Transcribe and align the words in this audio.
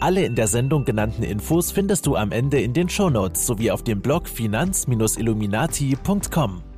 Alle 0.00 0.24
in 0.24 0.34
der 0.34 0.46
Sendung 0.46 0.86
genannten 0.86 1.22
Infos 1.22 1.72
findest 1.72 2.06
du 2.06 2.16
am 2.16 2.32
Ende 2.32 2.58
in 2.58 2.72
den 2.72 2.88
Shownotes 2.88 3.44
sowie 3.44 3.70
auf 3.70 3.82
dem 3.82 4.00
Blog 4.00 4.28
finanz-illuminati.com. 4.28 6.69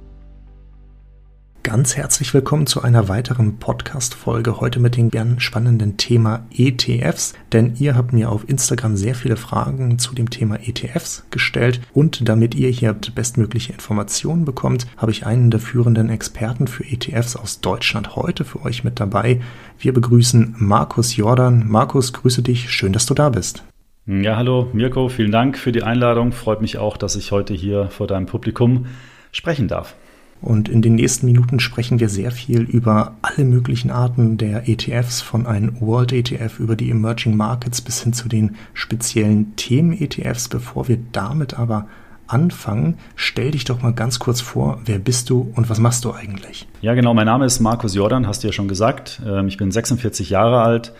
Ganz 1.64 1.96
herzlich 1.96 2.34
willkommen 2.34 2.66
zu 2.66 2.82
einer 2.82 3.08
weiteren 3.08 3.58
Podcast-Folge 3.58 4.58
heute 4.60 4.80
mit 4.80 4.96
dem 4.96 5.10
gern 5.10 5.38
spannenden 5.38 5.96
Thema 5.96 6.44
ETFs. 6.50 7.34
Denn 7.52 7.74
ihr 7.78 7.94
habt 7.94 8.12
mir 8.12 8.32
auf 8.32 8.48
Instagram 8.48 8.96
sehr 8.96 9.14
viele 9.14 9.36
Fragen 9.36 9.96
zu 10.00 10.12
dem 10.12 10.28
Thema 10.28 10.56
ETFs 10.56 11.24
gestellt. 11.30 11.80
Und 11.94 12.28
damit 12.28 12.56
ihr 12.56 12.68
hier 12.68 12.96
bestmögliche 13.14 13.72
Informationen 13.72 14.44
bekommt, 14.44 14.88
habe 14.96 15.12
ich 15.12 15.24
einen 15.24 15.52
der 15.52 15.60
führenden 15.60 16.10
Experten 16.10 16.66
für 16.66 16.84
ETFs 16.84 17.36
aus 17.36 17.60
Deutschland 17.60 18.16
heute 18.16 18.44
für 18.44 18.62
euch 18.64 18.82
mit 18.82 18.98
dabei. 18.98 19.40
Wir 19.78 19.94
begrüßen 19.94 20.56
Markus 20.58 21.16
Jordan. 21.16 21.68
Markus, 21.68 22.12
grüße 22.12 22.42
dich. 22.42 22.72
Schön, 22.72 22.92
dass 22.92 23.06
du 23.06 23.14
da 23.14 23.28
bist. 23.28 23.62
Ja, 24.06 24.36
hallo 24.36 24.68
Mirko, 24.72 25.08
vielen 25.08 25.30
Dank 25.30 25.56
für 25.56 25.70
die 25.70 25.84
Einladung. 25.84 26.32
Freut 26.32 26.60
mich 26.60 26.78
auch, 26.78 26.96
dass 26.96 27.14
ich 27.14 27.30
heute 27.30 27.54
hier 27.54 27.88
vor 27.88 28.08
deinem 28.08 28.26
Publikum 28.26 28.86
sprechen 29.30 29.68
darf. 29.68 29.94
Und 30.42 30.68
in 30.68 30.82
den 30.82 30.96
nächsten 30.96 31.26
Minuten 31.26 31.60
sprechen 31.60 32.00
wir 32.00 32.08
sehr 32.08 32.32
viel 32.32 32.62
über 32.62 33.14
alle 33.22 33.44
möglichen 33.44 33.92
Arten 33.92 34.36
der 34.36 34.68
ETFs, 34.68 35.20
von 35.22 35.46
einem 35.46 35.80
World 35.80 36.12
ETF 36.12 36.58
über 36.58 36.74
die 36.74 36.90
Emerging 36.90 37.36
Markets 37.36 37.80
bis 37.80 38.02
hin 38.02 38.12
zu 38.12 38.28
den 38.28 38.56
speziellen 38.74 39.54
Themen-ETFs. 39.54 40.48
Bevor 40.48 40.88
wir 40.88 40.98
damit 41.12 41.58
aber 41.58 41.86
anfangen, 42.26 42.98
stell 43.14 43.52
dich 43.52 43.64
doch 43.64 43.82
mal 43.82 43.92
ganz 43.92 44.18
kurz 44.18 44.40
vor, 44.40 44.80
wer 44.84 44.98
bist 44.98 45.30
du 45.30 45.52
und 45.54 45.70
was 45.70 45.78
machst 45.78 46.04
du 46.04 46.12
eigentlich? 46.12 46.66
Ja, 46.80 46.94
genau, 46.94 47.14
mein 47.14 47.26
Name 47.26 47.44
ist 47.44 47.60
Markus 47.60 47.94
Jordan, 47.94 48.26
hast 48.26 48.42
du 48.42 48.48
ja 48.48 48.52
schon 48.52 48.68
gesagt. 48.68 49.22
Ähm, 49.24 49.46
ich 49.48 49.58
bin 49.58 49.70
46 49.70 50.30
Jahre 50.30 50.62
alt, 50.62 50.92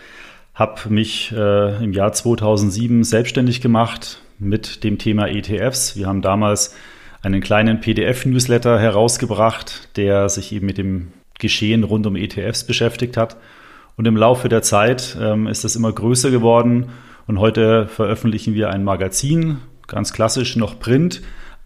habe 0.55 0.89
mich 0.89 1.33
äh, 1.33 1.83
im 1.83 1.93
Jahr 1.93 2.13
2007 2.13 3.03
selbstständig 3.03 3.61
gemacht 3.61 4.21
mit 4.39 4.85
dem 4.85 4.99
Thema 4.99 5.27
ETFs. 5.29 5.97
Wir 5.97 6.07
haben 6.07 6.23
damals 6.23 6.75
einen 7.23 7.41
kleinen 7.41 7.81
PDF-Newsletter 7.81 8.79
herausgebracht, 8.79 9.97
der 9.97 10.29
sich 10.29 10.53
eben 10.53 10.67
mit 10.67 10.79
dem 10.79 11.13
Geschehen 11.39 11.85
rund 11.85 12.07
um 12.07 12.17
ETFs 12.17 12.65
beschäftigt 12.65 13.17
hat. 13.17 13.37
Und 13.97 14.07
im 14.07 14.17
Laufe 14.17 14.49
der 14.49 14.63
Zeit 14.63 15.17
ähm, 15.21 15.47
ist 15.47 15.65
das 15.65 15.77
immer 15.77 15.93
größer 15.93 16.31
geworden. 16.31 16.91
Und 17.27 17.39
heute 17.39 17.87
veröffentlichen 17.87 18.55
wir 18.55 18.71
ein 18.71 18.85
Magazin, 18.85 19.59
ganz 19.87 20.13
klassisch 20.13 20.57
noch 20.57 20.81
Print, 20.81 21.23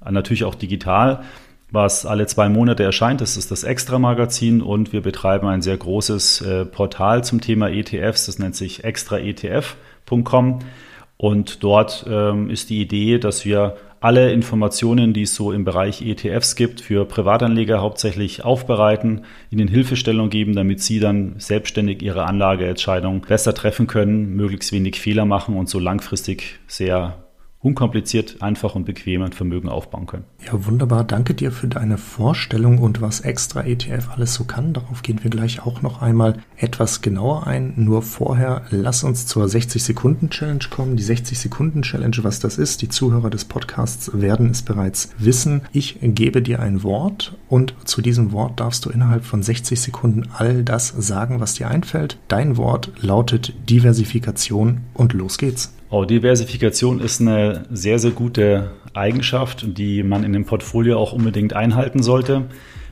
natürlich 0.08 0.44
auch 0.44 0.54
digital, 0.54 1.22
was 1.70 2.06
alle 2.06 2.26
zwei 2.26 2.48
Monate 2.48 2.82
erscheint. 2.82 3.20
Das 3.20 3.36
ist 3.36 3.50
das 3.50 3.64
Extra-Magazin 3.64 4.60
und 4.60 4.92
wir 4.92 5.00
betreiben 5.00 5.46
ein 5.46 5.62
sehr 5.62 5.76
großes 5.76 6.42
äh, 6.42 6.64
Portal 6.64 7.24
zum 7.24 7.40
Thema 7.40 7.70
ETFs. 7.70 8.26
Das 8.26 8.38
nennt 8.38 8.54
sich 8.54 8.84
extraetf.com. 8.84 10.60
Und 11.16 11.64
dort 11.64 12.04
ähm, 12.08 12.50
ist 12.50 12.68
die 12.68 12.82
Idee, 12.82 13.18
dass 13.18 13.44
wir 13.44 13.76
alle 14.06 14.30
Informationen, 14.30 15.12
die 15.12 15.22
es 15.22 15.34
so 15.34 15.50
im 15.50 15.64
Bereich 15.64 16.00
ETFs 16.00 16.54
gibt, 16.54 16.80
für 16.80 17.04
Privatanleger 17.06 17.80
hauptsächlich 17.80 18.44
aufbereiten, 18.44 19.24
ihnen 19.50 19.66
Hilfestellung 19.66 20.30
geben, 20.30 20.54
damit 20.54 20.80
sie 20.80 21.00
dann 21.00 21.34
selbstständig 21.38 22.02
ihre 22.02 22.24
Anlageentscheidung 22.24 23.22
besser 23.22 23.52
treffen 23.52 23.88
können, 23.88 24.36
möglichst 24.36 24.70
wenig 24.70 25.00
Fehler 25.00 25.24
machen 25.24 25.56
und 25.56 25.68
so 25.68 25.80
langfristig 25.80 26.60
sehr 26.68 27.25
unkompliziert, 27.66 28.40
einfach 28.42 28.76
und 28.76 28.84
bequem 28.84 29.22
ein 29.22 29.32
Vermögen 29.32 29.68
aufbauen 29.68 30.06
können. 30.06 30.24
Ja, 30.46 30.64
wunderbar. 30.66 31.02
Danke 31.02 31.34
dir 31.34 31.50
für 31.50 31.66
deine 31.66 31.98
Vorstellung 31.98 32.78
und 32.78 33.00
was 33.00 33.20
extra 33.20 33.64
ETF 33.64 34.10
alles 34.14 34.34
so 34.34 34.44
kann. 34.44 34.72
Darauf 34.72 35.02
gehen 35.02 35.18
wir 35.22 35.30
gleich 35.30 35.66
auch 35.66 35.82
noch 35.82 36.00
einmal 36.00 36.38
etwas 36.56 37.02
genauer 37.02 37.48
ein. 37.48 37.74
Nur 37.76 38.02
vorher 38.02 38.62
lass 38.70 39.02
uns 39.02 39.26
zur 39.26 39.46
60-Sekunden-Challenge 39.46 40.64
kommen. 40.70 40.96
Die 40.96 41.02
60-Sekunden-Challenge, 41.02 42.18
was 42.22 42.38
das 42.38 42.56
ist, 42.56 42.82
die 42.82 42.88
Zuhörer 42.88 43.30
des 43.30 43.44
Podcasts 43.44 44.12
werden 44.14 44.50
es 44.50 44.62
bereits 44.62 45.10
wissen. 45.18 45.62
Ich 45.72 45.98
gebe 46.00 46.42
dir 46.42 46.60
ein 46.60 46.84
Wort 46.84 47.36
und 47.48 47.74
zu 47.84 48.00
diesem 48.00 48.30
Wort 48.30 48.60
darfst 48.60 48.84
du 48.84 48.90
innerhalb 48.90 49.24
von 49.24 49.42
60 49.42 49.80
Sekunden 49.80 50.28
all 50.32 50.62
das 50.62 50.88
sagen, 50.88 51.40
was 51.40 51.54
dir 51.54 51.68
einfällt. 51.68 52.18
Dein 52.28 52.56
Wort 52.56 52.92
lautet 53.00 53.54
Diversifikation 53.68 54.82
und 54.94 55.12
los 55.12 55.36
geht's. 55.36 55.75
Oh, 55.88 56.04
Diversifikation 56.04 56.98
ist 56.98 57.20
eine 57.20 57.64
sehr, 57.70 58.00
sehr 58.00 58.10
gute 58.10 58.72
Eigenschaft, 58.92 59.64
die 59.78 60.02
man 60.02 60.24
in 60.24 60.32
dem 60.32 60.44
Portfolio 60.44 60.98
auch 60.98 61.12
unbedingt 61.12 61.52
einhalten 61.52 62.02
sollte. 62.02 62.46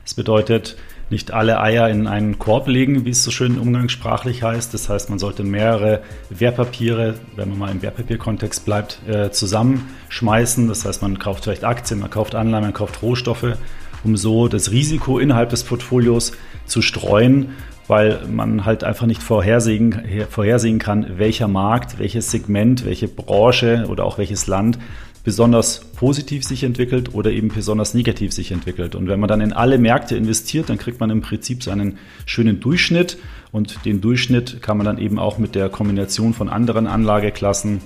Das 0.05 0.13
bedeutet, 0.13 0.77
nicht 1.09 1.31
alle 1.31 1.59
Eier 1.59 1.89
in 1.89 2.07
einen 2.07 2.39
Korb 2.39 2.69
legen, 2.69 3.03
wie 3.03 3.09
es 3.09 3.21
so 3.21 3.31
schön 3.31 3.59
umgangssprachlich 3.59 4.43
heißt. 4.43 4.73
Das 4.73 4.87
heißt, 4.87 5.09
man 5.09 5.19
sollte 5.19 5.43
mehrere 5.43 6.03
Wertpapiere, 6.29 7.15
wenn 7.35 7.49
man 7.49 7.57
mal 7.59 7.71
im 7.71 7.81
Wertpapierkontext 7.81 8.63
bleibt, 8.63 9.01
äh, 9.07 9.29
zusammenschmeißen. 9.29 10.69
Das 10.69 10.85
heißt, 10.85 11.01
man 11.01 11.19
kauft 11.19 11.43
vielleicht 11.43 11.65
Aktien, 11.65 11.99
man 11.99 12.09
kauft 12.09 12.33
Anleihen, 12.33 12.63
man 12.63 12.73
kauft 12.73 13.01
Rohstoffe, 13.01 13.57
um 14.05 14.15
so 14.15 14.47
das 14.47 14.71
Risiko 14.71 15.19
innerhalb 15.19 15.49
des 15.49 15.65
Portfolios 15.65 16.31
zu 16.65 16.81
streuen 16.81 17.49
weil 17.87 18.25
man 18.27 18.65
halt 18.65 18.83
einfach 18.83 19.05
nicht 19.05 19.21
vorhersehen, 19.21 20.01
vorhersehen 20.29 20.79
kann, 20.79 21.17
welcher 21.17 21.47
Markt, 21.47 21.99
welches 21.99 22.31
Segment, 22.31 22.85
welche 22.85 23.07
Branche 23.07 23.85
oder 23.89 24.05
auch 24.05 24.17
welches 24.17 24.47
Land 24.47 24.79
besonders 25.23 25.79
positiv 25.79 26.43
sich 26.43 26.63
entwickelt 26.63 27.13
oder 27.15 27.31
eben 27.31 27.49
besonders 27.49 27.95
negativ 27.95 28.31
sich 28.31 28.51
entwickelt. 28.51 28.93
Und 28.95 29.07
wenn 29.07 29.19
man 29.19 29.27
dann 29.27 29.41
in 29.41 29.53
alle 29.53 29.79
Märkte 29.79 30.15
investiert, 30.15 30.69
dann 30.69 30.77
kriegt 30.77 30.99
man 30.99 31.09
im 31.09 31.21
Prinzip 31.21 31.63
so 31.63 31.71
einen 31.71 31.97
schönen 32.25 32.59
Durchschnitt 32.59 33.17
und 33.51 33.85
den 33.85 34.01
Durchschnitt 34.01 34.61
kann 34.61 34.77
man 34.77 34.85
dann 34.85 34.97
eben 34.99 35.17
auch 35.17 35.39
mit 35.39 35.55
der 35.55 35.69
Kombination 35.69 36.33
von 36.33 36.47
anderen 36.47 36.85
Anlageklassen 36.85 37.81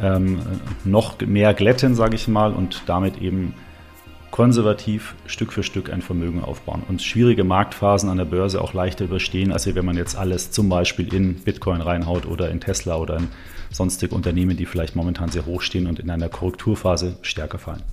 ähm, 0.00 0.40
noch 0.84 1.20
mehr 1.20 1.52
glätten, 1.52 1.94
sage 1.94 2.14
ich 2.14 2.28
mal, 2.28 2.52
und 2.52 2.82
damit 2.86 3.20
eben 3.20 3.54
konservativ 4.34 5.14
Stück 5.26 5.52
für 5.52 5.62
Stück 5.62 5.92
ein 5.92 6.02
Vermögen 6.02 6.42
aufbauen 6.42 6.82
und 6.88 7.00
schwierige 7.00 7.44
Marktphasen 7.44 8.08
an 8.08 8.16
der 8.16 8.24
Börse 8.24 8.60
auch 8.60 8.74
leichter 8.74 9.04
überstehen, 9.04 9.52
als 9.52 9.72
wenn 9.72 9.84
man 9.84 9.96
jetzt 9.96 10.16
alles 10.16 10.50
zum 10.50 10.68
Beispiel 10.68 11.14
in 11.14 11.36
Bitcoin 11.36 11.80
reinhaut 11.80 12.26
oder 12.26 12.50
in 12.50 12.58
Tesla 12.58 12.96
oder 12.96 13.18
in 13.18 13.28
sonstige 13.70 14.12
Unternehmen, 14.12 14.56
die 14.56 14.66
vielleicht 14.66 14.96
momentan 14.96 15.28
sehr 15.28 15.46
hoch 15.46 15.62
stehen 15.62 15.86
und 15.86 16.00
in 16.00 16.10
einer 16.10 16.28
Korrekturphase 16.28 17.16
stärker 17.22 17.60
fallen. 17.60 17.84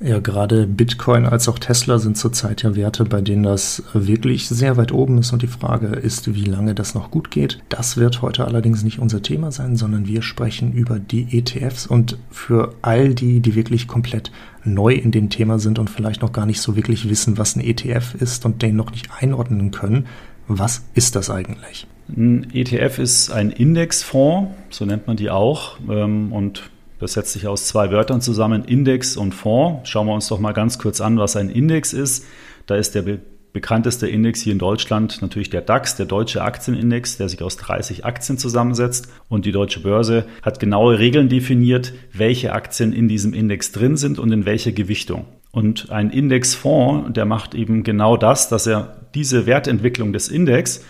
Ja, 0.00 0.18
gerade 0.18 0.66
Bitcoin 0.66 1.24
als 1.24 1.48
auch 1.48 1.58
Tesla 1.58 1.98
sind 1.98 2.18
zurzeit 2.18 2.62
ja 2.62 2.74
Werte, 2.74 3.04
bei 3.04 3.20
denen 3.20 3.44
das 3.44 3.82
wirklich 3.92 4.48
sehr 4.48 4.76
weit 4.76 4.92
oben 4.92 5.18
ist 5.18 5.32
und 5.32 5.42
die 5.42 5.46
Frage 5.46 5.86
ist, 5.86 6.34
wie 6.34 6.44
lange 6.44 6.74
das 6.74 6.94
noch 6.94 7.10
gut 7.10 7.30
geht. 7.30 7.60
Das 7.68 7.96
wird 7.96 8.20
heute 8.20 8.44
allerdings 8.44 8.82
nicht 8.82 8.98
unser 8.98 9.22
Thema 9.22 9.52
sein, 9.52 9.76
sondern 9.76 10.06
wir 10.06 10.22
sprechen 10.22 10.72
über 10.72 10.98
die 10.98 11.38
ETFs 11.38 11.86
und 11.86 12.18
für 12.30 12.74
all 12.82 13.14
die, 13.14 13.40
die 13.40 13.54
wirklich 13.54 13.86
komplett 13.86 14.32
neu 14.64 14.94
in 14.94 15.12
dem 15.12 15.30
Thema 15.30 15.58
sind 15.58 15.78
und 15.78 15.90
vielleicht 15.90 16.22
noch 16.22 16.32
gar 16.32 16.46
nicht 16.46 16.60
so 16.60 16.74
wirklich 16.74 17.08
wissen, 17.08 17.38
was 17.38 17.54
ein 17.54 17.60
ETF 17.60 18.14
ist 18.18 18.44
und 18.44 18.62
den 18.62 18.76
noch 18.76 18.90
nicht 18.90 19.10
einordnen 19.20 19.70
können, 19.70 20.06
was 20.48 20.84
ist 20.94 21.16
das 21.16 21.30
eigentlich? 21.30 21.86
Ein 22.08 22.48
ETF 22.52 22.98
ist 22.98 23.30
ein 23.30 23.50
Indexfonds, 23.50 24.50
so 24.70 24.84
nennt 24.84 25.06
man 25.06 25.16
die 25.16 25.30
auch. 25.30 25.78
Ähm, 25.88 26.32
und 26.32 26.70
das 26.98 27.14
setzt 27.14 27.32
sich 27.32 27.46
aus 27.46 27.66
zwei 27.66 27.90
Wörtern 27.90 28.20
zusammen, 28.20 28.64
Index 28.64 29.16
und 29.16 29.34
Fonds. 29.34 29.88
Schauen 29.88 30.06
wir 30.06 30.14
uns 30.14 30.28
doch 30.28 30.38
mal 30.38 30.52
ganz 30.52 30.78
kurz 30.78 31.00
an, 31.00 31.18
was 31.18 31.36
ein 31.36 31.48
Index 31.48 31.92
ist. 31.92 32.24
Da 32.66 32.76
ist 32.76 32.94
der 32.94 33.02
be 33.02 33.20
bekannteste 33.52 34.08
Index 34.08 34.40
hier 34.40 34.52
in 34.52 34.58
Deutschland 34.58 35.22
natürlich 35.22 35.48
der 35.48 35.60
DAX, 35.60 35.94
der 35.94 36.06
deutsche 36.06 36.42
Aktienindex, 36.42 37.18
der 37.18 37.28
sich 37.28 37.40
aus 37.40 37.56
30 37.56 38.04
Aktien 38.04 38.36
zusammensetzt. 38.36 39.06
Und 39.28 39.46
die 39.46 39.52
deutsche 39.52 39.78
Börse 39.78 40.26
hat 40.42 40.58
genaue 40.58 40.98
Regeln 40.98 41.28
definiert, 41.28 41.94
welche 42.12 42.52
Aktien 42.52 42.92
in 42.92 43.06
diesem 43.06 43.32
Index 43.32 43.70
drin 43.70 43.96
sind 43.96 44.18
und 44.18 44.32
in 44.32 44.44
welcher 44.44 44.72
Gewichtung. 44.72 45.26
Und 45.52 45.92
ein 45.92 46.10
Indexfonds, 46.10 47.12
der 47.12 47.26
macht 47.26 47.54
eben 47.54 47.84
genau 47.84 48.16
das, 48.16 48.48
dass 48.48 48.66
er 48.66 49.06
diese 49.14 49.46
Wertentwicklung 49.46 50.12
des 50.12 50.28
Index 50.28 50.84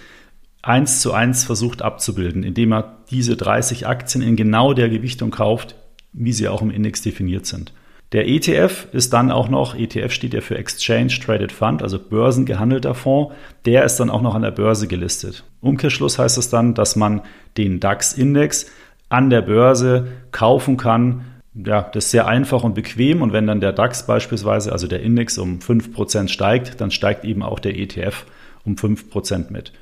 eins 0.62 1.02
zu 1.02 1.12
eins 1.12 1.44
versucht 1.44 1.82
abzubilden, 1.82 2.42
indem 2.42 2.72
er 2.72 2.96
diese 3.10 3.36
30 3.36 3.86
Aktien 3.86 4.22
in 4.22 4.36
genau 4.36 4.72
der 4.72 4.88
Gewichtung 4.88 5.30
kauft, 5.30 5.76
wie 6.14 6.32
sie 6.32 6.48
auch 6.48 6.62
im 6.62 6.70
Index 6.70 7.02
definiert 7.02 7.44
sind. 7.46 7.72
Der 8.12 8.26
ETF 8.28 8.86
ist 8.92 9.12
dann 9.12 9.30
auch 9.30 9.48
noch, 9.48 9.74
ETF 9.74 10.12
steht 10.12 10.34
ja 10.34 10.40
für 10.40 10.56
Exchange 10.56 11.18
Traded 11.24 11.52
Fund, 11.52 11.82
also 11.82 11.98
börsengehandelter 11.98 12.94
Fonds, 12.94 13.34
der 13.66 13.84
ist 13.84 13.96
dann 13.96 14.08
auch 14.08 14.22
noch 14.22 14.34
an 14.34 14.42
der 14.42 14.52
Börse 14.52 14.86
gelistet. 14.86 15.44
Umkehrschluss 15.60 16.18
heißt 16.18 16.38
es 16.38 16.48
dann, 16.48 16.74
dass 16.74 16.96
man 16.96 17.22
den 17.56 17.80
DAX-Index 17.80 18.70
an 19.08 19.30
der 19.30 19.42
Börse 19.42 20.08
kaufen 20.30 20.76
kann 20.76 21.24
ja, 21.54 21.82
das 21.82 22.06
ist 22.06 22.10
sehr 22.10 22.26
einfach 22.26 22.64
und 22.64 22.74
bequem. 22.74 23.22
Und 23.22 23.32
wenn 23.32 23.46
dann 23.46 23.60
der 23.60 23.72
DAX 23.72 24.06
beispielsweise, 24.06 24.72
also 24.72 24.86
der 24.86 25.02
Index 25.02 25.38
um 25.38 25.60
5% 25.60 26.28
steigt, 26.28 26.80
dann 26.80 26.90
steigt 26.90 27.24
eben 27.24 27.42
auch 27.42 27.60
der 27.60 27.78
ETF 27.78 28.24
um 28.64 28.74
5% 28.74 29.52
mit. 29.52 29.72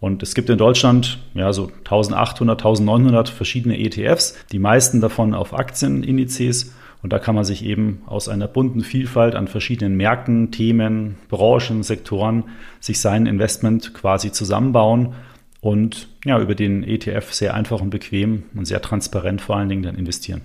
Und 0.00 0.22
es 0.22 0.34
gibt 0.34 0.48
in 0.48 0.58
Deutschland 0.58 1.18
ja 1.34 1.52
so 1.52 1.66
1800, 1.66 2.60
1900 2.60 3.28
verschiedene 3.28 3.78
ETFs, 3.78 4.36
die 4.52 4.58
meisten 4.58 5.00
davon 5.00 5.34
auf 5.34 5.52
Aktienindizes. 5.54 6.74
Und 7.02 7.12
da 7.12 7.18
kann 7.18 7.34
man 7.34 7.44
sich 7.44 7.64
eben 7.64 8.02
aus 8.06 8.28
einer 8.28 8.48
bunten 8.48 8.80
Vielfalt 8.80 9.34
an 9.34 9.48
verschiedenen 9.48 9.96
Märkten, 9.96 10.50
Themen, 10.50 11.16
Branchen, 11.28 11.82
Sektoren 11.82 12.44
sich 12.80 13.00
sein 13.00 13.26
Investment 13.26 13.94
quasi 13.94 14.32
zusammenbauen 14.32 15.14
und 15.60 16.08
ja, 16.24 16.40
über 16.40 16.54
den 16.54 16.82
ETF 16.84 17.32
sehr 17.32 17.54
einfach 17.54 17.80
und 17.80 17.90
bequem 17.90 18.44
und 18.54 18.66
sehr 18.66 18.82
transparent 18.82 19.40
vor 19.40 19.56
allen 19.56 19.68
Dingen 19.68 19.82
dann 19.82 19.96
investieren. 19.96 20.42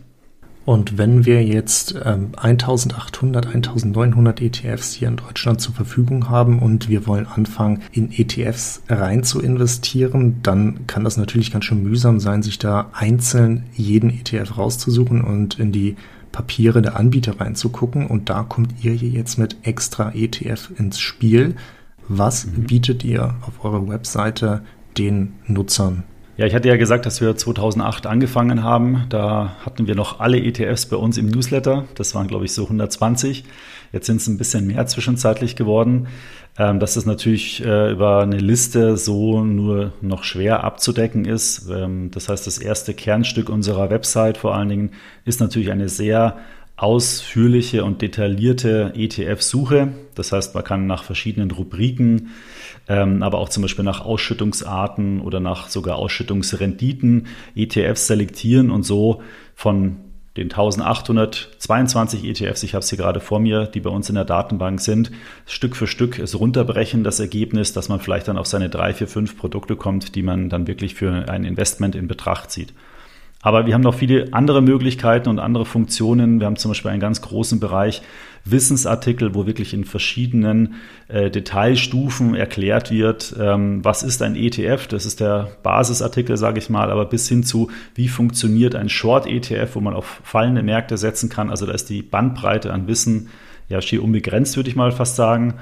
Und 0.65 0.97
wenn 0.97 1.25
wir 1.25 1.43
jetzt 1.43 1.93
ähm, 2.05 2.29
1800, 2.37 3.47
1900 3.47 4.41
ETFs 4.41 4.93
hier 4.93 5.09
in 5.09 5.17
Deutschland 5.17 5.59
zur 5.59 5.73
Verfügung 5.73 6.29
haben 6.29 6.59
und 6.59 6.87
wir 6.87 7.05
wollen 7.05 7.27
anfangen, 7.27 7.81
in 7.91 8.11
ETFs 8.11 8.81
rein 8.87 9.23
zu 9.23 9.41
investieren, 9.41 10.39
dann 10.41 10.87
kann 10.87 11.03
das 11.03 11.17
natürlich 11.17 11.51
ganz 11.51 11.65
schön 11.65 11.83
mühsam 11.83 12.21
sein, 12.21 12.43
sich 12.43 12.59
da 12.59 12.89
einzeln 12.93 13.63
jeden 13.73 14.09
ETF 14.09 14.57
rauszusuchen 14.57 15.21
und 15.21 15.59
in 15.59 15.73
die 15.73 15.97
Papiere 16.31 16.81
der 16.81 16.95
Anbieter 16.95 17.41
reinzugucken. 17.41 18.07
Und 18.07 18.29
da 18.29 18.43
kommt 18.43 18.83
ihr 18.83 18.93
hier 18.93 19.09
jetzt 19.09 19.37
mit 19.37 19.57
extra 19.63 20.13
ETF 20.15 20.71
ins 20.77 20.99
Spiel. 20.99 21.55
Was 22.07 22.45
mhm. 22.45 22.63
bietet 22.63 23.03
ihr 23.03 23.35
auf 23.41 23.65
eurer 23.65 23.87
Webseite 23.89 24.61
den 24.97 25.33
Nutzern 25.45 26.03
ja, 26.37 26.45
ich 26.45 26.55
hatte 26.55 26.67
ja 26.67 26.77
gesagt, 26.77 27.05
dass 27.05 27.21
wir 27.21 27.35
2008 27.35 28.07
angefangen 28.07 28.63
haben. 28.63 29.05
Da 29.09 29.55
hatten 29.65 29.87
wir 29.87 29.95
noch 29.95 30.19
alle 30.19 30.39
ETFs 30.39 30.87
bei 30.87 30.95
uns 30.95 31.17
im 31.17 31.27
Newsletter. 31.27 31.85
Das 31.95 32.15
waren, 32.15 32.27
glaube 32.27 32.45
ich, 32.45 32.53
so 32.53 32.63
120. 32.63 33.43
Jetzt 33.91 34.07
sind 34.07 34.17
es 34.17 34.27
ein 34.27 34.37
bisschen 34.37 34.65
mehr 34.65 34.85
zwischenzeitlich 34.87 35.55
geworden. 35.55 36.07
Ähm, 36.55 36.79
dass 36.79 36.97
es 36.97 37.07
natürlich 37.07 37.65
äh, 37.65 37.91
über 37.91 38.21
eine 38.21 38.37
Liste 38.37 38.95
so 38.95 39.43
nur 39.43 39.91
noch 40.01 40.23
schwer 40.23 40.63
abzudecken 40.63 41.25
ist. 41.25 41.67
Ähm, 41.67 42.11
das 42.11 42.29
heißt, 42.29 42.45
das 42.45 42.59
erste 42.59 42.93
Kernstück 42.93 43.49
unserer 43.49 43.89
Website 43.89 44.37
vor 44.37 44.53
allen 44.55 44.69
Dingen 44.69 44.91
ist 45.25 45.39
natürlich 45.39 45.71
eine 45.71 45.89
sehr 45.89 46.37
ausführliche 46.75 47.83
und 47.83 48.01
detaillierte 48.01 48.93
ETF-Suche. 48.95 49.93
Das 50.15 50.31
heißt, 50.31 50.55
man 50.55 50.63
kann 50.63 50.87
nach 50.87 51.03
verschiedenen 51.03 51.51
Rubriken 51.51 52.31
ähm, 52.87 53.23
aber 53.23 53.37
auch 53.37 53.49
zum 53.49 53.61
Beispiel 53.61 53.85
nach 53.85 54.01
Ausschüttungsarten 54.01 55.21
oder 55.21 55.39
nach 55.39 55.69
sogar 55.69 55.97
Ausschüttungsrenditen 55.97 57.27
ETFs 57.55 58.07
selektieren 58.07 58.71
und 58.71 58.83
so 58.83 59.21
von 59.55 59.97
den 60.35 60.51
1822 60.51 62.25
ETFs, 62.25 62.63
ich 62.63 62.73
habe 62.73 62.83
sie 62.83 62.97
gerade 62.97 63.19
vor 63.19 63.39
mir, 63.39 63.67
die 63.67 63.79
bei 63.79 63.91
uns 63.91 64.09
in 64.09 64.15
der 64.15 64.25
Datenbank 64.25 64.81
sind, 64.81 65.11
Stück 65.45 65.75
für 65.75 65.85
Stück 65.85 66.17
es 66.17 66.39
runterbrechen, 66.39 67.03
das 67.03 67.19
Ergebnis, 67.19 67.71
dass 67.71 67.87
man 67.87 67.99
vielleicht 67.99 68.27
dann 68.27 68.39
auf 68.39 68.47
seine 68.47 68.69
drei, 68.69 68.95
vier, 68.95 69.07
fünf 69.07 69.37
Produkte 69.37 69.75
kommt, 69.75 70.15
die 70.15 70.23
man 70.23 70.49
dann 70.49 70.65
wirklich 70.65 70.95
für 70.95 71.29
ein 71.29 71.45
Investment 71.45 71.93
in 71.93 72.07
Betracht 72.07 72.49
zieht. 72.49 72.73
Aber 73.43 73.65
wir 73.65 73.73
haben 73.73 73.81
noch 73.81 73.93
viele 73.93 74.29
andere 74.31 74.61
Möglichkeiten 74.61 75.27
und 75.27 75.37
andere 75.37 75.65
Funktionen. 75.65 76.39
Wir 76.39 76.47
haben 76.47 76.55
zum 76.55 76.71
Beispiel 76.71 76.91
einen 76.91 77.01
ganz 77.01 77.21
großen 77.21 77.59
Bereich 77.59 78.01
Wissensartikel, 78.45 79.35
wo 79.35 79.45
wirklich 79.45 79.73
in 79.73 79.83
verschiedenen 79.83 80.75
äh, 81.09 81.29
Detailstufen 81.29 82.35
erklärt 82.35 82.89
wird, 82.89 83.35
ähm, 83.37 83.83
was 83.83 84.03
ist 84.03 84.21
ein 84.21 84.35
ETF, 84.35 84.87
das 84.87 85.05
ist 85.05 85.19
der 85.19 85.51
Basisartikel, 85.61 86.37
sage 86.37 86.59
ich 86.59 86.69
mal, 86.69 86.89
aber 86.89 87.05
bis 87.05 87.27
hin 87.27 87.43
zu, 87.43 87.69
wie 87.95 88.07
funktioniert 88.07 88.75
ein 88.75 88.89
Short-ETF, 88.89 89.75
wo 89.75 89.81
man 89.81 89.93
auf 89.93 90.21
fallende 90.23 90.63
Märkte 90.63 90.97
setzen 90.97 91.29
kann. 91.29 91.49
Also 91.49 91.65
da 91.65 91.73
ist 91.73 91.89
die 91.89 92.01
Bandbreite 92.01 92.71
an 92.71 92.87
Wissen 92.87 93.29
ja 93.67 93.81
schier 93.81 94.03
unbegrenzt, 94.03 94.55
würde 94.55 94.69
ich 94.69 94.75
mal 94.75 94.91
fast 94.91 95.17
sagen. 95.17 95.55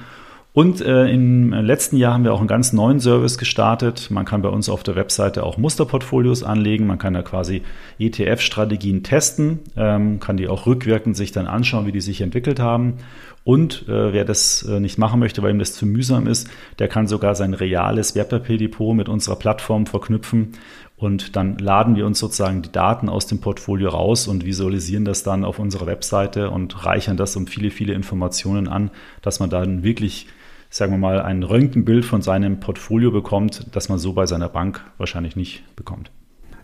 Und 0.53 0.81
äh, 0.81 1.07
im 1.07 1.53
letzten 1.53 1.95
Jahr 1.95 2.13
haben 2.13 2.25
wir 2.25 2.33
auch 2.33 2.39
einen 2.39 2.47
ganz 2.49 2.73
neuen 2.73 2.99
Service 2.99 3.37
gestartet. 3.37 4.11
Man 4.11 4.25
kann 4.25 4.41
bei 4.41 4.49
uns 4.49 4.67
auf 4.67 4.83
der 4.83 4.97
Webseite 4.97 5.43
auch 5.43 5.57
Musterportfolios 5.57 6.43
anlegen. 6.43 6.87
Man 6.87 6.97
kann 6.97 7.13
da 7.13 7.21
quasi 7.21 7.61
ETF-Strategien 7.99 9.01
testen, 9.01 9.59
ähm, 9.77 10.19
kann 10.19 10.35
die 10.35 10.49
auch 10.49 10.65
rückwirkend 10.65 11.15
sich 11.15 11.31
dann 11.31 11.47
anschauen, 11.47 11.85
wie 11.85 11.93
die 11.93 12.01
sich 12.01 12.19
entwickelt 12.19 12.59
haben. 12.59 12.95
Und 13.45 13.87
äh, 13.87 14.11
wer 14.11 14.25
das 14.25 14.63
äh, 14.63 14.81
nicht 14.81 14.97
machen 14.97 15.21
möchte, 15.21 15.41
weil 15.41 15.51
ihm 15.51 15.59
das 15.59 15.73
zu 15.73 15.85
mühsam 15.85 16.27
ist, 16.27 16.49
der 16.79 16.89
kann 16.89 17.07
sogar 17.07 17.33
sein 17.33 17.53
reales 17.53 18.13
Wertpapierdepot 18.13 18.93
mit 18.93 19.07
unserer 19.07 19.37
Plattform 19.37 19.85
verknüpfen. 19.85 20.51
Und 20.97 21.37
dann 21.37 21.57
laden 21.59 21.95
wir 21.95 22.05
uns 22.05 22.19
sozusagen 22.19 22.61
die 22.61 22.71
Daten 22.71 23.07
aus 23.07 23.25
dem 23.25 23.39
Portfolio 23.39 23.89
raus 23.89 24.27
und 24.27 24.45
visualisieren 24.45 25.05
das 25.05 25.23
dann 25.23 25.45
auf 25.45 25.59
unserer 25.59 25.87
Webseite 25.87 26.51
und 26.51 26.85
reichern 26.85 27.15
das 27.15 27.37
um 27.37 27.47
viele, 27.47 27.71
viele 27.71 27.93
Informationen 27.93 28.67
an, 28.67 28.91
dass 29.21 29.39
man 29.39 29.49
dann 29.49 29.81
wirklich 29.81 30.27
sagen 30.71 30.93
wir 30.93 30.97
mal, 30.97 31.21
ein 31.21 31.43
Röntgenbild 31.43 32.05
von 32.05 32.21
seinem 32.21 32.59
Portfolio 32.59 33.11
bekommt, 33.11 33.67
das 33.73 33.89
man 33.89 33.99
so 33.99 34.13
bei 34.13 34.25
seiner 34.25 34.49
Bank 34.49 34.81
wahrscheinlich 34.97 35.35
nicht 35.35 35.63
bekommt. 35.75 36.11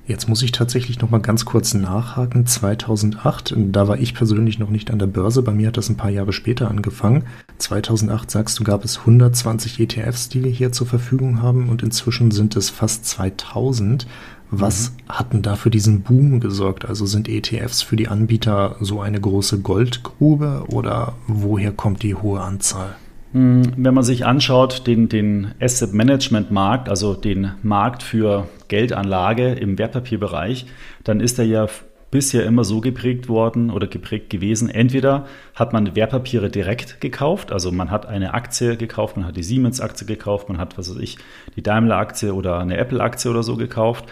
Jetzt 0.07 0.30
muss 0.30 0.42
ich 0.42 0.54
tatsächlich 0.54 1.01
noch 1.01 1.09
mal 1.09 1.18
ganz 1.18 1.44
kurz 1.44 1.74
nachhaken. 1.74 2.45
2008, 2.45 3.54
da 3.57 3.89
war 3.89 4.00
ich 4.00 4.13
persönlich 4.13 4.57
noch 4.57 4.69
nicht 4.69 4.89
an 4.89 5.00
der 5.00 5.07
Börse. 5.07 5.44
Bei 5.44 5.51
mir 5.51 5.68
hat 5.68 5.75
das 5.75 5.89
ein 5.89 5.98
paar 5.98 6.09
Jahre 6.09 6.31
später 6.31 6.69
angefangen. 6.69 7.25
2008 7.57 8.31
sagst 8.31 8.57
du, 8.57 8.63
gab 8.63 8.86
es 8.86 9.00
120 9.00 9.81
ETFs, 9.81 10.30
die 10.30 10.45
wir 10.45 10.51
hier 10.51 10.71
zur 10.71 10.88
Verfügung 10.88 11.42
haben 11.42 11.68
und 11.68 11.83
inzwischen 11.83 12.31
sind 12.31 12.56
es 12.56 12.69
fast 12.69 13.04
2000. 13.06 14.07
Was 14.50 14.92
mhm. 14.92 15.09
hat 15.09 15.33
denn 15.33 15.42
da 15.42 15.57
für 15.57 15.69
diesen 15.69 16.04
Boom 16.04 16.39
gesorgt? 16.39 16.86
Also 16.86 17.06
sind 17.06 17.27
ETFs 17.27 17.81
für 17.81 17.98
die 17.98 18.07
Anbieter 18.07 18.77
so 18.80 19.01
eine 19.01 19.19
große 19.19 19.59
Goldgrube 19.59 20.63
oder 20.69 21.15
woher 21.27 21.74
kommt 21.74 22.01
die 22.01 22.15
hohe 22.15 22.39
Anzahl? 22.39 22.95
Hm, 23.33 23.74
wenn 23.75 23.94
man 23.94 24.03
sich 24.03 24.25
anschaut, 24.25 24.88
den, 24.88 25.09
den 25.09 25.53
Asset 25.59 25.94
Management 25.94 26.51
Markt, 26.51 26.89
also 26.89 27.13
den 27.13 27.51
Markt 27.62 28.03
für 28.03 28.47
Geldanlage 28.68 29.53
im 29.53 29.77
Wertpapierbereich, 29.77 30.65
dann 31.03 31.19
ist 31.19 31.38
er 31.39 31.45
ja 31.45 31.68
bisher 32.09 32.45
immer 32.45 32.63
so 32.63 32.79
geprägt 32.79 33.27
worden 33.27 33.69
oder 33.69 33.88
geprägt 33.88 34.29
gewesen. 34.29 34.69
Entweder 34.69 35.25
hat 35.56 35.74
man 35.74 35.95
Wertpapiere 35.95 36.50
direkt 36.50 37.01
gekauft, 37.01 37.51
also 37.51 37.71
man 37.71 37.91
hat 37.91 38.06
eine 38.06 38.33
Aktie 38.33 38.77
gekauft, 38.77 39.18
man 39.18 39.25
hat 39.25 39.35
die 39.35 39.44
Siemens-Aktie 39.44 40.07
gekauft, 40.07 40.47
man 40.47 40.57
hat, 40.57 40.77
was 40.77 40.89
weiß 40.89 41.01
ich, 41.01 41.18
die 41.56 41.63
Daimler-Aktie 41.63 42.33
oder 42.33 42.59
eine 42.59 42.77
Apple-Aktie 42.77 43.30
oder 43.30 43.44
so 43.44 43.57
gekauft 43.57 44.06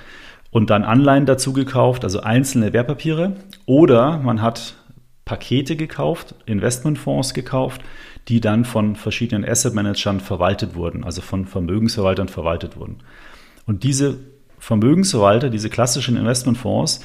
und 0.51 0.69
dann 0.69 0.83
Anleihen 0.83 1.25
dazu 1.25 1.53
gekauft, 1.53 2.03
also 2.03 2.21
einzelne 2.21 2.73
Wertpapiere. 2.73 3.33
Oder 3.65 4.19
man 4.19 4.41
hat 4.41 4.75
Pakete 5.23 5.75
gekauft, 5.75 6.35
Investmentfonds 6.45 7.33
gekauft, 7.33 7.81
die 8.27 8.41
dann 8.41 8.65
von 8.65 8.95
verschiedenen 8.95 9.47
Asset 9.47 9.73
Managern 9.73 10.19
verwaltet 10.19 10.75
wurden, 10.75 11.03
also 11.03 11.21
von 11.21 11.45
Vermögensverwaltern 11.45 12.27
verwaltet 12.27 12.77
wurden. 12.77 12.97
Und 13.65 13.83
diese 13.83 14.17
Vermögensverwalter, 14.59 15.49
diese 15.49 15.69
klassischen 15.69 16.17
Investmentfonds, 16.17 17.01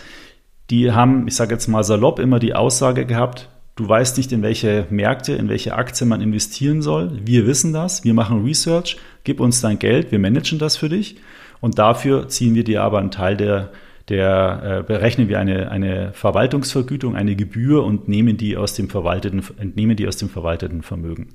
die 0.70 0.92
haben, 0.92 1.26
ich 1.26 1.34
sage 1.34 1.52
jetzt 1.52 1.68
mal 1.68 1.84
salopp, 1.84 2.18
immer 2.18 2.38
die 2.38 2.54
Aussage 2.54 3.04
gehabt, 3.04 3.48
du 3.76 3.88
weißt 3.88 4.16
nicht, 4.16 4.32
in 4.32 4.42
welche 4.42 4.86
Märkte, 4.90 5.32
in 5.34 5.48
welche 5.48 5.74
Aktien 5.74 6.08
man 6.08 6.20
investieren 6.20 6.80
soll. 6.80 7.20
Wir 7.24 7.46
wissen 7.46 7.72
das, 7.72 8.04
wir 8.04 8.14
machen 8.14 8.44
Research, 8.44 8.96
gib 9.24 9.40
uns 9.40 9.60
dein 9.60 9.78
Geld, 9.78 10.12
wir 10.12 10.18
managen 10.18 10.58
das 10.58 10.76
für 10.76 10.88
dich 10.88 11.16
und 11.60 11.78
dafür 11.78 12.28
ziehen 12.28 12.54
wir 12.54 12.64
dir 12.64 12.82
aber 12.82 12.98
einen 12.98 13.10
Teil 13.10 13.36
der 13.36 13.72
der 14.08 14.80
äh, 14.80 14.82
berechnen 14.82 15.28
wir 15.28 15.38
eine, 15.38 15.70
eine 15.70 16.12
Verwaltungsvergütung, 16.12 17.14
eine 17.14 17.36
Gebühr 17.36 17.84
und 17.84 18.08
nehmen 18.08 18.36
die 18.36 18.56
aus 18.56 18.74
dem 18.74 18.88
verwalteten, 18.88 19.42
entnehmen 19.58 19.96
die 19.96 20.08
aus 20.08 20.16
dem 20.16 20.28
verwalteten 20.28 20.82
Vermögen. 20.82 21.28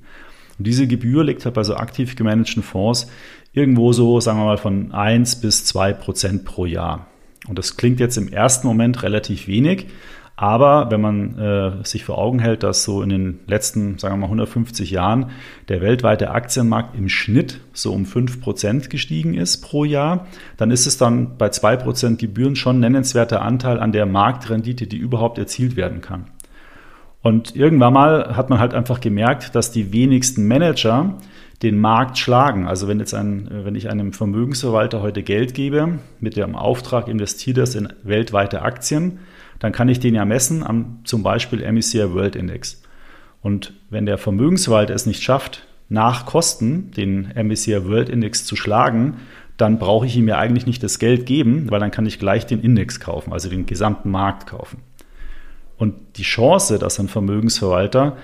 Und 0.58 0.66
diese 0.66 0.86
Gebühr 0.86 1.24
liegt 1.24 1.44
halt 1.44 1.54
bei 1.54 1.64
so 1.64 1.76
aktiv 1.76 2.16
gemanagten 2.16 2.62
Fonds 2.62 3.10
irgendwo 3.52 3.92
so, 3.92 4.20
sagen 4.20 4.38
wir 4.38 4.44
mal, 4.44 4.58
von 4.58 4.92
1 4.92 5.40
bis 5.40 5.64
2 5.64 5.94
Prozent 5.94 6.44
pro 6.44 6.66
Jahr. 6.66 7.06
Und 7.48 7.58
das 7.58 7.76
klingt 7.76 8.00
jetzt 8.00 8.16
im 8.16 8.28
ersten 8.28 8.66
Moment 8.66 9.02
relativ 9.02 9.46
wenig, 9.46 9.86
aber 10.36 10.90
wenn 10.90 11.00
man 11.00 11.38
äh, 11.38 11.84
sich 11.84 12.04
vor 12.04 12.18
Augen 12.18 12.38
hält, 12.38 12.62
dass 12.62 12.84
so 12.84 13.00
in 13.00 13.08
den 13.08 13.40
letzten, 13.46 13.96
sagen 13.96 14.14
wir 14.14 14.18
mal, 14.18 14.26
150 14.26 14.90
Jahren 14.90 15.30
der 15.70 15.80
weltweite 15.80 16.30
Aktienmarkt 16.30 16.94
im 16.94 17.08
Schnitt 17.08 17.60
so 17.72 17.94
um 17.94 18.04
5% 18.04 18.90
gestiegen 18.90 19.32
ist 19.32 19.62
pro 19.62 19.84
Jahr, 19.84 20.26
dann 20.58 20.70
ist 20.70 20.86
es 20.86 20.98
dann 20.98 21.38
bei 21.38 21.46
2% 21.46 22.16
Gebühren 22.16 22.54
schon 22.54 22.76
ein 22.76 22.80
nennenswerter 22.80 23.40
Anteil 23.40 23.80
an 23.80 23.92
der 23.92 24.04
Marktrendite, 24.04 24.86
die 24.86 24.98
überhaupt 24.98 25.38
erzielt 25.38 25.74
werden 25.74 26.02
kann. 26.02 26.26
Und 27.22 27.56
irgendwann 27.56 27.94
mal 27.94 28.36
hat 28.36 28.50
man 28.50 28.60
halt 28.60 28.74
einfach 28.74 29.00
gemerkt, 29.00 29.54
dass 29.54 29.72
die 29.72 29.92
wenigsten 29.92 30.46
Manager 30.46 31.14
den 31.62 31.78
Markt 31.78 32.18
schlagen. 32.18 32.68
Also 32.68 32.88
wenn 32.88 33.00
jetzt 33.00 33.14
ein, 33.14 33.48
wenn 33.50 33.74
ich 33.74 33.88
einem 33.88 34.12
Vermögensverwalter 34.12 35.00
heute 35.00 35.22
Geld 35.22 35.54
gebe, 35.54 35.98
mit 36.20 36.36
dem 36.36 36.54
Auftrag 36.54 37.08
investiere 37.08 37.60
das 37.60 37.74
in 37.74 37.88
weltweite 38.02 38.60
Aktien, 38.60 39.18
dann 39.58 39.72
kann 39.72 39.88
ich 39.88 40.00
den 40.00 40.14
ja 40.14 40.24
messen 40.24 40.62
am 40.62 41.00
zum 41.04 41.22
Beispiel 41.22 41.60
MSCI 41.60 42.12
World 42.12 42.36
Index. 42.36 42.82
Und 43.42 43.74
wenn 43.90 44.06
der 44.06 44.18
Vermögensverwalter 44.18 44.94
es 44.94 45.06
nicht 45.06 45.22
schafft, 45.22 45.66
nach 45.88 46.26
Kosten 46.26 46.90
den 46.90 47.32
MSCI 47.34 47.86
World 47.86 48.08
Index 48.08 48.44
zu 48.44 48.56
schlagen, 48.56 49.18
dann 49.56 49.78
brauche 49.78 50.06
ich 50.06 50.16
ihm 50.16 50.28
ja 50.28 50.38
eigentlich 50.38 50.66
nicht 50.66 50.82
das 50.82 50.98
Geld 50.98 51.26
geben, 51.26 51.70
weil 51.70 51.80
dann 51.80 51.90
kann 51.90 52.06
ich 52.06 52.18
gleich 52.18 52.46
den 52.46 52.60
Index 52.60 53.00
kaufen, 53.00 53.32
also 53.32 53.48
den 53.48 53.66
gesamten 53.66 54.10
Markt 54.10 54.46
kaufen. 54.46 54.82
Und 55.78 55.94
die 56.16 56.22
Chance, 56.22 56.78
dass 56.78 56.98
ein 56.98 57.08
Vermögensverwalter 57.08 58.16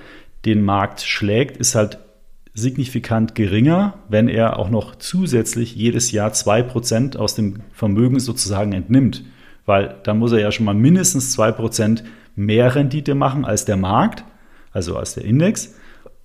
den 0.44 0.62
Markt 0.62 1.02
schlägt, 1.02 1.56
ist 1.56 1.74
halt 1.74 1.98
signifikant 2.54 3.34
geringer, 3.34 3.94
wenn 4.08 4.28
er 4.28 4.58
auch 4.58 4.68
noch 4.68 4.96
zusätzlich 4.96 5.74
jedes 5.74 6.12
Jahr 6.12 6.32
zwei 6.32 6.62
Prozent 6.62 7.16
aus 7.16 7.34
dem 7.34 7.60
Vermögen 7.72 8.20
sozusagen 8.20 8.72
entnimmt. 8.72 9.24
Weil 9.66 9.96
dann 10.02 10.18
muss 10.18 10.32
er 10.32 10.40
ja 10.40 10.52
schon 10.52 10.66
mal 10.66 10.74
mindestens 10.74 11.32
zwei 11.32 11.52
Prozent 11.52 12.04
mehr 12.34 12.74
Rendite 12.74 13.14
machen 13.14 13.44
als 13.44 13.64
der 13.64 13.76
Markt, 13.76 14.24
also 14.72 14.96
als 14.96 15.14
der 15.14 15.24
Index. 15.24 15.74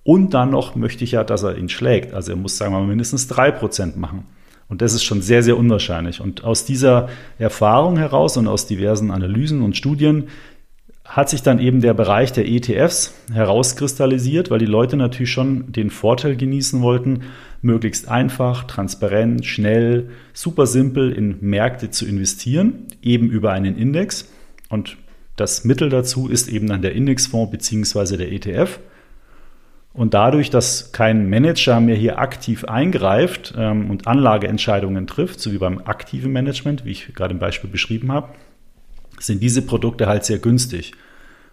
Und 0.02 0.34
dann 0.34 0.50
noch 0.50 0.74
möchte 0.74 1.04
ich 1.04 1.12
ja, 1.12 1.24
dass 1.24 1.42
er 1.42 1.58
ihn 1.58 1.68
schlägt. 1.68 2.14
Also 2.14 2.32
er 2.32 2.36
muss, 2.36 2.56
sagen 2.56 2.72
wir 2.72 2.80
mal, 2.80 2.86
mindestens 2.86 3.28
drei 3.28 3.50
Prozent 3.50 3.96
machen. 3.96 4.26
Und 4.68 4.82
das 4.82 4.92
ist 4.92 5.04
schon 5.04 5.22
sehr, 5.22 5.42
sehr 5.42 5.56
unwahrscheinlich. 5.56 6.20
Und 6.20 6.44
aus 6.44 6.64
dieser 6.64 7.08
Erfahrung 7.38 7.96
heraus 7.96 8.36
und 8.36 8.46
aus 8.48 8.66
diversen 8.66 9.10
Analysen 9.10 9.62
und 9.62 9.76
Studien 9.76 10.28
hat 11.08 11.30
sich 11.30 11.42
dann 11.42 11.58
eben 11.58 11.80
der 11.80 11.94
Bereich 11.94 12.32
der 12.32 12.46
ETFs 12.46 13.14
herauskristallisiert, 13.32 14.50
weil 14.50 14.58
die 14.58 14.66
Leute 14.66 14.96
natürlich 14.96 15.32
schon 15.32 15.72
den 15.72 15.88
Vorteil 15.88 16.36
genießen 16.36 16.82
wollten, 16.82 17.22
möglichst 17.62 18.08
einfach, 18.08 18.64
transparent, 18.64 19.46
schnell, 19.46 20.10
super 20.34 20.66
simpel 20.66 21.10
in 21.10 21.38
Märkte 21.40 21.90
zu 21.90 22.06
investieren, 22.06 22.86
eben 23.02 23.30
über 23.30 23.52
einen 23.52 23.76
Index. 23.76 24.30
Und 24.68 24.98
das 25.36 25.64
Mittel 25.64 25.88
dazu 25.88 26.28
ist 26.28 26.46
eben 26.48 26.66
dann 26.66 26.82
der 26.82 26.94
Indexfonds 26.94 27.50
bzw. 27.50 28.18
der 28.18 28.30
ETF. 28.30 28.78
Und 29.94 30.12
dadurch, 30.12 30.50
dass 30.50 30.92
kein 30.92 31.30
Manager 31.30 31.80
mehr 31.80 31.96
hier 31.96 32.18
aktiv 32.18 32.64
eingreift 32.66 33.54
ähm, 33.56 33.90
und 33.90 34.06
Anlageentscheidungen 34.06 35.06
trifft, 35.06 35.40
so 35.40 35.52
wie 35.52 35.58
beim 35.58 35.78
aktiven 35.78 36.32
Management, 36.32 36.84
wie 36.84 36.90
ich 36.90 37.14
gerade 37.14 37.32
im 37.32 37.40
Beispiel 37.40 37.70
beschrieben 37.70 38.12
habe, 38.12 38.28
sind 39.20 39.42
diese 39.42 39.62
Produkte 39.62 40.06
halt 40.06 40.24
sehr 40.24 40.38
günstig. 40.38 40.92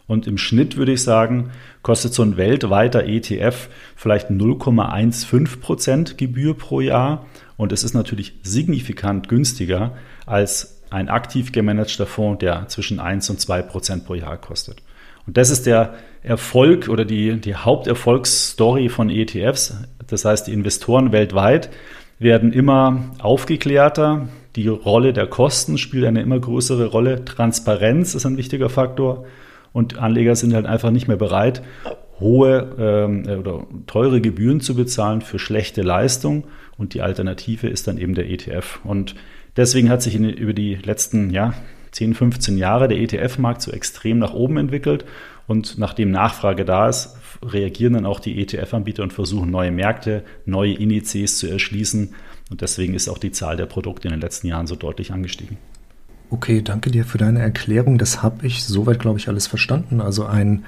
Und 0.08 0.28
im 0.28 0.38
Schnitt 0.38 0.78
würde 0.78 0.92
ich 0.92 1.04
sagen, 1.04 1.52
kostet 1.82 2.14
so 2.14 2.22
ein 2.22 2.38
weltweiter 2.38 3.06
ETF 3.06 3.70
vielleicht 3.96 4.30
0,15 4.30 5.60
Prozent 5.60 6.18
Gebühr 6.18 6.56
pro 6.56 6.80
Jahr. 6.82 7.26
Und 7.58 7.72
es 7.72 7.84
ist 7.84 7.94
natürlich 7.94 8.34
signifikant 8.44 9.30
günstiger 9.30 9.96
als 10.26 10.82
ein 10.92 11.10
aktiv 11.10 11.52
gemanagter 11.52 12.06
Fonds, 12.06 12.40
der 12.40 12.68
zwischen 12.68 13.00
1 13.00 13.30
und 13.32 13.42
2 13.42 13.62
Prozent 13.64 14.06
pro 14.06 14.14
Jahr 14.14 14.38
kostet. 14.38 14.82
Und 15.26 15.38
das 15.38 15.50
ist 15.50 15.66
der 15.66 15.96
Erfolg 16.22 16.88
oder 16.88 17.04
die, 17.04 17.40
die 17.40 17.56
Haupterfolgsstory 17.56 18.90
von 18.90 19.10
ETFs. 19.10 19.76
Das 20.08 20.26
heißt, 20.26 20.48
die 20.48 20.54
Investoren 20.54 21.12
weltweit 21.12 21.70
werden 22.20 22.54
immer 22.54 23.16
aufgeklärter, 23.20 24.28
die 24.56 24.68
Rolle 24.68 25.14
der 25.14 25.28
Kosten 25.28 25.78
spielt 25.78 26.06
eine 26.06 26.22
immer 26.22 26.40
größere 26.40 26.88
Rolle. 26.88 27.26
Transparenz 27.26 28.16
ist 28.16 28.26
ein 28.26 28.38
wichtiger 28.38 28.70
Faktor. 28.70 29.26
Und 29.74 29.98
Anleger 29.98 30.36
sind 30.36 30.54
halt 30.54 30.66
einfach 30.66 30.92
nicht 30.92 31.10
mehr 31.10 31.18
bereit, 31.18 31.62
hohe 32.20 32.74
ähm, 32.80 33.28
äh, 33.28 33.36
oder 33.36 33.68
teure 33.88 34.22
Gebühren 34.22 34.62
zu 34.62 34.74
bezahlen 34.76 35.22
für 35.22 35.40
schlechte 35.40 35.82
Leistung. 35.82 36.46
Und 36.78 36.94
die 36.94 37.02
Alternative 37.02 37.68
ist 37.68 37.88
dann 37.88 37.98
eben 37.98 38.16
der 38.16 38.30
ETF. 38.30 38.80
Und 38.86 39.16
deswegen 39.58 39.90
hat 39.90 40.02
sich 40.02 40.16
in, 40.16 40.30
über 40.30 40.54
die 40.54 40.76
letzten 40.76 41.30
ja, 41.30 41.54
10, 41.92 42.14
15 42.14 42.58
Jahre 42.58 42.88
der 42.88 43.00
ETF-Markt 43.00 43.62
so 43.62 43.72
extrem 43.72 44.20
nach 44.20 44.34
oben 44.34 44.58
entwickelt. 44.58 45.04
Und 45.48 45.78
nachdem 45.78 46.10
Nachfrage 46.10 46.64
da 46.64 46.88
ist, 46.88 47.18
reagieren 47.44 47.94
dann 47.94 48.06
auch 48.06 48.20
die 48.22 48.42
ETF-Anbieter 48.42 49.04
und 49.04 49.12
versuchen 49.14 49.52
neue 49.52 49.72
Märkte, 49.72 50.24
neue 50.46 50.74
Indizes 50.74 51.38
zu 51.38 51.48
erschließen. 51.48 52.16
Und 52.50 52.62
deswegen 52.62 52.94
ist 52.94 53.10
auch 53.10 53.18
die 53.18 53.32
Zahl 53.32 53.58
der 53.58 53.66
Produkte 53.66 54.08
in 54.08 54.14
den 54.14 54.22
letzten 54.22 54.48
Jahren 54.48 54.68
so 54.68 54.76
deutlich 54.76 55.12
angestiegen. 55.12 55.58
Okay, 56.30 56.62
danke 56.62 56.92
dir 56.92 57.06
für 57.06 57.18
deine 57.18 57.40
Erklärung. 57.40 57.98
Das 57.98 58.24
habe 58.24 58.46
ich 58.46 58.64
soweit, 58.66 59.00
glaube 59.00 59.20
ich, 59.20 59.28
alles 59.28 59.48
verstanden. 59.48 60.02
Also 60.02 60.26
ein 60.26 60.66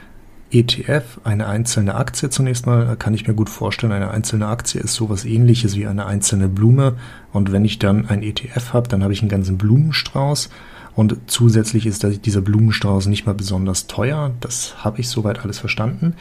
ETF, 0.52 1.20
eine 1.24 1.48
einzelne 1.48 1.96
Aktie 1.96 2.30
zunächst 2.30 2.66
mal, 2.66 2.96
kann 2.96 3.14
ich 3.14 3.28
mir 3.28 3.34
gut 3.34 3.50
vorstellen. 3.50 3.92
Eine 3.92 4.12
einzelne 4.12 4.48
Aktie 4.48 4.80
ist 4.80 4.94
sowas 4.94 5.26
ähnliches 5.26 5.76
wie 5.76 5.88
eine 5.88 6.06
einzelne 6.06 6.48
Blume. 6.48 6.96
Und 7.34 7.52
wenn 7.52 7.66
ich 7.66 7.80
dann 7.80 8.08
ein 8.08 8.24
ETF 8.24 8.74
habe, 8.74 8.88
dann 8.88 9.04
habe 9.04 9.14
ich 9.14 9.22
einen 9.22 9.30
ganzen 9.30 9.58
Blumenstrauß. 9.58 10.50
Und 10.96 11.18
zusätzlich 11.28 11.86
ist 11.86 12.04
dieser 12.26 12.42
Blumenstrauß 12.42 13.08
nicht 13.08 13.26
mal 13.26 13.36
besonders 13.36 13.88
teuer. 13.88 14.32
Das 14.40 14.84
habe 14.84 15.00
ich 15.00 15.10
soweit 15.10 15.40
alles 15.40 15.60
verstanden. 15.60 16.16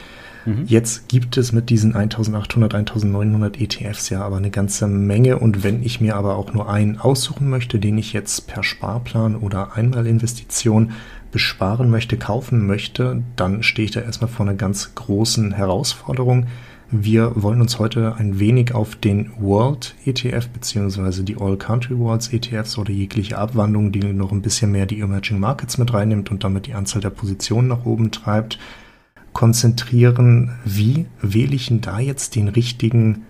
Mhm. 0.46 0.64
Jetzt 0.66 1.08
gibt 1.08 1.36
es 1.36 1.52
mit 1.52 1.68
diesen 1.68 1.94
1800, 1.94 2.74
1900 2.74 3.60
ETFs 3.60 4.08
ja 4.08 4.22
aber 4.22 4.36
eine 4.36 4.50
ganze 4.50 4.86
Menge. 4.86 5.38
Und 5.38 5.64
wenn 5.64 5.82
ich 5.82 6.00
mir 6.00 6.16
aber 6.16 6.36
auch 6.36 6.54
nur 6.54 6.70
einen 6.70 6.98
aussuchen 6.98 7.50
möchte, 7.50 7.78
den 7.78 7.98
ich 7.98 8.12
jetzt 8.12 8.46
per 8.46 8.62
Sparplan 8.62 9.36
oder 9.36 9.76
Einmalinvestition 9.76 10.92
besparen 11.32 11.90
möchte, 11.90 12.16
kaufen 12.16 12.66
möchte, 12.66 13.22
dann 13.34 13.62
stehe 13.62 13.84
ich 13.84 13.90
da 13.90 14.00
erstmal 14.00 14.30
vor 14.30 14.46
einer 14.46 14.56
ganz 14.56 14.94
großen 14.94 15.52
Herausforderung. 15.52 16.46
Wir 16.90 17.32
wollen 17.34 17.60
uns 17.60 17.80
heute 17.80 18.14
ein 18.14 18.38
wenig 18.38 18.72
auf 18.72 18.94
den 18.94 19.32
World 19.40 19.96
ETF 20.04 20.48
beziehungsweise 20.48 21.24
die 21.24 21.36
All 21.36 21.56
Country 21.56 21.98
Worlds 21.98 22.32
ETFs 22.32 22.78
oder 22.78 22.92
jegliche 22.92 23.38
Abwandlung, 23.38 23.90
die 23.90 24.04
noch 24.04 24.30
ein 24.30 24.40
bisschen 24.40 24.70
mehr 24.70 24.86
die 24.86 25.00
Emerging 25.00 25.40
Markets 25.40 25.78
mit 25.78 25.92
reinnimmt 25.92 26.30
und 26.30 26.44
damit 26.44 26.66
die 26.66 26.74
Anzahl 26.74 27.02
der 27.02 27.10
Positionen 27.10 27.66
nach 27.66 27.84
oben 27.84 28.12
treibt, 28.12 28.60
konzentrieren. 29.36 30.56
Wie 30.64 31.04
wähle 31.20 31.54
ich 31.54 31.66
denn 31.66 31.82
da 31.82 32.00
jetzt 32.00 32.36
den 32.36 32.48
richtigen 32.48 33.26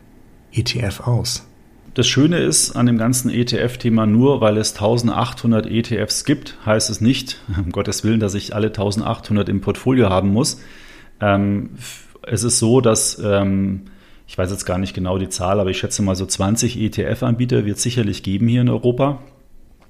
ETF 0.52 1.00
aus? 1.00 1.48
Das 1.94 2.06
Schöne 2.06 2.38
ist 2.38 2.76
an 2.76 2.86
dem 2.86 2.96
ganzen 2.96 3.28
ETF-Thema 3.28 4.06
nur, 4.06 4.40
weil 4.40 4.56
es 4.56 4.74
1800 4.74 5.66
ETFs 5.66 6.24
gibt, 6.24 6.58
heißt 6.64 6.90
es 6.90 7.00
nicht, 7.00 7.40
um 7.56 7.72
Gottes 7.72 8.04
Willen, 8.04 8.20
dass 8.20 8.34
ich 8.34 8.54
alle 8.54 8.68
1800 8.68 9.48
im 9.48 9.60
Portfolio 9.60 10.08
haben 10.08 10.28
muss. 10.28 10.60
Ähm, 11.20 11.70
es 12.22 12.44
ist 12.44 12.60
so, 12.60 12.80
dass, 12.80 13.20
ähm, 13.20 13.86
ich 14.28 14.38
weiß 14.38 14.52
jetzt 14.52 14.64
gar 14.64 14.78
nicht 14.78 14.94
genau 14.94 15.18
die 15.18 15.28
Zahl, 15.28 15.58
aber 15.58 15.70
ich 15.70 15.78
schätze 15.78 16.02
mal 16.02 16.14
so 16.14 16.24
20 16.24 16.78
ETF-Anbieter 16.78 17.64
wird 17.64 17.78
es 17.78 17.82
sicherlich 17.82 18.22
geben 18.22 18.46
hier 18.46 18.60
in 18.60 18.68
Europa. 18.68 19.18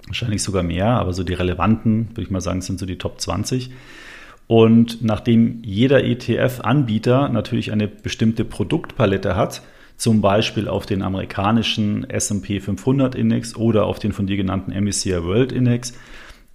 Wahrscheinlich 0.06 0.42
sogar 0.42 0.62
mehr, 0.62 0.86
aber 0.86 1.12
so 1.12 1.24
die 1.24 1.34
relevanten, 1.34 2.08
würde 2.12 2.22
ich 2.22 2.30
mal 2.30 2.40
sagen, 2.40 2.62
sind 2.62 2.78
so 2.78 2.86
die 2.86 2.96
Top 2.96 3.20
20. 3.20 3.70
Und 4.46 5.02
nachdem 5.02 5.62
jeder 5.64 6.04
ETF-Anbieter 6.04 7.28
natürlich 7.28 7.72
eine 7.72 7.88
bestimmte 7.88 8.44
Produktpalette 8.44 9.34
hat, 9.34 9.62
zum 9.96 10.20
Beispiel 10.20 10.68
auf 10.68 10.86
den 10.86 11.02
amerikanischen 11.02 12.08
S&P 12.08 12.60
500 12.60 13.14
Index 13.14 13.56
oder 13.56 13.86
auf 13.86 13.98
den 13.98 14.12
von 14.12 14.26
dir 14.26 14.36
genannten 14.36 14.72
MSCI 14.72 15.24
World 15.24 15.52
Index, 15.52 15.94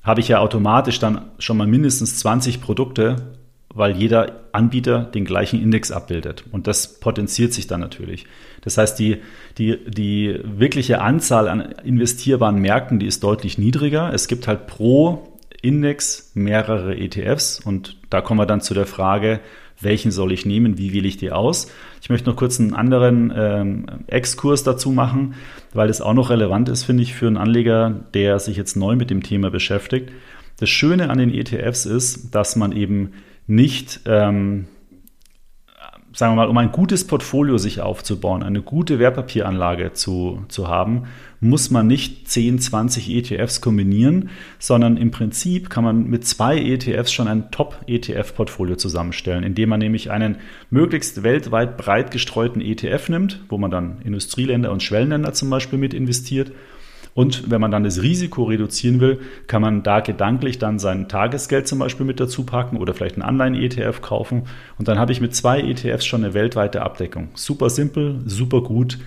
habe 0.03 0.21
ich 0.21 0.27
ja 0.27 0.39
automatisch 0.39 0.99
dann 0.99 1.31
schon 1.39 1.57
mal 1.57 1.67
mindestens 1.67 2.17
20 2.19 2.61
Produkte, 2.61 3.33
weil 3.73 3.95
jeder 3.95 4.41
Anbieter 4.51 4.99
den 5.03 5.25
gleichen 5.25 5.61
Index 5.61 5.91
abbildet. 5.91 6.43
Und 6.51 6.67
das 6.67 6.99
potenziert 6.99 7.53
sich 7.53 7.67
dann 7.67 7.79
natürlich. 7.79 8.25
Das 8.61 8.77
heißt, 8.77 8.97
die, 8.99 9.17
die, 9.57 9.77
die 9.89 10.39
wirkliche 10.43 11.01
Anzahl 11.01 11.47
an 11.47 11.61
investierbaren 11.83 12.59
Märkten, 12.59 12.99
die 12.99 13.05
ist 13.05 13.23
deutlich 13.23 13.57
niedriger. 13.57 14.13
Es 14.13 14.27
gibt 14.27 14.47
halt 14.47 14.67
pro 14.67 15.30
Index 15.61 16.31
mehrere 16.33 16.97
ETFs 16.97 17.59
und 17.59 17.97
da 18.09 18.21
kommen 18.21 18.39
wir 18.39 18.45
dann 18.45 18.61
zu 18.61 18.73
der 18.73 18.85
Frage, 18.85 19.39
welchen 19.79 20.11
soll 20.11 20.31
ich 20.31 20.45
nehmen, 20.45 20.77
wie 20.77 20.93
wähle 20.93 21.07
ich 21.07 21.17
die 21.17 21.31
aus. 21.31 21.71
Ich 22.01 22.09
möchte 22.09 22.29
noch 22.29 22.35
kurz 22.35 22.59
einen 22.59 22.73
anderen 22.73 23.33
ähm, 23.35 23.85
Exkurs 24.07 24.63
dazu 24.63 24.91
machen, 24.91 25.35
weil 25.73 25.89
es 25.89 26.01
auch 26.01 26.13
noch 26.13 26.29
relevant 26.29 26.69
ist, 26.69 26.83
finde 26.83 27.03
ich, 27.03 27.13
für 27.13 27.27
einen 27.27 27.37
Anleger, 27.37 27.89
der 28.13 28.39
sich 28.39 28.57
jetzt 28.57 28.75
neu 28.75 28.95
mit 28.95 29.09
dem 29.09 29.23
Thema 29.23 29.49
beschäftigt. 29.49 30.11
Das 30.59 30.69
Schöne 30.69 31.09
an 31.09 31.17
den 31.17 31.33
ETFs 31.33 31.85
ist, 31.85 32.35
dass 32.35 32.55
man 32.55 32.71
eben 32.71 33.13
nicht 33.47 34.01
ähm, 34.05 34.67
sagen 36.13 36.33
wir 36.33 36.37
mal, 36.37 36.49
um 36.49 36.57
ein 36.57 36.71
gutes 36.71 37.07
Portfolio 37.07 37.57
sich 37.57 37.81
aufzubauen, 37.81 38.43
eine 38.43 38.61
gute 38.61 38.99
Wertpapieranlage 38.99 39.93
zu, 39.93 40.43
zu 40.49 40.67
haben, 40.67 41.03
muss 41.39 41.71
man 41.71 41.87
nicht 41.87 42.29
10, 42.29 42.59
20 42.59 43.09
ETFs 43.09 43.61
kombinieren, 43.61 44.29
sondern 44.59 44.97
im 44.97 45.11
Prinzip 45.11 45.69
kann 45.69 45.83
man 45.83 46.05
mit 46.05 46.25
zwei 46.25 46.57
ETFs 46.57 47.11
schon 47.11 47.27
ein 47.27 47.49
Top-ETF-Portfolio 47.49 48.75
zusammenstellen, 48.75 49.43
indem 49.43 49.69
man 49.69 49.79
nämlich 49.79 50.11
einen 50.11 50.37
möglichst 50.69 51.23
weltweit 51.23 51.77
breit 51.77 52.11
gestreuten 52.11 52.61
ETF 52.61 53.09
nimmt, 53.09 53.41
wo 53.49 53.57
man 53.57 53.71
dann 53.71 54.01
Industrieländer 54.03 54.71
und 54.71 54.83
Schwellenländer 54.83 55.33
zum 55.33 55.49
Beispiel 55.49 55.79
mit 55.79 55.93
investiert 55.93 56.51
und 57.13 57.51
wenn 57.51 57.59
man 57.59 57.71
dann 57.71 57.83
das 57.83 58.01
Risiko 58.01 58.43
reduzieren 58.43 58.99
will, 59.01 59.19
kann 59.47 59.61
man 59.61 59.83
da 59.83 59.99
gedanklich 59.99 60.59
dann 60.59 60.79
sein 60.79 61.09
Tagesgeld 61.09 61.67
zum 61.67 61.79
Beispiel 61.79 62.05
mit 62.05 62.19
dazu 62.19 62.45
packen 62.45 62.77
oder 62.77 62.93
vielleicht 62.93 63.15
einen 63.15 63.23
Anleihen-ETF 63.23 64.01
kaufen. 64.01 64.43
Und 64.77 64.87
dann 64.87 64.97
habe 64.97 65.11
ich 65.11 65.19
mit 65.19 65.35
zwei 65.35 65.59
ETFs 65.59 66.05
schon 66.05 66.23
eine 66.23 66.33
weltweite 66.33 66.81
Abdeckung. 66.81 67.29
Super 67.35 67.69
simpel, 67.69 68.21
super 68.25 68.61
gut, 68.61 68.97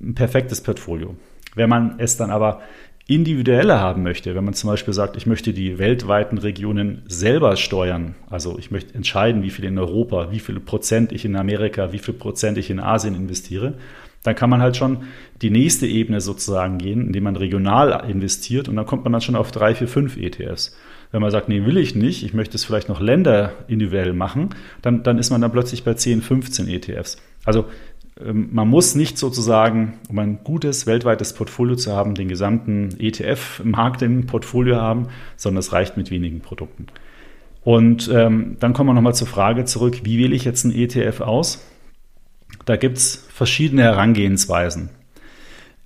ein 0.00 0.14
perfektes 0.14 0.60
Portfolio. 0.60 1.16
Wenn 1.56 1.68
man 1.68 1.96
es 1.98 2.16
dann 2.16 2.30
aber 2.30 2.60
individueller 3.08 3.80
haben 3.80 4.04
möchte, 4.04 4.36
wenn 4.36 4.44
man 4.44 4.54
zum 4.54 4.70
Beispiel 4.70 4.94
sagt, 4.94 5.16
ich 5.16 5.26
möchte 5.26 5.52
die 5.52 5.78
weltweiten 5.78 6.38
Regionen 6.38 7.02
selber 7.08 7.56
steuern, 7.56 8.14
also 8.28 8.56
ich 8.56 8.70
möchte 8.70 8.94
entscheiden, 8.94 9.42
wie 9.42 9.50
viel 9.50 9.64
in 9.64 9.78
Europa, 9.78 10.30
wie 10.30 10.38
viel 10.38 10.60
Prozent 10.60 11.10
ich 11.10 11.24
in 11.24 11.34
Amerika, 11.34 11.92
wie 11.92 11.98
viel 11.98 12.14
Prozent 12.14 12.56
ich 12.56 12.70
in 12.70 12.78
Asien 12.78 13.16
investiere, 13.16 13.74
dann 14.22 14.34
kann 14.34 14.50
man 14.50 14.60
halt 14.60 14.76
schon 14.76 15.04
die 15.40 15.50
nächste 15.50 15.86
Ebene 15.86 16.20
sozusagen 16.20 16.78
gehen, 16.78 17.06
indem 17.06 17.24
man 17.24 17.36
regional 17.36 18.08
investiert 18.08 18.68
und 18.68 18.76
dann 18.76 18.86
kommt 18.86 19.04
man 19.04 19.12
dann 19.12 19.22
schon 19.22 19.36
auf 19.36 19.50
drei, 19.50 19.74
vier, 19.74 19.88
fünf 19.88 20.16
ETFs. 20.16 20.76
Wenn 21.12 21.22
man 21.22 21.30
sagt, 21.30 21.48
nee, 21.48 21.64
will 21.64 21.76
ich 21.76 21.94
nicht, 21.94 22.22
ich 22.22 22.34
möchte 22.34 22.56
es 22.56 22.64
vielleicht 22.64 22.88
noch 22.88 23.00
Länder 23.00 23.52
individuell 23.66 24.12
machen, 24.12 24.50
dann, 24.82 25.02
dann 25.02 25.18
ist 25.18 25.30
man 25.30 25.40
dann 25.40 25.50
plötzlich 25.50 25.82
bei 25.82 25.94
10, 25.94 26.22
15 26.22 26.68
ETFs. 26.68 27.16
Also 27.44 27.64
ähm, 28.24 28.50
man 28.52 28.68
muss 28.68 28.94
nicht 28.94 29.18
sozusagen, 29.18 29.94
um 30.08 30.18
ein 30.18 30.44
gutes 30.44 30.86
weltweites 30.86 31.32
Portfolio 31.32 31.74
zu 31.76 31.92
haben, 31.92 32.14
den 32.14 32.28
gesamten 32.28 32.90
ETF-Markt 32.98 34.02
im 34.02 34.26
Portfolio 34.26 34.76
haben, 34.76 35.08
sondern 35.36 35.60
es 35.60 35.72
reicht 35.72 35.96
mit 35.96 36.10
wenigen 36.10 36.40
Produkten. 36.40 36.86
Und 37.62 38.10
ähm, 38.12 38.56
dann 38.60 38.72
kommen 38.72 38.88
wir 38.88 38.94
nochmal 38.94 39.14
zur 39.14 39.26
Frage 39.26 39.64
zurück, 39.64 40.00
wie 40.04 40.18
wähle 40.18 40.34
ich 40.34 40.44
jetzt 40.44 40.64
einen 40.64 40.74
ETF 40.74 41.20
aus? 41.20 41.64
Da 42.70 42.76
gibt 42.76 42.98
es 42.98 43.26
verschiedene 43.34 43.82
Herangehensweisen. 43.82 44.90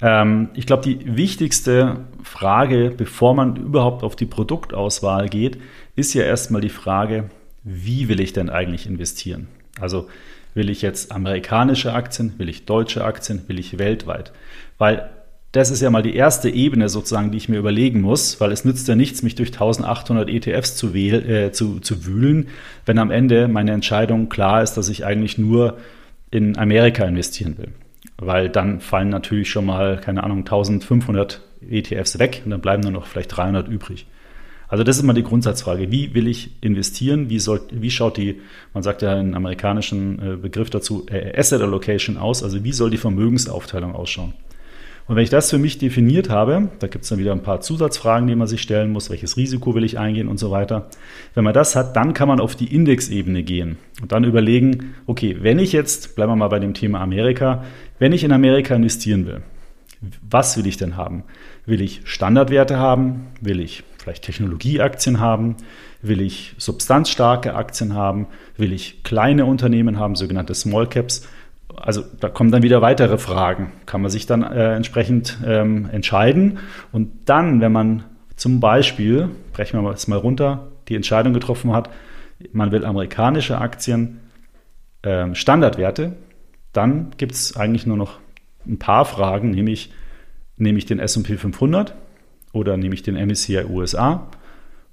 Ähm, 0.03 0.51
ich 0.53 0.67
glaube, 0.67 0.83
die 0.83 1.17
wichtigste 1.17 2.01
Frage, 2.23 2.93
bevor 2.95 3.33
man 3.33 3.57
überhaupt 3.57 4.03
auf 4.03 4.17
die 4.17 4.27
Produktauswahl 4.27 5.31
geht, 5.31 5.57
ist 5.97 6.13
ja 6.13 6.25
erstmal 6.25 6.61
die 6.61 6.69
Frage, 6.69 7.31
wie 7.63 8.11
will 8.11 8.21
ich 8.21 8.35
denn 8.35 8.51
eigentlich 8.51 8.87
investieren? 8.87 9.49
Also 9.81 10.09
will 10.53 10.69
ich 10.69 10.83
jetzt 10.83 11.11
amerikanische 11.11 11.95
Aktien, 11.95 12.35
will 12.37 12.51
ich 12.51 12.67
deutsche 12.67 13.03
Aktien, 13.03 13.45
will 13.47 13.59
ich 13.59 13.79
weltweit? 13.79 14.35
Weil 14.77 15.09
das 15.53 15.71
ist 15.71 15.81
ja 15.81 15.89
mal 15.89 16.03
die 16.03 16.15
erste 16.17 16.51
Ebene 16.51 16.91
sozusagen, 16.91 17.31
die 17.31 17.39
ich 17.39 17.49
mir 17.49 17.61
überlegen 17.61 18.03
muss, 18.03 18.43
weil 18.43 18.53
es 18.53 18.67
nützt 18.67 18.89
ja 18.89 18.95
nichts, 18.95 19.23
mich 19.23 19.37
durch 19.37 19.53
1800 19.53 20.29
ETFs 20.29 20.77
zu, 20.77 20.93
wähl, 20.93 21.31
äh, 21.31 21.51
zu, 21.51 21.81
zu 21.81 22.05
wühlen, 22.05 22.49
wenn 22.85 22.99
am 22.99 23.11
Ende 23.11 23.49
meine 23.49 23.73
Entscheidung 23.73 24.29
klar 24.29 24.63
ist, 24.63 24.75
dass 24.75 24.91
ich 24.91 25.07
eigentlich 25.07 25.39
nur 25.39 25.79
in 26.35 26.59
Amerika 26.59 27.05
investieren 27.05 27.57
will 27.59 27.73
weil 28.19 28.49
dann 28.49 28.81
fallen 28.81 29.09
natürlich 29.09 29.51
schon 29.51 29.67
mal, 29.67 29.99
keine 29.99 30.25
Ahnung, 30.25 30.39
1500 30.39 31.41
ETFs 31.69 32.19
weg 32.19 32.43
und 32.45 32.51
dann 32.51 32.61
bleiben 32.61 32.83
nur 32.83 32.93
noch 32.93 33.07
vielleicht 33.07 33.37
300 33.37 33.69
übrig. 33.69 34.07
Also 34.69 34.83
das 34.83 34.97
ist 34.97 35.03
mal 35.03 35.13
die 35.13 35.23
Grundsatzfrage. 35.23 35.91
Wie 35.91 36.15
will 36.15 36.27
ich 36.27 36.51
investieren? 36.61 37.29
Wie, 37.29 37.39
soll, 37.39 37.61
wie 37.71 37.91
schaut 37.91 38.17
die, 38.17 38.41
man 38.73 38.83
sagt 38.83 39.03
ja 39.03 39.13
einen 39.13 39.35
amerikanischen 39.35 40.19
äh, 40.19 40.37
Begriff 40.37 40.71
dazu, 40.71 41.07
äh, 41.11 41.39
Asset 41.39 41.61
Allocation 41.61 42.17
aus? 42.17 42.43
Also 42.43 42.65
wie 42.65 42.73
soll 42.73 42.91
die 42.91 42.97
Vermögensaufteilung 42.97 43.95
ausschauen? 43.95 44.33
Und 45.07 45.17
wenn 45.17 45.23
ich 45.23 45.31
das 45.31 45.51
für 45.51 45.59
mich 45.59 45.77
definiert 45.77 46.31
habe, 46.31 46.69
da 46.79 46.87
gibt 46.87 47.05
es 47.05 47.11
dann 47.11 47.19
wieder 47.19 47.33
ein 47.33 47.43
paar 47.43 47.61
Zusatzfragen, 47.61 48.27
die 48.27 48.35
man 48.35 48.47
sich 48.47 48.63
stellen 48.63 48.91
muss, 48.91 49.11
welches 49.11 49.37
Risiko 49.37 49.75
will 49.75 49.85
ich 49.85 49.99
eingehen 49.99 50.29
und 50.29 50.39
so 50.39 50.51
weiter. 50.51 50.89
Wenn 51.35 51.45
man 51.45 51.53
das 51.53 51.77
hat, 51.77 51.95
dann 51.95 52.15
kann 52.15 52.29
man 52.29 52.41
auf 52.41 52.57
die 52.57 52.75
Indexebene 52.75 53.43
gehen 53.43 53.77
und 54.01 54.13
dann 54.13 54.25
überlegen, 54.25 54.95
okay, 55.07 55.37
wenn 55.41 55.59
ich 55.59 55.73
jetzt, 55.73 56.17
bleiben 56.17 56.33
wir 56.33 56.37
mal 56.37 56.49
bei 56.49 56.59
dem 56.59 56.73
Thema 56.73 57.01
Amerika, 57.01 57.65
wenn 57.99 58.13
ich 58.13 58.25
in 58.25 58.33
Amerika 58.33 58.75
investieren 58.75 59.27
will, 59.27 59.43
was 60.29 60.57
will 60.57 60.67
ich 60.67 60.79
denn 60.79 60.97
haben? 60.97 61.25
Will 61.67 61.81
ich 61.81 62.03
Standardwerte 62.05 62.79
haben? 62.79 63.29
Will 63.41 63.61
ich 63.61 63.85
vielleicht 63.99 64.25
Technologieaktien 64.25 65.21
haben? 65.21 65.57
Will 66.03 66.21
ich 66.21 66.55
substanzstarke 66.59 67.55
Aktien 67.55 67.95
haben? 67.95 68.27
Will 68.57 68.73
ich 68.73 69.03
kleine 69.03 69.47
Unternehmen 69.47 69.99
haben, 69.99 70.17
sogenannte 70.17 70.55
Small 70.55 70.87
Caps? 70.87 71.27
Also 71.77 72.03
da 72.21 72.29
kommen 72.29 72.51
dann 72.51 72.63
wieder 72.63 72.83
weitere 72.83 73.19
Fragen. 73.19 73.73
Kann 73.87 74.03
man 74.03 74.11
sich 74.11 74.27
dann 74.27 74.43
äh, 74.43 74.75
entsprechend 74.75 75.39
ähm, 75.47 75.89
entscheiden. 75.91 76.59
Und 76.93 77.11
dann, 77.27 77.61
wenn 77.61 77.73
man 77.73 78.05
zum 78.37 78.61
Beispiel, 78.61 79.29
brechen 79.53 79.83
wir 79.83 79.91
es 79.91 80.09
mal 80.09 80.19
runter, 80.19 80.69
die 80.89 80.97
Entscheidung 80.97 81.33
getroffen 81.33 81.73
hat, 81.73 81.91
man 82.53 82.73
will 82.73 82.85
amerikanische 82.85 83.59
Aktien, 83.59 84.21
äh, 85.03 85.35
Standardwerte, 85.35 86.17
dann 86.73 87.13
gibt 87.17 87.33
es 87.33 87.57
eigentlich 87.57 87.87
nur 87.87 87.97
noch 87.97 88.19
ein 88.67 88.79
paar 88.79 89.05
Fragen, 89.05 89.51
nämlich 89.51 89.93
nehme 90.57 90.79
ich 90.79 90.87
den 90.87 90.99
S&P 90.99 91.37
500 91.37 91.95
oder 92.53 92.77
nehme 92.77 92.95
ich 92.95 93.03
den 93.03 93.17
MSCI 93.17 93.65
USA 93.65 94.29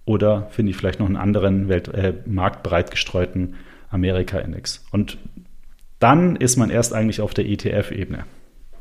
oder 0.05 0.47
finde 0.51 0.71
ich 0.71 0.77
vielleicht 0.77 0.99
noch 0.99 1.07
einen 1.07 1.17
anderen 1.17 1.69
Welt, 1.69 1.87
äh, 1.89 2.13
marktbreit 2.25 2.91
gestreuten 2.91 3.55
Amerika-Index. 3.89 4.85
Und 4.91 5.17
dann 6.01 6.35
ist 6.35 6.57
man 6.57 6.69
erst 6.69 6.93
eigentlich 6.93 7.21
auf 7.21 7.33
der 7.33 7.47
ETF-Ebene. 7.47 8.25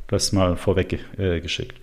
Das 0.09 0.33
mal 0.33 0.56
vorweg 0.56 0.98
äh, 1.18 1.40
geschickt. 1.40 1.78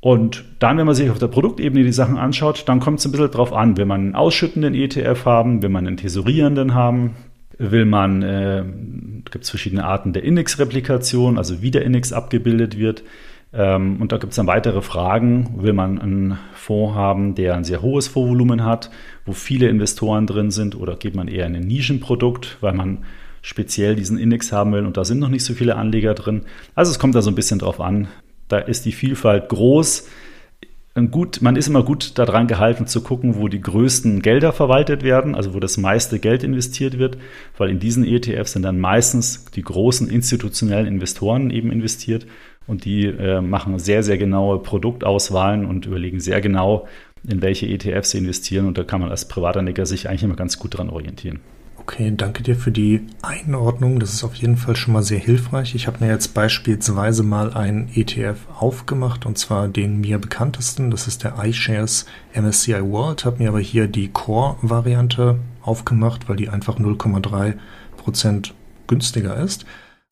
Und 0.00 0.44
dann, 0.58 0.78
wenn 0.78 0.86
man 0.86 0.94
sich 0.94 1.10
auf 1.10 1.18
der 1.18 1.28
Produktebene 1.28 1.84
die 1.84 1.92
Sachen 1.92 2.18
anschaut, 2.18 2.64
dann 2.66 2.80
kommt 2.80 2.98
es 2.98 3.06
ein 3.06 3.12
bisschen 3.12 3.30
drauf 3.30 3.52
an. 3.52 3.76
Will 3.76 3.86
man 3.86 4.00
einen 4.00 4.14
ausschüttenden 4.14 4.74
ETF 4.74 5.24
haben? 5.24 5.62
Will 5.62 5.70
man 5.70 5.86
einen 5.86 5.96
tesorierenden 5.96 6.74
haben? 6.74 7.16
Will 7.58 7.84
man, 7.84 8.22
äh, 8.22 8.64
gibt 9.30 9.44
es 9.44 9.50
verschiedene 9.50 9.84
Arten 9.84 10.12
der 10.12 10.22
Index-Replikation, 10.22 11.38
also 11.38 11.62
wie 11.62 11.72
der 11.72 11.84
Index 11.84 12.12
abgebildet 12.12 12.78
wird. 12.78 13.02
Ähm, 13.52 13.96
und 14.00 14.12
da 14.12 14.18
gibt 14.18 14.32
es 14.32 14.36
dann 14.36 14.46
weitere 14.46 14.82
Fragen. 14.82 15.54
Will 15.56 15.72
man 15.72 16.00
einen 16.00 16.38
Fonds 16.52 16.94
haben, 16.94 17.34
der 17.34 17.56
ein 17.56 17.64
sehr 17.64 17.82
hohes 17.82 18.06
Fondsvolumen 18.06 18.64
hat, 18.64 18.90
wo 19.24 19.32
viele 19.32 19.68
Investoren 19.68 20.26
drin 20.26 20.50
sind, 20.50 20.76
oder 20.76 20.96
geht 20.96 21.16
man 21.16 21.28
eher 21.28 21.46
in 21.46 21.56
ein 21.56 21.66
Nischenprodukt, 21.66 22.58
weil 22.60 22.74
man 22.74 22.98
speziell 23.42 23.96
diesen 23.96 24.18
Index 24.18 24.52
haben 24.52 24.72
will 24.72 24.86
und 24.86 24.96
da 24.96 25.04
sind 25.04 25.18
noch 25.18 25.28
nicht 25.28 25.44
so 25.44 25.54
viele 25.54 25.76
Anleger 25.76 26.14
drin. 26.14 26.42
Also 26.74 26.90
es 26.90 26.98
kommt 26.98 27.14
da 27.14 27.22
so 27.22 27.30
ein 27.30 27.34
bisschen 27.34 27.58
drauf 27.58 27.80
an. 27.80 28.08
Da 28.48 28.58
ist 28.58 28.84
die 28.84 28.92
Vielfalt 28.92 29.48
groß. 29.48 30.08
Gut, 31.10 31.42
man 31.42 31.54
ist 31.54 31.68
immer 31.68 31.84
gut 31.84 32.18
daran 32.18 32.48
gehalten 32.48 32.88
zu 32.88 33.02
gucken, 33.02 33.36
wo 33.36 33.46
die 33.46 33.60
größten 33.60 34.20
Gelder 34.20 34.52
verwaltet 34.52 35.04
werden, 35.04 35.36
also 35.36 35.54
wo 35.54 35.60
das 35.60 35.76
meiste 35.76 36.18
Geld 36.18 36.42
investiert 36.42 36.98
wird, 36.98 37.18
weil 37.56 37.70
in 37.70 37.78
diesen 37.78 38.04
ETFs 38.04 38.52
sind 38.52 38.62
dann 38.62 38.80
meistens 38.80 39.44
die 39.54 39.62
großen 39.62 40.10
institutionellen 40.10 40.86
Investoren 40.86 41.50
eben 41.50 41.70
investiert 41.70 42.26
und 42.66 42.84
die 42.84 43.06
äh, 43.06 43.40
machen 43.40 43.78
sehr, 43.78 44.02
sehr 44.02 44.18
genaue 44.18 44.60
Produktauswahlen 44.60 45.66
und 45.66 45.86
überlegen 45.86 46.18
sehr 46.18 46.40
genau, 46.40 46.88
in 47.28 47.42
welche 47.42 47.66
ETFs 47.66 48.10
sie 48.10 48.18
investieren 48.18 48.66
und 48.66 48.76
da 48.76 48.82
kann 48.82 49.00
man 49.00 49.10
als 49.10 49.28
Privatanleger 49.28 49.86
sich 49.86 50.08
eigentlich 50.08 50.24
immer 50.24 50.36
ganz 50.36 50.58
gut 50.58 50.78
dran 50.78 50.90
orientieren. 50.90 51.40
Okay, 51.90 52.12
danke 52.14 52.42
dir 52.42 52.54
für 52.54 52.70
die 52.70 53.06
Einordnung. 53.22 53.98
Das 53.98 54.12
ist 54.12 54.22
auf 54.22 54.34
jeden 54.34 54.58
Fall 54.58 54.76
schon 54.76 54.92
mal 54.92 55.02
sehr 55.02 55.18
hilfreich. 55.18 55.74
Ich 55.74 55.86
habe 55.86 56.04
mir 56.04 56.12
jetzt 56.12 56.34
beispielsweise 56.34 57.22
mal 57.22 57.54
einen 57.54 57.88
ETF 57.94 58.36
aufgemacht 58.54 59.24
und 59.24 59.38
zwar 59.38 59.68
den 59.68 59.98
mir 60.02 60.18
bekanntesten. 60.18 60.90
Das 60.90 61.08
ist 61.08 61.24
der 61.24 61.42
iShares 61.42 62.04
MSCI 62.34 62.82
World. 62.82 63.24
Habe 63.24 63.42
mir 63.42 63.48
aber 63.48 63.60
hier 63.60 63.88
die 63.88 64.08
Core-Variante 64.08 65.38
aufgemacht, 65.62 66.28
weil 66.28 66.36
die 66.36 66.50
einfach 66.50 66.78
0,3 66.78 67.54
Prozent 67.96 68.54
günstiger 68.86 69.38
ist. 69.38 69.64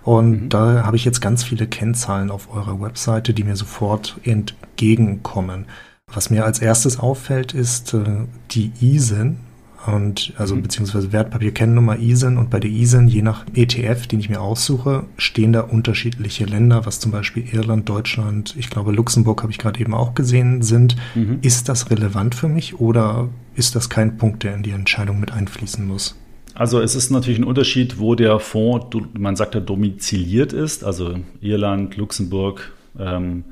Und 0.02 0.44
mhm. 0.44 0.48
da 0.48 0.86
habe 0.86 0.96
ich 0.96 1.04
jetzt 1.04 1.20
ganz 1.20 1.44
viele 1.44 1.66
Kennzahlen 1.66 2.30
auf 2.30 2.50
eurer 2.50 2.80
Webseite, 2.80 3.34
die 3.34 3.44
mir 3.44 3.56
sofort 3.56 4.16
entgegenkommen. 4.22 5.66
Was 6.10 6.30
mir 6.30 6.46
als 6.46 6.58
erstes 6.58 6.98
auffällt, 6.98 7.52
ist 7.52 7.92
äh, 7.92 8.24
die 8.52 8.72
ISIN, 8.80 9.40
und 9.86 10.32
also 10.36 10.56
mhm. 10.56 10.62
beziehungsweise 10.62 11.12
Wertpapierkennnummer 11.12 11.98
ISIN 11.98 12.38
und 12.38 12.50
bei 12.50 12.60
der 12.60 12.70
ISIN, 12.70 13.08
je 13.08 13.22
nach 13.22 13.44
ETF, 13.54 14.06
den 14.06 14.20
ich 14.20 14.28
mir 14.28 14.40
aussuche, 14.40 15.04
stehen 15.16 15.52
da 15.52 15.60
unterschiedliche 15.60 16.44
Länder, 16.44 16.86
was 16.86 17.00
zum 17.00 17.12
Beispiel 17.12 17.44
Irland, 17.52 17.88
Deutschland, 17.88 18.54
ich 18.58 18.70
glaube 18.70 18.92
Luxemburg 18.92 19.42
habe 19.42 19.52
ich 19.52 19.58
gerade 19.58 19.80
eben 19.80 19.94
auch 19.94 20.14
gesehen, 20.14 20.62
sind. 20.62 20.96
Mhm. 21.14 21.38
Ist 21.42 21.68
das 21.68 21.90
relevant 21.90 22.34
für 22.34 22.48
mich 22.48 22.80
oder 22.80 23.28
ist 23.54 23.74
das 23.74 23.88
kein 23.88 24.16
Punkt, 24.16 24.42
der 24.42 24.54
in 24.54 24.62
die 24.62 24.70
Entscheidung 24.70 25.20
mit 25.20 25.32
einfließen 25.32 25.86
muss? 25.86 26.16
Also 26.54 26.80
es 26.80 26.94
ist 26.94 27.10
natürlich 27.10 27.38
ein 27.38 27.44
Unterschied, 27.44 27.98
wo 27.98 28.14
der 28.14 28.40
Fonds, 28.40 28.96
man 29.12 29.36
sagt 29.36 29.54
ja, 29.54 29.60
domiziliert 29.60 30.54
ist, 30.54 30.84
also 30.84 31.16
Irland, 31.40 31.96
Luxemburg 31.96 32.72
ähm, 32.98 33.44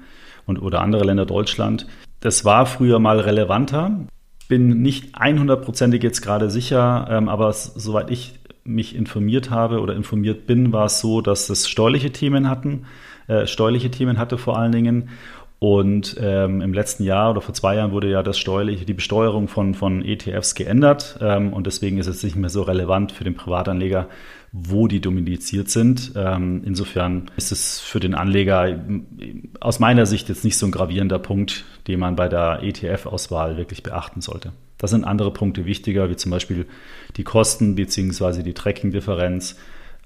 und, 0.47 0.59
oder 0.59 0.81
andere 0.81 1.05
Länder, 1.05 1.27
Deutschland. 1.27 1.87
Das 2.21 2.47
war 2.47 2.65
früher 2.65 2.99
mal 2.99 3.21
relevanter 3.21 4.07
bin 4.49 4.83
nicht 4.83 5.17
100%ig 5.17 6.03
jetzt 6.03 6.23
gerade 6.23 6.51
sicher, 6.51 7.07
ähm, 7.11 7.29
aber 7.29 7.53
soweit 7.53 8.11
ich 8.11 8.39
mich 8.65 8.97
informiert 8.97 9.51
habe 9.51 9.81
oder 9.81 9.95
informiert 9.95 10.47
bin, 10.47 10.73
war 10.73 10.87
es 10.87 11.01
so, 11.01 11.21
dass 11.21 11.51
es 11.51 11.69
steuerliche 11.69 12.11
Themen 12.11 12.49
hatten, 12.49 12.87
äh, 13.27 13.47
steuerliche 13.47 13.91
Themen 13.91 14.19
hatte 14.19 14.39
vor 14.39 14.59
allen 14.59 14.73
Dingen. 14.73 15.11
Und 15.59 16.17
ähm, 16.21 16.61
im 16.61 16.75
letzten 16.75 17.05
Jahr 17.05 17.31
oder 17.31 17.41
vor 17.41 17.55
zwei 17.55 17.77
Jahren 17.77 17.93
wurde 17.93 18.11
ja 18.11 18.23
das 18.23 18.39
steuerliche, 18.39 18.85
die 18.85 18.93
Besteuerung 18.93 19.49
von, 19.49 19.75
von 19.75 20.05
ETFs 20.05 20.55
geändert. 20.55 21.19
Ähm, 21.23 21.53
und 21.53 21.67
deswegen 21.67 21.97
ist 21.97 22.07
es 22.07 22.23
nicht 22.23 22.37
mehr 22.37 22.51
so 22.51 22.63
relevant 22.63 23.13
für 23.13 23.25
den 23.25 23.35
Privatanleger, 23.35 24.09
wo 24.57 24.87
die 24.87 25.01
dominiziert 25.01 25.69
sind. 25.69 26.13
Ähm, 26.15 26.63
insofern 26.65 27.29
ist 27.37 27.51
es 27.51 27.81
für 27.81 27.99
den 27.99 28.15
Anleger 28.15 28.79
aus 29.59 29.81
meiner 29.81 30.07
Sicht 30.07 30.29
jetzt 30.29 30.45
nicht 30.45 30.57
so 30.57 30.67
ein 30.67 30.71
gravierender 30.71 31.19
Punkt, 31.19 31.65
den 31.89 31.99
man 31.99 32.15
bei 32.15 32.29
der 32.29 32.63
ETF-Auswahl 32.63 33.57
wirklich 33.57 33.83
beachten 33.83 34.21
sollte. 34.21 34.53
Da 34.79 34.87
sind 34.87 35.03
andere 35.03 35.33
Punkte 35.33 35.67
wichtiger, 35.67 36.09
wie 36.09 36.15
zum 36.15 36.31
Beispiel 36.31 36.67
die 37.17 37.25
Kosten 37.25 37.75
bzw. 37.75 38.45
die 38.45 38.55
Tracking-Differenz 38.55 39.57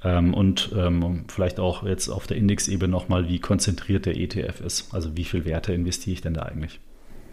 ähm, 0.03 0.33
und 0.33 0.71
ähm, 0.75 1.27
vielleicht 1.29 1.61
auch 1.61 1.85
jetzt 1.85 2.09
auf 2.09 2.27
der 2.27 2.39
Indexebene 2.39 2.91
nochmal, 2.91 3.29
wie 3.29 3.41
konzentriert 3.41 4.07
der 4.07 4.17
ETF 4.17 4.63
ist. 4.63 4.95
Also 4.95 5.15
wie 5.15 5.25
viel 5.25 5.45
Werte 5.45 5.75
investiere 5.75 6.15
ich 6.15 6.21
denn 6.23 6.33
da 6.33 6.43
eigentlich? 6.43 6.81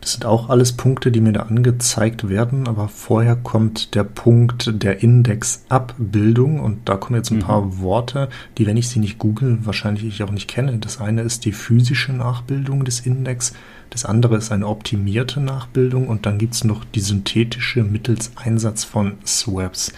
Das 0.06 0.12
sind 0.12 0.26
auch 0.26 0.50
alles 0.50 0.74
Punkte, 0.74 1.12
die 1.12 1.20
mir 1.20 1.34
da 1.34 1.40
angezeigt 1.40 2.30
werden, 2.30 2.68
aber 2.68 2.90
vorher 2.90 3.36
kommt 3.36 3.96
der 3.96 4.04
Punkt 4.04 4.84
der 4.84 5.02
Indexabbildung 5.02 6.60
und 6.60 6.88
da 6.88 6.96
kommen 6.96 7.16
jetzt 7.16 7.32
ein 7.32 7.38
mhm. 7.38 7.42
paar 7.42 7.80
Worte, 7.80 8.30
die, 8.60 8.68
wenn 8.68 8.78
ich 8.78 8.88
sie 8.88 9.00
nicht 9.00 9.18
google, 9.18 9.58
wahrscheinlich 9.66 10.06
ich 10.06 10.22
auch 10.22 10.30
nicht 10.30 10.48
kenne. 10.48 10.78
Das 10.78 11.02
eine 11.02 11.24
ist 11.24 11.44
die 11.44 11.54
physische 11.54 12.14
Nachbildung 12.14 12.86
des 12.86 13.00
Index, 13.00 13.54
das 13.90 14.06
andere 14.06 14.36
ist 14.38 14.52
eine 14.52 14.68
optimierte 14.68 15.40
Nachbildung 15.40 16.08
und 16.08 16.28
dann 16.28 16.38
gibt 16.38 16.54
es 16.54 16.64
noch 16.64 16.86
die 16.86 17.00
synthetische 17.00 17.84
mittels 17.84 18.32
Einsatz 18.36 18.84
von 18.84 19.14
Swaps. 19.26 19.92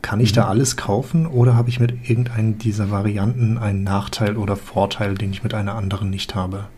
Kann 0.00 0.20
ich 0.20 0.30
mhm. 0.30 0.36
da 0.36 0.46
alles 0.46 0.76
kaufen 0.76 1.26
oder 1.26 1.56
habe 1.56 1.70
ich 1.70 1.80
mit 1.80 2.08
irgendeinen 2.08 2.58
dieser 2.58 2.92
Varianten 2.92 3.58
einen 3.58 3.82
Nachteil 3.82 4.36
oder 4.36 4.54
Vorteil, 4.54 5.16
den 5.16 5.32
ich 5.32 5.42
mit 5.42 5.54
einer 5.54 5.74
anderen 5.74 6.08
nicht 6.08 6.36
habe? 6.36 6.68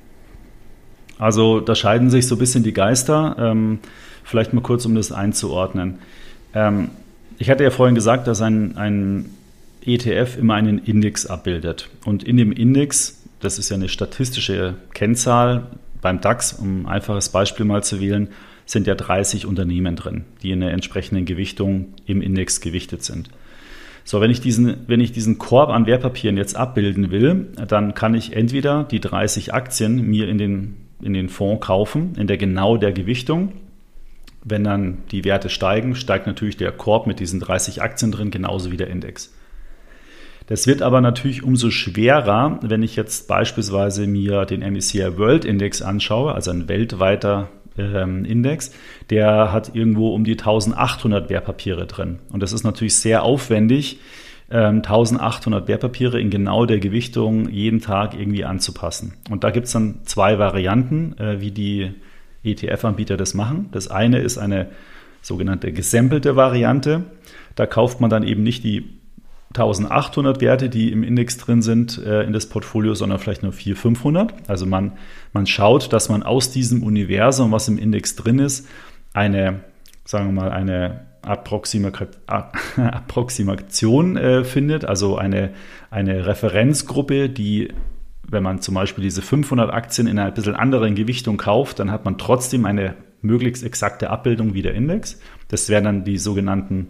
Also 1.18 1.60
da 1.60 1.74
scheiden 1.74 2.10
sich 2.10 2.26
so 2.26 2.36
ein 2.36 2.38
bisschen 2.38 2.62
die 2.62 2.72
Geister. 2.72 3.36
Ähm, 3.38 3.78
vielleicht 4.24 4.52
mal 4.52 4.62
kurz, 4.62 4.86
um 4.86 4.94
das 4.94 5.12
einzuordnen. 5.12 5.98
Ähm, 6.54 6.90
ich 7.38 7.50
hatte 7.50 7.64
ja 7.64 7.70
vorhin 7.70 7.94
gesagt, 7.94 8.26
dass 8.26 8.40
ein, 8.40 8.76
ein 8.76 9.30
ETF 9.84 10.38
immer 10.38 10.54
einen 10.54 10.78
Index 10.78 11.26
abbildet. 11.26 11.88
Und 12.04 12.22
in 12.22 12.36
dem 12.36 12.52
Index, 12.52 13.22
das 13.40 13.58
ist 13.58 13.70
ja 13.70 13.76
eine 13.76 13.88
statistische 13.88 14.74
Kennzahl 14.94 15.66
beim 16.00 16.20
DAX, 16.20 16.52
um 16.52 16.82
ein 16.82 16.86
einfaches 16.86 17.30
Beispiel 17.30 17.64
mal 17.64 17.82
zu 17.82 18.00
wählen, 18.00 18.28
sind 18.66 18.86
ja 18.86 18.94
30 18.94 19.46
Unternehmen 19.46 19.96
drin, 19.96 20.24
die 20.42 20.50
in 20.50 20.60
der 20.60 20.72
entsprechenden 20.72 21.24
Gewichtung 21.24 21.94
im 22.06 22.22
Index 22.22 22.60
gewichtet 22.60 23.02
sind. 23.02 23.28
So, 24.04 24.20
wenn 24.20 24.30
ich 24.30 24.40
diesen, 24.40 24.76
wenn 24.88 25.00
ich 25.00 25.12
diesen 25.12 25.38
Korb 25.38 25.70
an 25.70 25.86
Wertpapieren 25.86 26.36
jetzt 26.36 26.56
abbilden 26.56 27.10
will, 27.10 27.48
dann 27.68 27.94
kann 27.94 28.14
ich 28.14 28.34
entweder 28.34 28.84
die 28.84 29.00
30 29.00 29.54
Aktien 29.54 30.08
mir 30.08 30.28
in 30.28 30.38
den 30.38 30.76
in 31.02 31.12
den 31.12 31.28
Fonds 31.28 31.66
kaufen, 31.66 32.14
in 32.16 32.26
der 32.26 32.38
genau 32.38 32.76
der 32.76 32.92
Gewichtung. 32.92 33.52
Wenn 34.44 34.64
dann 34.64 34.98
die 35.10 35.24
Werte 35.24 35.48
steigen, 35.48 35.94
steigt 35.94 36.26
natürlich 36.26 36.56
der 36.56 36.72
Korb 36.72 37.06
mit 37.06 37.20
diesen 37.20 37.40
30 37.40 37.82
Aktien 37.82 38.10
drin, 38.10 38.30
genauso 38.30 38.72
wie 38.72 38.76
der 38.76 38.88
Index. 38.88 39.32
Das 40.46 40.66
wird 40.66 40.82
aber 40.82 41.00
natürlich 41.00 41.44
umso 41.44 41.70
schwerer, 41.70 42.58
wenn 42.62 42.82
ich 42.82 42.96
jetzt 42.96 43.28
beispielsweise 43.28 44.06
mir 44.06 44.44
den 44.44 44.60
MSCI 44.60 45.16
World 45.16 45.44
Index 45.44 45.80
anschaue, 45.82 46.34
also 46.34 46.50
ein 46.50 46.68
weltweiter 46.68 47.48
ähm, 47.78 48.24
Index, 48.24 48.72
der 49.10 49.52
hat 49.52 49.74
irgendwo 49.74 50.12
um 50.14 50.24
die 50.24 50.32
1800 50.32 51.30
Wertpapiere 51.30 51.86
drin. 51.86 52.18
Und 52.30 52.42
das 52.42 52.52
ist 52.52 52.64
natürlich 52.64 52.96
sehr 52.96 53.22
aufwendig, 53.22 54.00
1800 54.52 55.62
ähm, 55.62 55.68
Wertpapiere 55.68 56.20
in 56.20 56.28
genau 56.30 56.66
der 56.66 56.78
Gewichtung 56.78 57.48
jeden 57.48 57.80
Tag 57.80 58.14
irgendwie 58.14 58.44
anzupassen. 58.44 59.14
Und 59.30 59.44
da 59.44 59.50
gibt 59.50 59.66
es 59.66 59.72
dann 59.72 60.00
zwei 60.04 60.38
Varianten, 60.38 61.16
äh, 61.18 61.40
wie 61.40 61.50
die 61.50 61.92
ETF-Anbieter 62.44 63.16
das 63.16 63.34
machen. 63.34 63.68
Das 63.72 63.88
eine 63.88 64.18
ist 64.18 64.36
eine 64.36 64.68
sogenannte 65.22 65.72
gesampelte 65.72 66.36
Variante. 66.36 67.04
Da 67.54 67.66
kauft 67.66 68.00
man 68.00 68.10
dann 68.10 68.24
eben 68.24 68.42
nicht 68.42 68.64
die 68.64 68.90
1800 69.54 70.40
Werte, 70.40 70.68
die 70.68 70.92
im 70.92 71.02
Index 71.02 71.36
drin 71.36 71.62
sind, 71.62 71.98
äh, 71.98 72.22
in 72.22 72.32
das 72.32 72.48
Portfolio, 72.48 72.94
sondern 72.94 73.18
vielleicht 73.18 73.42
nur 73.42 73.52
400, 73.52 73.80
500. 73.80 74.34
Also 74.48 74.66
man, 74.66 74.92
man 75.32 75.46
schaut, 75.46 75.92
dass 75.92 76.08
man 76.08 76.22
aus 76.22 76.50
diesem 76.50 76.82
Universum, 76.82 77.52
was 77.52 77.68
im 77.68 77.78
Index 77.78 78.16
drin 78.16 78.38
ist, 78.38 78.66
eine, 79.12 79.60
sagen 80.04 80.26
wir 80.26 80.42
mal, 80.42 80.50
eine 80.50 81.11
Approximation 82.76 84.16
äh, 84.16 84.44
findet, 84.44 84.84
also 84.84 85.16
eine, 85.16 85.50
eine 85.90 86.26
Referenzgruppe, 86.26 87.28
die, 87.28 87.72
wenn 88.28 88.42
man 88.42 88.60
zum 88.60 88.74
Beispiel 88.74 89.04
diese 89.04 89.22
500 89.22 89.72
Aktien 89.72 90.06
in 90.06 90.18
einer 90.18 90.30
bisschen 90.30 90.56
anderen 90.56 90.94
Gewichtung 90.94 91.36
kauft, 91.36 91.78
dann 91.78 91.90
hat 91.90 92.04
man 92.04 92.18
trotzdem 92.18 92.66
eine 92.66 92.94
möglichst 93.20 93.62
exakte 93.64 94.10
Abbildung 94.10 94.54
wie 94.54 94.62
der 94.62 94.74
Index. 94.74 95.20
Das 95.48 95.68
wären 95.68 95.84
dann 95.84 96.04
die 96.04 96.18
sogenannten 96.18 96.88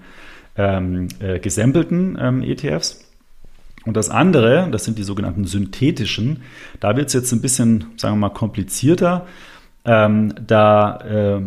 ähm, 0.56 1.08
äh, 1.20 1.38
gesampelten 1.38 2.18
ähm, 2.20 2.42
ETFs. 2.42 3.08
Und 3.84 3.96
das 3.96 4.10
andere, 4.10 4.68
das 4.70 4.84
sind 4.84 4.98
die 4.98 5.02
sogenannten 5.02 5.44
synthetischen, 5.44 6.42
da 6.80 6.96
wird 6.96 7.08
es 7.08 7.14
jetzt 7.14 7.32
ein 7.32 7.42
bisschen, 7.42 7.86
sagen 7.96 8.14
wir 8.14 8.28
mal, 8.28 8.34
komplizierter. 8.34 9.26
Ähm, 9.84 10.32
da 10.46 11.00
äh, 11.00 11.40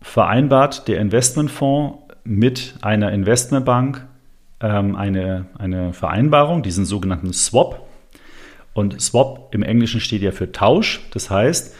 vereinbart 0.00 0.88
der 0.88 1.00
Investmentfonds 1.00 2.05
mit 2.26 2.74
einer 2.82 3.12
Investmentbank 3.12 4.06
ähm, 4.60 4.96
eine, 4.96 5.46
eine 5.58 5.92
Vereinbarung, 5.92 6.62
diesen 6.62 6.84
sogenannten 6.84 7.32
Swap. 7.32 7.86
Und 8.72 9.00
Swap 9.00 9.54
im 9.54 9.62
Englischen 9.62 10.00
steht 10.00 10.22
ja 10.22 10.32
für 10.32 10.52
Tausch. 10.52 11.00
Das 11.12 11.30
heißt, 11.30 11.74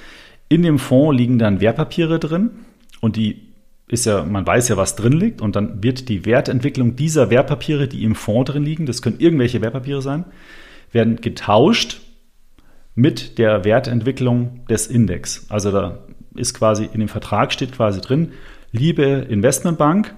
in 0.49 0.63
dem 0.63 0.79
Fonds 0.79 1.17
liegen 1.17 1.39
dann 1.39 1.61
Wertpapiere 1.61 2.19
drin 2.19 2.51
und 3.01 3.17
die 3.17 3.43
ist 3.89 4.07
ja, 4.07 4.25
man 4.25 4.47
weiß 4.47 4.69
ja, 4.69 4.77
was 4.77 4.97
drin 4.97 5.13
liegt 5.13 5.41
und 5.41 5.55
dann 5.55 5.83
wird 5.83 6.09
die 6.09 6.25
Wertentwicklung 6.25 6.97
dieser 6.97 7.31
Wertpapiere, 7.31 7.87
die 7.87 8.03
im 8.03 8.15
Fonds 8.15 8.51
drin 8.51 8.65
liegen, 8.65 8.87
das 8.87 9.01
können 9.01 9.21
irgendwelche 9.21 9.61
Wertpapiere 9.61 10.03
sein, 10.03 10.25
werden 10.91 11.21
getauscht 11.21 12.01
mit 12.95 13.39
der 13.39 13.65
Wertentwicklung 13.65 14.65
des 14.69 14.89
Index. 14.89 15.47
Also 15.51 15.71
da 15.71 15.99
ist 16.35 16.55
quasi 16.55 16.89
in 16.93 17.01
dem 17.01 17.09
Vertrag 17.09 17.53
steht 17.53 17.73
quasi 17.73 18.01
drin, 18.01 18.33
liebe 18.73 19.05
Investmentbank, 19.05 20.15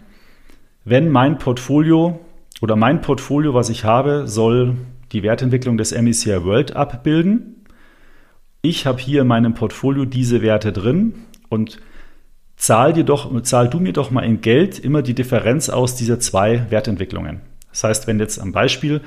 wenn 0.88 1.08
mein 1.10 1.38
Portfolio 1.38 2.20
oder 2.60 2.76
mein 2.76 3.00
Portfolio, 3.00 3.54
was 3.54 3.68
ich 3.68 3.84
habe, 3.84 4.26
soll 4.26 4.76
die 5.12 5.22
Wertentwicklung 5.22 5.76
des 5.76 5.92
MSCI 5.92 6.44
World 6.44 6.76
abbilden. 6.76 7.64
Ich 8.62 8.86
habe 8.86 8.98
hier 8.98 9.22
in 9.22 9.28
meinem 9.28 9.54
Portfolio 9.54 10.04
diese 10.04 10.42
Werte 10.42 10.72
drin 10.72 11.14
und 11.48 11.78
zahl, 12.56 12.92
dir 12.92 13.04
doch, 13.04 13.40
zahl 13.42 13.68
du 13.68 13.80
mir 13.80 13.92
doch 13.92 14.10
mal 14.10 14.22
in 14.22 14.40
Geld 14.40 14.78
immer 14.78 15.02
die 15.02 15.14
Differenz 15.14 15.68
aus 15.68 15.94
dieser 15.94 16.20
zwei 16.20 16.66
Wertentwicklungen. 16.70 17.40
Das 17.70 17.84
heißt, 17.84 18.06
wenn 18.06 18.18
jetzt 18.18 18.40
am 18.40 18.52
Beispiel 18.52 19.00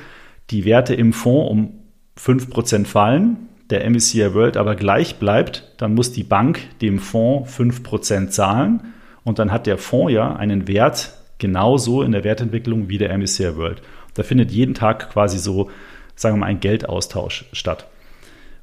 die 0.50 0.66
Werte 0.66 0.96
im 0.96 1.14
Fonds 1.14 1.52
um 1.52 1.74
5% 2.18 2.86
fallen, 2.86 3.50
der 3.70 3.90
MSCI 3.90 4.34
World 4.34 4.58
aber 4.58 4.76
gleich 4.76 5.18
bleibt, 5.18 5.74
dann 5.78 5.94
muss 5.94 6.12
die 6.12 6.24
Bank 6.24 6.60
dem 6.82 7.00
Fonds 7.00 7.58
5% 7.58 8.30
zahlen 8.30 8.82
und 9.24 9.40
dann 9.40 9.52
hat 9.52 9.68
der 9.68 9.78
Fonds 9.78 10.14
ja 10.14 10.36
einen 10.36 10.68
Wert 10.68 11.21
genauso 11.42 12.04
in 12.04 12.14
der 12.14 12.24
Wertentwicklung 12.24 12.88
wie 12.88 12.98
der 12.98 13.18
MSCI 13.18 13.58
World. 13.58 13.82
Da 14.14 14.24
findet 14.24 14.52
jeden 14.52 14.74
Tag 14.74 15.10
quasi 15.12 15.38
so, 15.38 15.70
sagen 16.16 16.36
wir 16.36 16.40
mal, 16.42 16.46
ein 16.46 16.62
Geldaustausch 16.62 17.46
statt. 17.52 17.88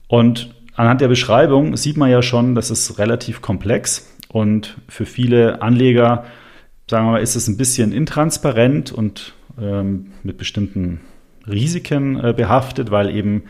Und 0.06 0.54
anhand 0.74 1.02
der 1.02 1.08
Beschreibung 1.08 1.76
sieht 1.76 1.98
man 1.98 2.10
ja 2.10 2.22
schon, 2.22 2.54
das 2.54 2.70
ist 2.70 2.98
relativ 2.98 3.42
komplex 3.42 4.14
und 4.28 4.78
für 4.88 5.04
viele 5.04 5.60
Anleger, 5.60 6.24
sagen 6.88 7.06
wir 7.06 7.12
mal, 7.12 7.22
ist 7.22 7.34
es 7.34 7.48
ein 7.48 7.56
bisschen 7.56 7.92
intransparent 7.92 8.92
und 8.92 9.34
ähm, 9.60 10.12
mit 10.22 10.38
bestimmten 10.38 11.00
Risiken 11.46 12.22
äh, 12.22 12.32
behaftet, 12.34 12.90
weil 12.90 13.14
eben 13.14 13.44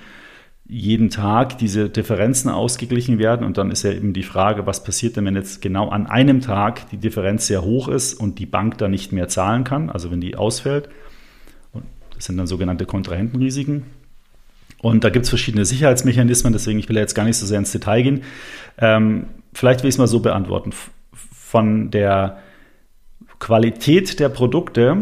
jeden 0.69 1.09
Tag 1.09 1.57
diese 1.57 1.89
Differenzen 1.89 2.51
ausgeglichen 2.51 3.19
werden. 3.19 3.45
Und 3.45 3.57
dann 3.57 3.71
ist 3.71 3.85
ja 3.85 3.93
eben 3.93 4.13
die 4.13 4.23
Frage, 4.23 4.67
was 4.67 4.85
passiert 4.85 5.17
denn, 5.17 5.25
wenn 5.25 5.35
jetzt 5.35 5.63
genau 5.63 5.89
an 5.89 6.07
einem 6.07 6.43
Tag 6.43 6.91
die 6.91 6.99
Differenz 6.99 7.47
sehr 7.47 7.63
hoch 7.63 7.89
ist 7.89 8.15
und 8.15 8.39
die 8.39 8.47
Bank 8.47 8.77
da 8.77 8.87
nicht 8.87 9.11
mehr 9.11 9.29
zahlen 9.29 9.65
kann, 9.65 9.89
also 9.89 10.11
wenn 10.11 10.21
die 10.21 10.37
ausfällt. 10.37 10.91
Und 11.73 11.85
das 12.15 12.27
sind 12.27 12.37
dann 12.37 12.47
sogenannte 12.47 12.85
Kontrahentenrisiken. 12.85 13.85
Und 14.81 15.05
da 15.05 15.11
gibt 15.11 15.25
es 15.25 15.31
verschiedene 15.31 15.65
Sicherheitsmechanismen, 15.65 16.53
deswegen 16.53 16.79
ich 16.79 16.89
will 16.89 16.97
jetzt 16.97 17.15
gar 17.15 17.25
nicht 17.25 17.39
so 17.39 17.47
sehr 17.47 17.59
ins 17.59 17.73
Detail 17.73 18.03
gehen. 18.03 18.23
Ähm, 18.77 19.27
vielleicht 19.55 19.83
will 19.83 19.89
ich 19.89 19.95
es 19.95 19.99
mal 19.99 20.07
so 20.07 20.21
beantworten. 20.21 20.73
Von 21.13 21.91
der 21.91 22.39
Qualität 23.39 24.21
der 24.21 24.29
Produkte 24.29 24.97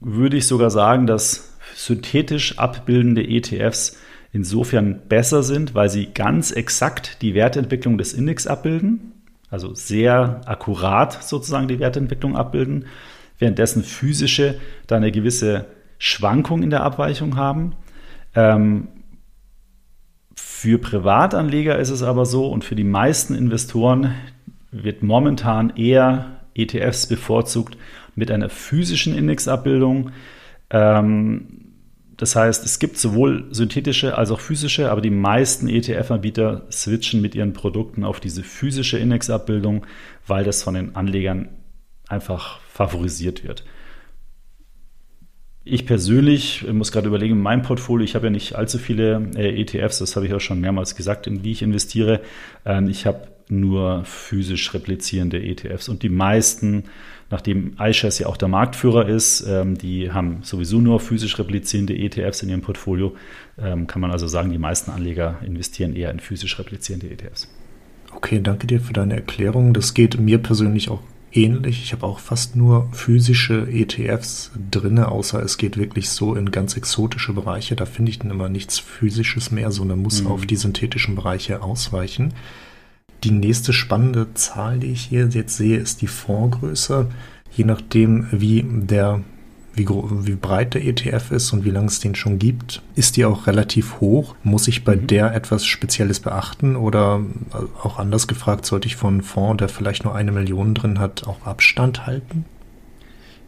würde 0.00 0.36
ich 0.36 0.46
sogar 0.46 0.70
sagen, 0.70 1.06
dass 1.06 1.56
synthetisch 1.74 2.58
abbildende 2.58 3.26
ETFs 3.26 3.96
insofern 4.32 5.00
besser 5.08 5.42
sind, 5.42 5.74
weil 5.74 5.88
sie 5.88 6.06
ganz 6.12 6.50
exakt 6.50 7.22
die 7.22 7.34
Wertentwicklung 7.34 7.98
des 7.98 8.12
Index 8.12 8.46
abbilden, 8.46 9.12
also 9.50 9.74
sehr 9.74 10.42
akkurat 10.46 11.22
sozusagen 11.22 11.68
die 11.68 11.80
Wertentwicklung 11.80 12.36
abbilden, 12.36 12.86
währenddessen 13.38 13.82
physische 13.82 14.60
da 14.86 14.96
eine 14.96 15.10
gewisse 15.10 15.66
Schwankung 15.98 16.62
in 16.62 16.70
der 16.70 16.82
Abweichung 16.82 17.36
haben. 17.36 17.74
Ähm, 18.34 18.88
für 20.34 20.78
Privatanleger 20.78 21.78
ist 21.78 21.90
es 21.90 22.02
aber 22.02 22.26
so 22.26 22.46
und 22.46 22.64
für 22.64 22.76
die 22.76 22.84
meisten 22.84 23.34
Investoren 23.34 24.14
wird 24.70 25.02
momentan 25.02 25.70
eher 25.70 26.40
ETFs 26.54 27.06
bevorzugt 27.06 27.76
mit 28.14 28.30
einer 28.30 28.48
physischen 28.48 29.16
Indexabbildung. 29.16 30.10
Ähm, 30.70 31.69
das 32.20 32.36
heißt, 32.36 32.66
es 32.66 32.78
gibt 32.78 32.98
sowohl 32.98 33.46
synthetische 33.50 34.18
als 34.18 34.30
auch 34.30 34.40
physische, 34.40 34.90
aber 34.90 35.00
die 35.00 35.08
meisten 35.08 35.70
ETF-Anbieter 35.70 36.66
switchen 36.70 37.22
mit 37.22 37.34
ihren 37.34 37.54
Produkten 37.54 38.04
auf 38.04 38.20
diese 38.20 38.42
physische 38.42 38.98
Indexabbildung, 38.98 39.86
weil 40.26 40.44
das 40.44 40.62
von 40.62 40.74
den 40.74 40.96
Anlegern 40.96 41.48
einfach 42.08 42.60
favorisiert 42.60 43.42
wird. 43.42 43.64
ich 45.64 45.86
persönlich 45.86 46.66
muss 46.70 46.92
gerade 46.92 47.08
überlegen, 47.08 47.36
in 47.36 47.42
meinem 47.42 47.62
Portfolio, 47.62 48.04
ich 48.04 48.14
habe 48.14 48.26
ja 48.26 48.30
nicht 48.30 48.54
allzu 48.54 48.76
viele 48.76 49.30
äh, 49.34 49.58
ETFs, 49.58 50.00
das 50.00 50.14
habe 50.14 50.26
ich 50.26 50.34
auch 50.34 50.40
schon 50.40 50.60
mehrmals 50.60 50.96
gesagt, 50.96 51.26
in 51.26 51.42
wie 51.42 51.52
ich 51.52 51.62
investiere. 51.62 52.20
Ähm, 52.66 52.90
ich 52.90 53.06
habe 53.06 53.28
nur 53.48 54.04
physisch 54.04 54.74
replizierende 54.74 55.42
ETFs 55.42 55.88
und 55.88 56.02
die 56.02 56.10
meisten, 56.10 56.84
nachdem 57.30 57.76
iShares 57.78 58.18
ja 58.18 58.26
auch 58.26 58.36
der 58.36 58.48
Marktführer 58.48 59.08
ist, 59.08 59.44
ähm, 59.48 59.78
die 59.78 60.12
haben 60.12 60.40
sowieso 60.42 60.80
nur 60.80 61.00
physisch 61.00 61.38
replizierende 61.38 61.96
ETFs 61.96 62.42
in 62.42 62.50
ihrem 62.50 62.62
Portfolio. 62.62 63.14
Ähm, 63.58 63.86
kann 63.86 64.00
man 64.00 64.10
also 64.10 64.26
sagen, 64.26 64.50
die 64.50 64.58
meisten 64.58 64.90
Anleger 64.90 65.38
investieren 65.44 65.94
eher 65.94 66.10
in 66.10 66.20
physisch 66.20 66.58
replizierende 66.58 67.08
ETFs. 67.10 67.48
Okay, 68.14 68.40
danke 68.42 68.66
dir 68.66 68.80
für 68.80 68.92
deine 68.92 69.14
Erklärung. 69.14 69.72
Das 69.72 69.94
geht 69.94 70.18
mir 70.18 70.38
persönlich 70.38 70.90
auch 70.90 71.00
ähnlich. 71.32 71.82
Ich 71.82 71.92
habe 71.92 72.04
auch 72.06 72.18
fast 72.18 72.56
nur 72.56 72.88
physische 72.92 73.68
ETFs 73.70 74.50
drinne, 74.70 75.08
außer 75.08 75.40
es 75.42 75.58
geht 75.58 75.76
wirklich 75.76 76.08
so 76.08 76.34
in 76.34 76.50
ganz 76.50 76.76
exotische 76.76 77.32
Bereiche. 77.32 77.76
Da 77.76 77.86
finde 77.86 78.10
ich 78.10 78.18
dann 78.18 78.30
immer 78.30 78.48
nichts 78.48 78.78
Physisches 78.78 79.52
mehr, 79.52 79.70
sondern 79.70 80.00
muss 80.00 80.22
mhm. 80.22 80.28
auf 80.28 80.46
die 80.46 80.56
synthetischen 80.56 81.14
Bereiche 81.14 81.62
ausweichen. 81.62 82.34
Die 83.22 83.30
nächste 83.30 83.72
spannende 83.72 84.32
Zahl, 84.34 84.78
die 84.78 84.92
ich 84.92 85.02
hier 85.02 85.28
jetzt 85.28 85.56
sehe, 85.56 85.78
ist 85.78 86.00
die 86.02 86.06
Fondsgröße. 86.06 87.06
Je 87.52 87.64
nachdem, 87.64 88.26
wie 88.30 88.64
der 88.64 89.22
wie, 89.74 89.86
wie 89.88 90.34
breit 90.34 90.74
der 90.74 90.84
ETF 90.84 91.30
ist 91.30 91.52
und 91.52 91.64
wie 91.64 91.70
lange 91.70 91.86
es 91.86 92.00
den 92.00 92.14
schon 92.14 92.38
gibt, 92.38 92.82
ist 92.96 93.16
die 93.16 93.24
auch 93.24 93.46
relativ 93.46 94.00
hoch. 94.00 94.34
Muss 94.42 94.68
ich 94.68 94.84
bei 94.84 94.96
mhm. 94.96 95.06
der 95.06 95.34
etwas 95.34 95.66
Spezielles 95.66 96.20
beachten 96.20 96.76
oder 96.76 97.20
äh, 97.52 97.86
auch 97.86 97.98
anders 97.98 98.26
gefragt, 98.26 98.66
sollte 98.66 98.88
ich 98.88 98.96
von 98.96 99.14
einem 99.14 99.22
Fonds, 99.22 99.58
der 99.58 99.68
vielleicht 99.68 100.04
nur 100.04 100.14
eine 100.14 100.32
Million 100.32 100.74
drin 100.74 100.98
hat, 100.98 101.26
auch 101.26 101.46
Abstand 101.46 102.06
halten? 102.06 102.44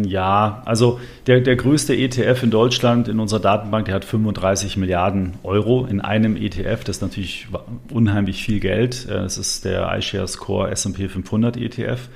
Ja, 0.05 0.63
also 0.65 1.01
der, 1.27 1.41
der 1.41 1.57
größte 1.57 1.95
ETF 1.95 2.43
in 2.43 2.51
Deutschland 2.51 3.09
in 3.09 3.21
unserer 3.21 3.41
Datenbank, 3.41 3.87
der 3.87 3.95
hat 3.95 4.05
35 4.05 4.77
Milliarden 4.77 5.35
Euro 5.43 5.87
in 5.87 6.01
einem 6.01 6.37
ETF. 6.37 6.85
Das 6.85 6.97
ist 6.97 7.03
natürlich 7.03 7.47
unheimlich 7.93 8.43
viel 8.43 8.61
Geld. 8.61 9.07
Äh, 9.09 9.15
das 9.15 9.39
ist 9.39 9.65
der 9.65 9.97
iShares 9.97 10.39
Core 10.39 10.71
S&P 10.71 11.09
500 11.09 11.57
ETF. 11.57 12.09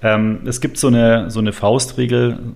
Es 0.00 0.60
gibt 0.60 0.78
so 0.78 0.86
eine, 0.86 1.28
so 1.28 1.40
eine 1.40 1.52
Faustregel, 1.52 2.54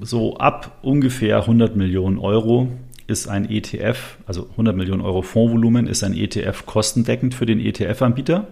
so 0.00 0.36
ab 0.36 0.78
ungefähr 0.82 1.38
100 1.38 1.74
Millionen 1.74 2.18
Euro 2.18 2.68
ist 3.08 3.26
ein 3.26 3.50
ETF, 3.50 4.18
also 4.26 4.48
100 4.50 4.76
Millionen 4.76 5.00
Euro 5.00 5.22
Fondsvolumen, 5.22 5.86
ist 5.86 6.04
ein 6.04 6.14
ETF 6.14 6.66
kostendeckend 6.66 7.34
für 7.34 7.46
den 7.46 7.58
ETF-Anbieter. 7.58 8.46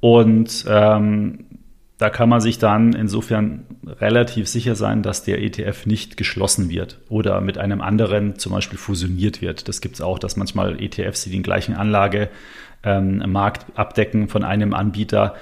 Und 0.00 0.64
ähm, 0.68 1.44
da 2.02 2.10
kann 2.10 2.28
man 2.28 2.40
sich 2.40 2.58
dann 2.58 2.94
insofern 2.94 3.64
relativ 3.86 4.48
sicher 4.48 4.74
sein, 4.74 5.04
dass 5.04 5.22
der 5.22 5.40
ETF 5.40 5.86
nicht 5.86 6.16
geschlossen 6.16 6.68
wird 6.68 6.98
oder 7.08 7.40
mit 7.40 7.58
einem 7.58 7.80
anderen 7.80 8.40
zum 8.40 8.50
Beispiel 8.50 8.76
fusioniert 8.76 9.40
wird. 9.40 9.68
Das 9.68 9.80
gibt 9.80 9.94
es 9.94 10.00
auch, 10.00 10.18
dass 10.18 10.36
manchmal 10.36 10.82
ETFs, 10.82 11.22
die 11.22 11.30
den 11.30 11.44
gleichen 11.44 11.76
Anlagemarkt 11.76 13.66
abdecken 13.76 14.26
von 14.26 14.42
einem 14.42 14.74
Anbieter, 14.74 15.36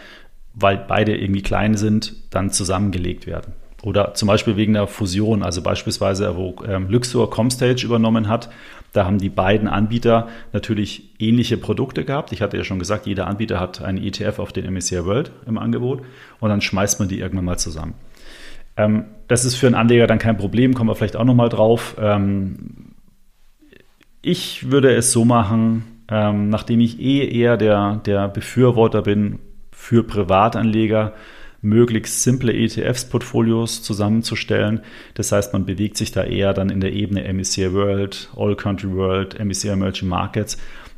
weil 0.53 0.77
beide 0.87 1.17
irgendwie 1.17 1.41
klein 1.41 1.79
sind, 1.79 2.15
dann 2.29 2.51
zusammengelegt 2.51 3.27
werden. 3.27 3.55
Oder 3.83 4.13
zum 4.13 4.29
Beispiel 4.29 4.59
wegen 4.59 4.75
der 4.75 4.87
Fusion, 4.87 5.43
also 5.43 5.63
beispielsweise, 5.63 6.37
wo 6.37 6.57
ähm, 6.69 6.91
Luxor 6.91 7.31
Comstage 7.31 7.87
übernommen 7.87 8.29
hat, 8.29 8.51
da 8.93 9.05
haben 9.05 9.19
die 9.19 9.29
beiden 9.29 9.69
Anbieter 9.69 10.29
natürlich 10.53 11.11
ähnliche 11.19 11.57
Produkte 11.57 12.05
gehabt. 12.05 12.33
Ich 12.33 12.43
hatte 12.43 12.57
ja 12.57 12.65
schon 12.65 12.79
gesagt, 12.79 13.07
jeder 13.07 13.27
Anbieter 13.27 13.61
hat 13.61 13.83
einen 13.83 13.99
ETF 13.99 14.39
auf 14.39 14.53
den 14.53 14.73
MSCI 14.73 15.05
World 15.05 15.33
im 15.47 15.59
Angebot 15.59 16.03
und 16.41 16.49
dann 16.49 16.61
schmeißt 16.61 16.99
man 16.99 17.09
die 17.09 17.21
irgendwann 17.21 17.45
mal 17.45 17.59
zusammen. 17.59 17.95
Ähm, 18.77 19.05
das 19.29 19.45
ist 19.45 19.57
für 19.57 19.67
einen 19.67 19.77
Anleger 19.77 20.07
dann 20.07 20.19
kein 20.19 20.37
Problem, 20.37 20.75
kommen 20.75 20.91
wir 20.91 20.95
vielleicht 20.95 21.17
auch 21.17 21.25
nochmal 21.25 21.49
drauf. 21.49 21.97
Ähm, 22.01 22.95
ich 24.23 24.71
würde 24.71 24.95
es 24.95 25.13
so 25.13 25.25
machen, 25.25 25.85
ähm, 26.09 26.49
nachdem 26.49 26.81
ich 26.81 27.01
eh 27.01 27.27
eher 27.27 27.57
der, 27.57 28.01
der 28.05 28.29
Befürworter 28.29 29.03
bin 29.03 29.39
für 29.71 30.03
Privatanleger, 30.03 31.15
möglichst 31.63 32.23
simple 32.23 32.53
ETFs-Portfolios 32.53 33.83
zusammenzustellen. 33.83 34.81
Das 35.15 35.33
heißt, 35.33 35.53
man 35.53 35.67
bewegt 35.67 35.97
sich 35.97 36.13
da 36.13 36.25
eher 36.25 36.55
dann 36.55 36.71
in 36.71 36.81
der 36.81 36.93
Ebene 36.93 37.31
MSCI 37.33 37.73
World, 37.73 38.31
All 38.37 38.57
Country 38.57 38.95
World, 38.95 39.39
MSCI 39.39 39.69
Emerging 39.69 40.09
Markets. 40.09 40.57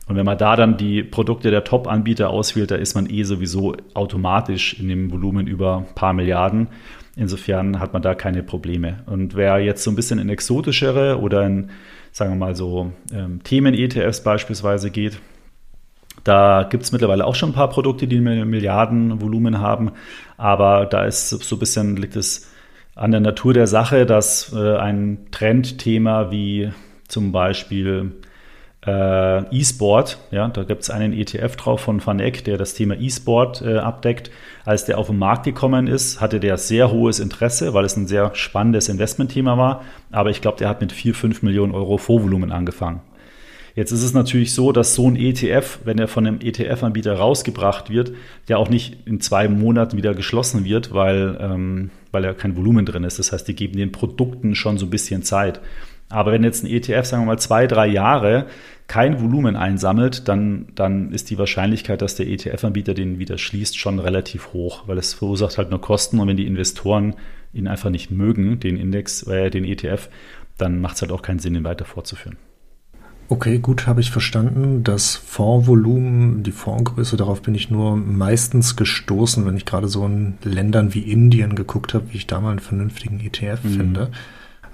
Und 0.08 0.16
wenn 0.16 0.26
man 0.26 0.38
da 0.38 0.56
dann 0.56 0.76
die 0.76 1.02
Produkte 1.02 1.50
der 1.50 1.64
Top-Anbieter 1.64 2.30
auswählt, 2.30 2.70
da 2.70 2.76
ist 2.76 2.94
man 2.94 3.08
eh 3.08 3.22
sowieso 3.22 3.76
automatisch 3.94 4.78
in 4.78 4.88
dem 4.88 5.10
Volumen 5.10 5.46
über 5.46 5.78
ein 5.88 5.94
paar 5.94 6.12
Milliarden. 6.12 6.68
Insofern 7.16 7.78
hat 7.78 7.92
man 7.92 8.02
da 8.02 8.14
keine 8.14 8.42
Probleme. 8.42 9.02
Und 9.06 9.34
wer 9.34 9.58
jetzt 9.58 9.84
so 9.84 9.90
ein 9.90 9.96
bisschen 9.96 10.18
in 10.18 10.28
exotischere 10.28 11.20
oder 11.20 11.44
in, 11.44 11.70
sagen 12.10 12.32
wir 12.32 12.38
mal 12.38 12.56
so, 12.56 12.92
ähm, 13.12 13.42
Themen-ETFs 13.44 14.22
beispielsweise 14.22 14.90
geht, 14.90 15.18
da 16.24 16.66
gibt 16.68 16.84
es 16.84 16.92
mittlerweile 16.92 17.26
auch 17.26 17.34
schon 17.34 17.50
ein 17.50 17.54
paar 17.54 17.68
Produkte, 17.68 18.06
die 18.06 18.20
Milliardenvolumen 18.20 19.60
haben, 19.60 19.92
aber 20.36 20.86
da 20.86 21.04
ist 21.04 21.30
so 21.30 21.56
ein 21.56 21.58
bisschen, 21.58 21.96
liegt 21.96 22.16
es 22.16 22.50
an 22.94 23.10
der 23.10 23.20
Natur 23.20 23.54
der 23.54 23.66
Sache, 23.66 24.06
dass 24.06 24.52
äh, 24.52 24.76
ein 24.76 25.26
Trendthema 25.30 26.30
wie 26.30 26.70
zum 27.08 27.32
Beispiel 27.32 28.12
äh, 28.84 29.56
E-Sport, 29.56 30.18
ja, 30.30 30.48
da 30.48 30.64
gibt 30.64 30.82
es 30.82 30.90
einen 30.90 31.12
ETF 31.12 31.56
drauf 31.56 31.80
von 31.80 32.04
Van 32.04 32.18
Eck, 32.18 32.44
der 32.44 32.58
das 32.58 32.74
Thema 32.74 32.98
E-Sport 32.98 33.62
äh, 33.62 33.78
abdeckt. 33.78 34.30
Als 34.64 34.84
der 34.84 34.98
auf 34.98 35.06
den 35.06 35.18
Markt 35.18 35.44
gekommen 35.44 35.86
ist, 35.86 36.20
hatte 36.20 36.40
der 36.40 36.58
sehr 36.58 36.90
hohes 36.90 37.20
Interesse, 37.20 37.74
weil 37.74 37.84
es 37.84 37.96
ein 37.96 38.08
sehr 38.08 38.34
spannendes 38.34 38.88
Investmentthema 38.88 39.56
war. 39.56 39.82
Aber 40.10 40.30
ich 40.30 40.40
glaube, 40.40 40.58
der 40.58 40.68
hat 40.68 40.80
mit 40.80 40.92
4, 40.92 41.14
5 41.14 41.42
Millionen 41.42 41.74
Euro 41.74 41.96
Vorvolumen 41.96 42.50
angefangen. 42.50 43.00
Jetzt 43.74 43.90
ist 43.90 44.02
es 44.02 44.12
natürlich 44.12 44.52
so, 44.52 44.70
dass 44.72 44.94
so 44.94 45.08
ein 45.08 45.16
ETF, 45.16 45.80
wenn 45.84 45.98
er 45.98 46.08
von 46.08 46.26
einem 46.26 46.40
ETF-Anbieter 46.40 47.14
rausgebracht 47.14 47.88
wird, 47.88 48.12
ja 48.48 48.58
auch 48.58 48.68
nicht 48.68 49.06
in 49.06 49.20
zwei 49.20 49.48
Monaten 49.48 49.96
wieder 49.96 50.14
geschlossen 50.14 50.64
wird, 50.64 50.92
weil, 50.92 51.38
ähm, 51.40 51.90
weil 52.10 52.24
ja 52.24 52.34
kein 52.34 52.56
Volumen 52.56 52.84
drin 52.84 53.04
ist. 53.04 53.18
Das 53.18 53.32
heißt, 53.32 53.48
die 53.48 53.54
geben 53.54 53.78
den 53.78 53.92
Produkten 53.92 54.54
schon 54.54 54.76
so 54.76 54.86
ein 54.86 54.90
bisschen 54.90 55.22
Zeit. 55.22 55.60
Aber 56.10 56.32
wenn 56.32 56.44
jetzt 56.44 56.62
ein 56.62 56.70
ETF, 56.70 57.06
sagen 57.06 57.22
wir 57.22 57.28
mal, 57.28 57.38
zwei, 57.38 57.66
drei 57.66 57.86
Jahre 57.86 58.46
kein 58.86 59.22
Volumen 59.22 59.56
einsammelt, 59.56 60.28
dann, 60.28 60.66
dann 60.74 61.10
ist 61.12 61.30
die 61.30 61.38
Wahrscheinlichkeit, 61.38 62.02
dass 62.02 62.16
der 62.16 62.28
ETF-Anbieter 62.28 62.92
den 62.92 63.18
wieder 63.18 63.38
schließt, 63.38 63.78
schon 63.78 63.98
relativ 63.98 64.52
hoch, 64.52 64.86
weil 64.86 64.98
es 64.98 65.14
verursacht 65.14 65.56
halt 65.56 65.70
nur 65.70 65.80
Kosten 65.80 66.20
und 66.20 66.28
wenn 66.28 66.36
die 66.36 66.46
Investoren 66.46 67.14
ihn 67.54 67.68
einfach 67.68 67.88
nicht 67.88 68.10
mögen, 68.10 68.60
den 68.60 68.76
Index, 68.76 69.26
äh, 69.26 69.48
den 69.48 69.64
ETF, 69.64 70.10
dann 70.58 70.82
macht 70.82 70.96
es 70.96 71.02
halt 71.02 71.12
auch 71.12 71.22
keinen 71.22 71.38
Sinn, 71.38 71.54
ihn 71.54 71.64
weiter 71.64 71.86
fortzuführen. 71.86 72.36
Okay, 73.32 73.60
gut, 73.60 73.86
habe 73.86 74.02
ich 74.02 74.10
verstanden. 74.10 74.84
Das 74.84 75.16
Fondsvolumen, 75.16 76.42
die 76.42 76.52
Fondsgröße, 76.52 77.16
darauf 77.16 77.40
bin 77.40 77.54
ich 77.54 77.70
nur 77.70 77.96
meistens 77.96 78.76
gestoßen, 78.76 79.46
wenn 79.46 79.56
ich 79.56 79.64
gerade 79.64 79.88
so 79.88 80.04
in 80.04 80.34
Ländern 80.44 80.92
wie 80.92 81.10
Indien 81.10 81.54
geguckt 81.54 81.94
habe, 81.94 82.12
wie 82.12 82.18
ich 82.18 82.26
da 82.26 82.42
mal 82.42 82.50
einen 82.50 82.58
vernünftigen 82.58 83.20
ETF 83.20 83.64
mhm. 83.64 83.70
finde. 83.70 84.10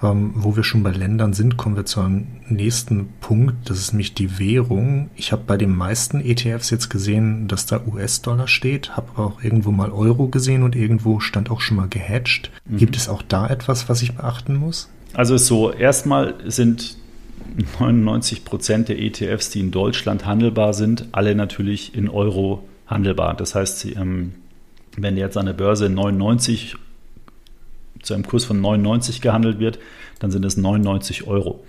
Ähm, 0.03 0.33
wo 0.35 0.57
wir 0.57 0.65
schon 0.65 0.83
bei 0.83 0.91
Ländern 0.91 1.31
sind, 1.31 1.55
kommen 1.55 1.77
wir 1.77 1.85
zu 1.85 2.01
einem 2.01 2.27
nächsten 2.49 3.07
Punkt. 3.21 3.69
Das 3.69 3.79
ist 3.79 3.93
nämlich 3.93 4.13
die 4.13 4.39
Währung. 4.39 5.09
Ich 5.15 5.31
habe 5.31 5.43
bei 5.47 5.55
den 5.55 5.73
meisten 5.73 6.19
ETFs 6.19 6.69
jetzt 6.69 6.89
gesehen, 6.89 7.47
dass 7.47 7.65
da 7.65 7.79
US-Dollar 7.87 8.49
steht, 8.49 8.97
habe 8.97 9.07
aber 9.15 9.25
auch 9.25 9.41
irgendwo 9.41 9.71
mal 9.71 9.89
Euro 9.89 10.27
gesehen 10.27 10.63
und 10.63 10.75
irgendwo 10.75 11.21
stand 11.21 11.49
auch 11.49 11.61
schon 11.61 11.77
mal 11.77 11.87
gehatcht. 11.87 12.51
Mhm. 12.67 12.75
Gibt 12.75 12.97
es 12.97 13.07
auch 13.07 13.21
da 13.21 13.47
etwas, 13.47 13.87
was 13.87 14.01
ich 14.01 14.17
beachten 14.17 14.57
muss? 14.57 14.89
Also 15.13 15.37
so, 15.37 15.71
erstmal 15.71 16.35
sind 16.45 16.98
99 17.79 18.45
Prozent 18.45 18.89
der 18.89 18.99
ETFs, 18.99 19.49
die 19.49 19.59
in 19.59 19.71
Deutschland 19.71 20.25
handelbar 20.25 20.73
sind, 20.73 21.07
alle 21.11 21.35
natürlich 21.35 21.95
in 21.95 22.09
Euro 22.09 22.67
handelbar. 22.87 23.35
Das 23.35 23.55
heißt, 23.55 23.85
ähm, 23.95 24.33
wenn 24.97 25.17
jetzt 25.17 25.37
an 25.37 25.45
der 25.45 25.53
Börse 25.53 25.89
99 25.89 26.75
zu 28.01 28.13
einem 28.13 28.25
Kurs 28.25 28.45
von 28.45 28.61
99 28.61 29.21
gehandelt 29.21 29.59
wird, 29.59 29.79
dann 30.19 30.31
sind 30.31 30.45
es 30.45 30.57
99 30.57 31.27
Euro. 31.27 31.63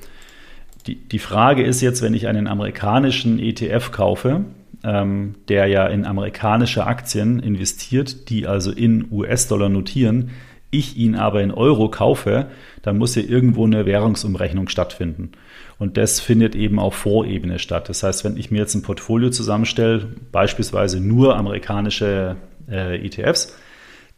Die, 0.87 0.97
die 0.97 1.19
Frage 1.19 1.63
ist 1.63 1.81
jetzt, 1.81 2.03
wenn 2.03 2.15
ich 2.15 2.27
einen 2.27 2.47
amerikanischen 2.47 3.39
ETF 3.39 3.91
kaufe, 3.93 4.45
ähm, 4.83 5.35
der 5.49 5.67
ja 5.67 5.87
in 5.87 6.05
amerikanische 6.05 6.87
Aktien 6.87 7.41
investiert, 7.41 8.31
die 8.31 8.47
also 8.47 8.71
in 8.71 9.09
US-Dollar 9.11 9.69
notieren, 9.69 10.31
ich 10.71 10.97
ihn 10.97 11.17
aber 11.17 11.43
in 11.43 11.51
Euro 11.51 11.91
kaufe, 11.91 12.47
dann 12.83 12.97
muss 12.97 13.15
ja 13.15 13.23
irgendwo 13.23 13.67
eine 13.67 13.87
Währungsumrechnung 13.87 14.69
stattfinden. 14.69 15.33
Und 15.81 15.97
das 15.97 16.21
findet 16.21 16.55
eben 16.55 16.79
auf 16.79 16.95
Vorebene 16.95 17.59
statt. 17.59 17.89
Das 17.89 18.03
heißt, 18.03 18.23
wenn 18.23 18.37
ich 18.37 18.51
mir 18.51 18.59
jetzt 18.59 18.75
ein 18.75 18.83
Portfolio 18.83 19.31
zusammenstelle, 19.31 20.09
beispielsweise 20.31 21.01
nur 21.01 21.37
amerikanische 21.37 22.37
äh, 22.71 23.03
ETFs, 23.05 23.57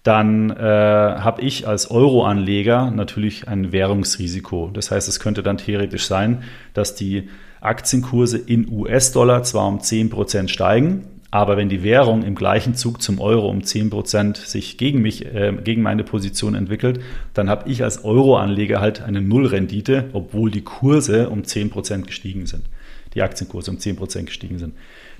dann 0.02 0.50
äh, 0.50 0.56
habe 0.56 1.40
ich 1.42 1.68
als 1.68 1.88
Euro-Anleger 1.88 2.90
natürlich 2.90 3.46
ein 3.46 3.70
Währungsrisiko. 3.70 4.70
Das 4.74 4.90
heißt, 4.90 5.08
es 5.08 5.20
könnte 5.20 5.44
dann 5.44 5.56
theoretisch 5.56 6.06
sein, 6.06 6.42
dass 6.74 6.96
die 6.96 7.28
Aktienkurse 7.60 8.38
in 8.38 8.68
US-Dollar 8.68 9.44
zwar 9.44 9.68
um 9.68 9.78
10% 9.78 10.48
steigen, 10.48 11.04
Aber 11.32 11.56
wenn 11.56 11.70
die 11.70 11.82
Währung 11.82 12.22
im 12.24 12.34
gleichen 12.34 12.74
Zug 12.74 13.00
zum 13.00 13.18
Euro 13.18 13.48
um 13.48 13.60
10% 13.60 14.36
sich 14.36 14.76
gegen 14.76 15.00
mich, 15.00 15.24
äh, 15.24 15.56
gegen 15.64 15.80
meine 15.80 16.04
Position 16.04 16.54
entwickelt, 16.54 17.00
dann 17.32 17.48
habe 17.48 17.70
ich 17.70 17.82
als 17.82 18.04
Euro-Anleger 18.04 18.82
halt 18.82 19.00
eine 19.00 19.22
Nullrendite, 19.22 20.10
obwohl 20.12 20.50
die 20.50 20.60
Kurse 20.60 21.30
um 21.30 21.42
10% 21.42 22.02
gestiegen 22.02 22.44
sind. 22.44 22.66
Die 23.14 23.22
Aktienkurse 23.22 23.70
um 23.70 23.78
10% 23.78 24.24
gestiegen 24.24 24.58
sind. 24.58 24.74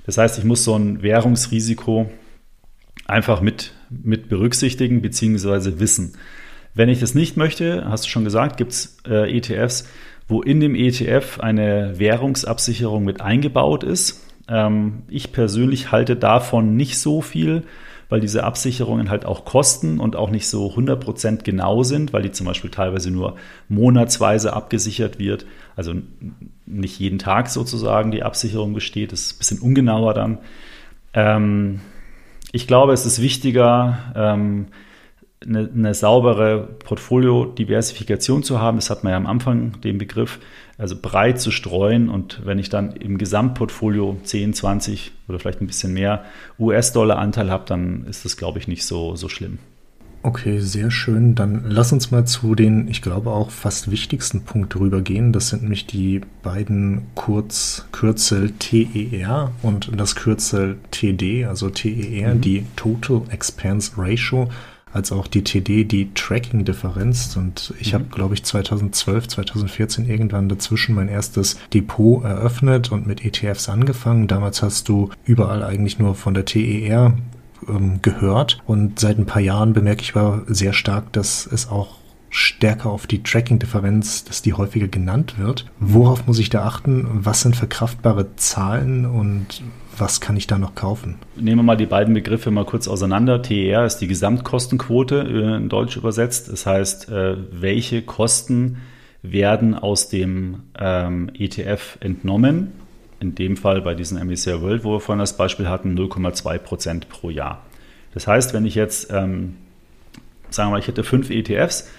Das 0.05 0.19
heißt, 0.19 0.37
ich 0.37 0.43
muss 0.43 0.63
so 0.63 0.77
ein 0.77 1.01
Währungsrisiko 1.01 2.11
einfach 3.07 3.41
mit, 3.41 3.73
mit 3.89 4.29
berücksichtigen 4.29 5.01
bzw. 5.01 5.79
wissen. 5.79 6.13
Wenn 6.75 6.89
ich 6.89 6.99
das 6.99 7.15
nicht 7.15 7.37
möchte, 7.37 7.85
hast 7.89 8.05
du 8.05 8.09
schon 8.09 8.23
gesagt, 8.23 8.57
gibt 8.57 8.71
es 8.73 8.97
äh, 9.07 9.35
ETFs, 9.35 9.89
wo 10.27 10.43
in 10.43 10.59
dem 10.59 10.75
ETF 10.75 11.39
eine 11.39 11.97
Währungsabsicherung 11.97 13.03
mit 13.03 13.19
eingebaut 13.19 13.83
ist. 13.83 14.21
Ähm, 14.47 15.03
ich 15.07 15.31
persönlich 15.31 15.91
halte 15.91 16.15
davon 16.15 16.75
nicht 16.75 16.97
so 16.97 17.21
viel, 17.21 17.63
weil 18.09 18.19
diese 18.19 18.43
Absicherungen 18.43 19.09
halt 19.09 19.25
auch 19.25 19.45
kosten 19.45 19.99
und 19.99 20.15
auch 20.15 20.29
nicht 20.29 20.47
so 20.47 20.67
100% 20.67 21.43
genau 21.43 21.83
sind, 21.83 22.13
weil 22.13 22.21
die 22.21 22.31
zum 22.31 22.45
Beispiel 22.45 22.69
teilweise 22.69 23.09
nur 23.09 23.37
monatsweise 23.69 24.53
abgesichert 24.53 25.17
wird. 25.17 25.45
Also 25.75 25.95
nicht 26.65 26.99
jeden 26.99 27.17
Tag 27.19 27.49
sozusagen 27.49 28.11
die 28.11 28.23
Absicherung 28.23 28.73
besteht. 28.73 29.11
Das 29.11 29.21
ist 29.21 29.35
ein 29.35 29.37
bisschen 29.39 29.59
ungenauer 29.59 30.13
dann. 30.13 30.37
Ähm, 31.13 31.79
ich 32.51 32.67
glaube, 32.67 32.93
es 32.93 33.05
ist 33.05 33.21
wichtiger, 33.21 34.13
ähm, 34.15 34.67
eine, 35.45 35.69
eine 35.73 35.93
saubere 35.93 36.69
Portfolio-Diversifikation 36.85 38.43
zu 38.43 38.59
haben. 38.59 38.77
Das 38.77 38.89
hat 38.89 39.03
man 39.03 39.11
ja 39.11 39.17
am 39.17 39.27
Anfang 39.27 39.81
den 39.81 39.97
Begriff, 39.97 40.39
also 40.77 40.95
breit 40.99 41.39
zu 41.39 41.51
streuen. 41.51 42.09
Und 42.09 42.41
wenn 42.45 42.59
ich 42.59 42.69
dann 42.69 42.91
im 42.91 43.17
Gesamtportfolio 43.17 44.17
10, 44.23 44.53
20 44.53 45.11
oder 45.27 45.39
vielleicht 45.39 45.61
ein 45.61 45.67
bisschen 45.67 45.93
mehr 45.93 46.23
US-Dollar-Anteil 46.59 47.49
habe, 47.49 47.65
dann 47.67 48.05
ist 48.05 48.25
das, 48.25 48.37
glaube 48.37 48.59
ich, 48.59 48.67
nicht 48.67 48.85
so, 48.85 49.15
so 49.15 49.29
schlimm. 49.29 49.59
Okay, 50.25 50.59
sehr 50.61 50.89
schön. 50.89 51.35
Dann 51.35 51.65
lass 51.67 51.91
uns 51.91 52.09
mal 52.09 52.25
zu 52.25 52.55
den, 52.55 52.87
ich 52.87 53.01
glaube 53.01 53.29
auch 53.31 53.51
fast 53.51 53.91
wichtigsten 53.91 54.45
Punkt 54.45 54.73
rübergehen. 54.77 55.33
Das 55.33 55.49
sind 55.49 55.63
nämlich 55.63 55.85
die 55.85 56.21
beiden 56.41 57.07
Kurzkürzel 57.13 58.51
TER 58.51 59.51
und 59.61 59.91
das 59.97 60.15
Kürzel 60.15 60.77
TD, 60.91 61.43
also 61.43 61.69
TER, 61.69 62.35
mhm. 62.35 62.41
die 62.41 62.65
Total 62.77 63.23
Expense 63.31 63.91
Ratio 63.97 64.47
als 64.93 65.11
auch 65.11 65.27
die 65.27 65.43
TD, 65.43 65.83
die 65.83 66.13
Tracking-Differenz. 66.13 67.35
Und 67.35 67.73
ich 67.79 67.91
mhm. 67.91 67.95
habe, 67.95 68.05
glaube 68.05 68.35
ich, 68.35 68.43
2012, 68.43 69.27
2014 69.27 70.09
irgendwann 70.09 70.49
dazwischen 70.49 70.95
mein 70.95 71.09
erstes 71.09 71.57
Depot 71.73 72.23
eröffnet 72.23 72.91
und 72.91 73.07
mit 73.07 73.25
ETFs 73.25 73.69
angefangen. 73.69 74.27
Damals 74.27 74.61
hast 74.61 74.87
du 74.87 75.09
überall 75.25 75.63
eigentlich 75.63 75.99
nur 75.99 76.15
von 76.15 76.33
der 76.33 76.45
TER 76.45 77.17
ähm, 77.67 78.01
gehört. 78.01 78.61
Und 78.65 78.99
seit 78.99 79.17
ein 79.17 79.25
paar 79.25 79.41
Jahren 79.41 79.73
bemerke 79.73 80.01
ich 80.01 80.15
aber 80.15 80.43
sehr 80.47 80.73
stark, 80.73 81.11
dass 81.13 81.45
es 81.45 81.67
auch 81.67 81.97
stärker 82.29 82.89
auf 82.89 83.05
die 83.05 83.21
Tracking-Differenz, 83.21 84.23
dass 84.23 84.41
die 84.41 84.53
häufiger 84.53 84.87
genannt 84.87 85.37
wird. 85.37 85.65
Worauf 85.79 86.25
muss 86.25 86.39
ich 86.39 86.49
da 86.49 86.65
achten? 86.65 87.07
Was 87.11 87.41
sind 87.41 87.55
verkraftbare 87.55 88.35
Zahlen 88.35 89.05
und 89.05 89.61
was 89.97 90.21
kann 90.21 90.35
ich 90.37 90.47
da 90.47 90.57
noch 90.57 90.75
kaufen? 90.75 91.15
Nehmen 91.35 91.59
wir 91.59 91.63
mal 91.63 91.77
die 91.77 91.85
beiden 91.85 92.13
Begriffe 92.13 92.51
mal 92.51 92.65
kurz 92.65 92.87
auseinander. 92.87 93.41
TER 93.41 93.85
ist 93.85 93.97
die 93.97 94.07
Gesamtkostenquote 94.07 95.19
äh, 95.19 95.55
in 95.57 95.69
Deutsch 95.69 95.97
übersetzt. 95.97 96.51
Das 96.51 96.65
heißt, 96.65 97.09
äh, 97.09 97.35
welche 97.51 98.01
Kosten 98.01 98.77
werden 99.21 99.75
aus 99.75 100.09
dem 100.09 100.63
ähm, 100.77 101.31
ETF 101.33 101.97
entnommen? 102.01 102.73
In 103.19 103.35
dem 103.35 103.55
Fall 103.55 103.81
bei 103.81 103.95
diesem 103.95 104.17
MSCI 104.25 104.61
World, 104.61 104.83
wo 104.83 104.93
wir 104.93 104.99
vorhin 104.99 105.19
das 105.19 105.37
Beispiel 105.37 105.69
hatten, 105.69 105.97
0,2 105.97 106.57
Prozent 106.57 107.09
pro 107.09 107.29
Jahr. 107.29 107.61
Das 108.13 108.27
heißt, 108.27 108.53
wenn 108.53 108.65
ich 108.65 108.75
jetzt, 108.75 109.11
ähm, 109.11 109.55
sagen 110.49 110.69
wir 110.69 110.71
mal, 110.73 110.79
ich 110.79 110.87
hätte 110.87 111.03
fünf 111.03 111.29
ETFs, 111.29 111.89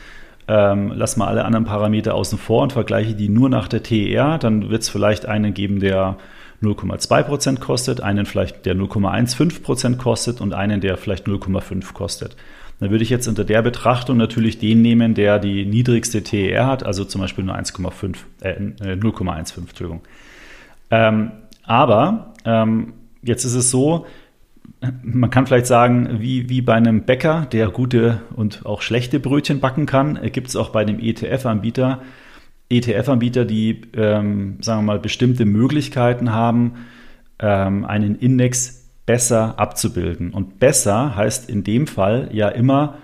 ähm, 0.46 0.92
lass 0.94 1.16
mal 1.16 1.28
alle 1.28 1.44
anderen 1.46 1.64
Parameter 1.64 2.14
außen 2.14 2.38
vor 2.38 2.62
und 2.62 2.72
vergleiche 2.72 3.14
die 3.14 3.30
nur 3.30 3.48
nach 3.48 3.68
der 3.68 3.82
TER, 3.82 4.38
dann 4.38 4.68
wird 4.68 4.82
es 4.82 4.90
vielleicht 4.90 5.24
einen 5.24 5.54
geben, 5.54 5.80
der 5.80 6.18
0,2% 6.64 7.60
kostet, 7.60 8.00
einen 8.00 8.26
vielleicht, 8.26 8.66
der 8.66 8.74
0,15% 8.74 9.96
kostet 9.96 10.40
und 10.40 10.54
einen, 10.54 10.80
der 10.80 10.96
vielleicht 10.96 11.26
0,5 11.26 11.92
kostet. 11.92 12.36
Dann 12.80 12.90
würde 12.90 13.04
ich 13.04 13.10
jetzt 13.10 13.28
unter 13.28 13.44
der 13.44 13.62
Betrachtung 13.62 14.16
natürlich 14.16 14.58
den 14.58 14.82
nehmen, 14.82 15.14
der 15.14 15.38
die 15.38 15.64
niedrigste 15.64 16.22
TER 16.22 16.66
hat, 16.66 16.84
also 16.84 17.04
zum 17.04 17.20
Beispiel 17.20 17.44
nur 17.44 17.54
1,5, 17.54 18.16
äh, 18.40 18.96
0,15, 18.96 19.58
äh, 19.58 19.60
Entschuldigung. 19.60 20.02
Ähm, 20.90 21.32
aber 21.62 22.34
ähm, 22.44 22.94
jetzt 23.22 23.44
ist 23.44 23.54
es 23.54 23.70
so, 23.70 24.06
man 25.02 25.30
kann 25.30 25.46
vielleicht 25.46 25.66
sagen, 25.66 26.20
wie, 26.20 26.48
wie 26.48 26.60
bei 26.60 26.74
einem 26.74 27.04
Bäcker, 27.04 27.46
der 27.50 27.68
gute 27.68 28.20
und 28.36 28.66
auch 28.66 28.82
schlechte 28.82 29.20
Brötchen 29.20 29.60
backen 29.60 29.86
kann, 29.86 30.16
äh, 30.16 30.30
gibt 30.30 30.48
es 30.48 30.56
auch 30.56 30.70
bei 30.70 30.84
dem 30.84 30.98
ETF-Anbieter 30.98 32.02
ETF-Anbieter, 32.78 33.44
die, 33.44 33.82
ähm, 33.96 34.58
sagen 34.60 34.80
wir 34.80 34.92
mal, 34.94 34.98
bestimmte 34.98 35.44
Möglichkeiten 35.44 36.32
haben, 36.32 36.74
ähm, 37.38 37.84
einen 37.84 38.16
Index 38.16 38.90
besser 39.06 39.58
abzubilden. 39.58 40.32
Und 40.32 40.58
besser 40.58 41.16
heißt 41.16 41.48
in 41.48 41.64
dem 41.64 41.86
Fall 41.86 42.28
ja 42.32 42.48
immer, 42.48 42.98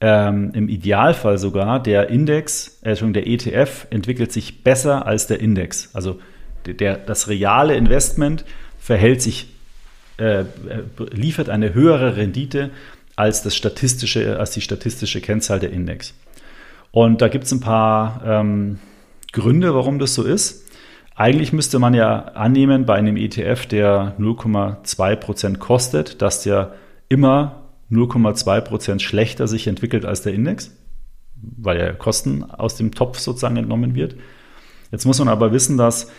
ähm, 0.00 0.52
im 0.54 0.68
Idealfall 0.68 1.38
sogar, 1.38 1.82
der 1.82 2.08
Index, 2.08 2.80
äh, 2.82 2.94
der 3.12 3.26
ETF 3.26 3.86
entwickelt 3.90 4.32
sich 4.32 4.64
besser 4.64 5.06
als 5.06 5.26
der 5.26 5.40
Index. 5.40 5.94
Also 5.94 6.18
der, 6.66 6.96
das 6.96 7.28
reale 7.28 7.74
Investment 7.74 8.44
verhält 8.78 9.20
sich, 9.22 9.48
äh, 10.18 10.40
äh 10.40 10.44
liefert 11.10 11.50
eine 11.50 11.74
höhere 11.74 12.16
Rendite 12.16 12.70
als, 13.16 13.42
das 13.42 13.54
statistische, 13.54 14.38
als 14.38 14.52
die 14.52 14.62
statistische 14.62 15.20
Kennzahl 15.20 15.60
der 15.60 15.70
Index. 15.70 16.14
Und 16.92 17.20
da 17.20 17.28
gibt 17.28 17.44
es 17.44 17.52
ein 17.52 17.60
paar 17.60 18.22
ähm, 18.24 18.78
Gründe, 19.32 19.74
warum 19.74 19.98
das 19.98 20.14
so 20.14 20.22
ist. 20.22 20.70
Eigentlich 21.14 21.52
müsste 21.52 21.78
man 21.78 21.94
ja 21.94 22.20
annehmen, 22.20 22.86
bei 22.86 22.94
einem 22.94 23.16
ETF, 23.16 23.66
der 23.66 24.14
0,2 24.18 25.16
Prozent 25.16 25.60
kostet, 25.60 26.22
dass 26.22 26.42
der 26.42 26.74
immer 27.08 27.68
0,2 27.90 28.60
Prozent 28.62 29.02
schlechter 29.02 29.46
sich 29.46 29.66
entwickelt 29.66 30.06
als 30.06 30.22
der 30.22 30.32
Index, 30.32 30.76
weil 31.36 31.78
ja 31.78 31.92
Kosten 31.92 32.44
aus 32.44 32.76
dem 32.76 32.92
Topf 32.92 33.18
sozusagen 33.18 33.56
entnommen 33.56 33.94
wird. 33.94 34.16
Jetzt 34.92 35.04
muss 35.04 35.18
man 35.18 35.28
aber 35.28 35.52
wissen, 35.52 35.76
dass 35.76 36.10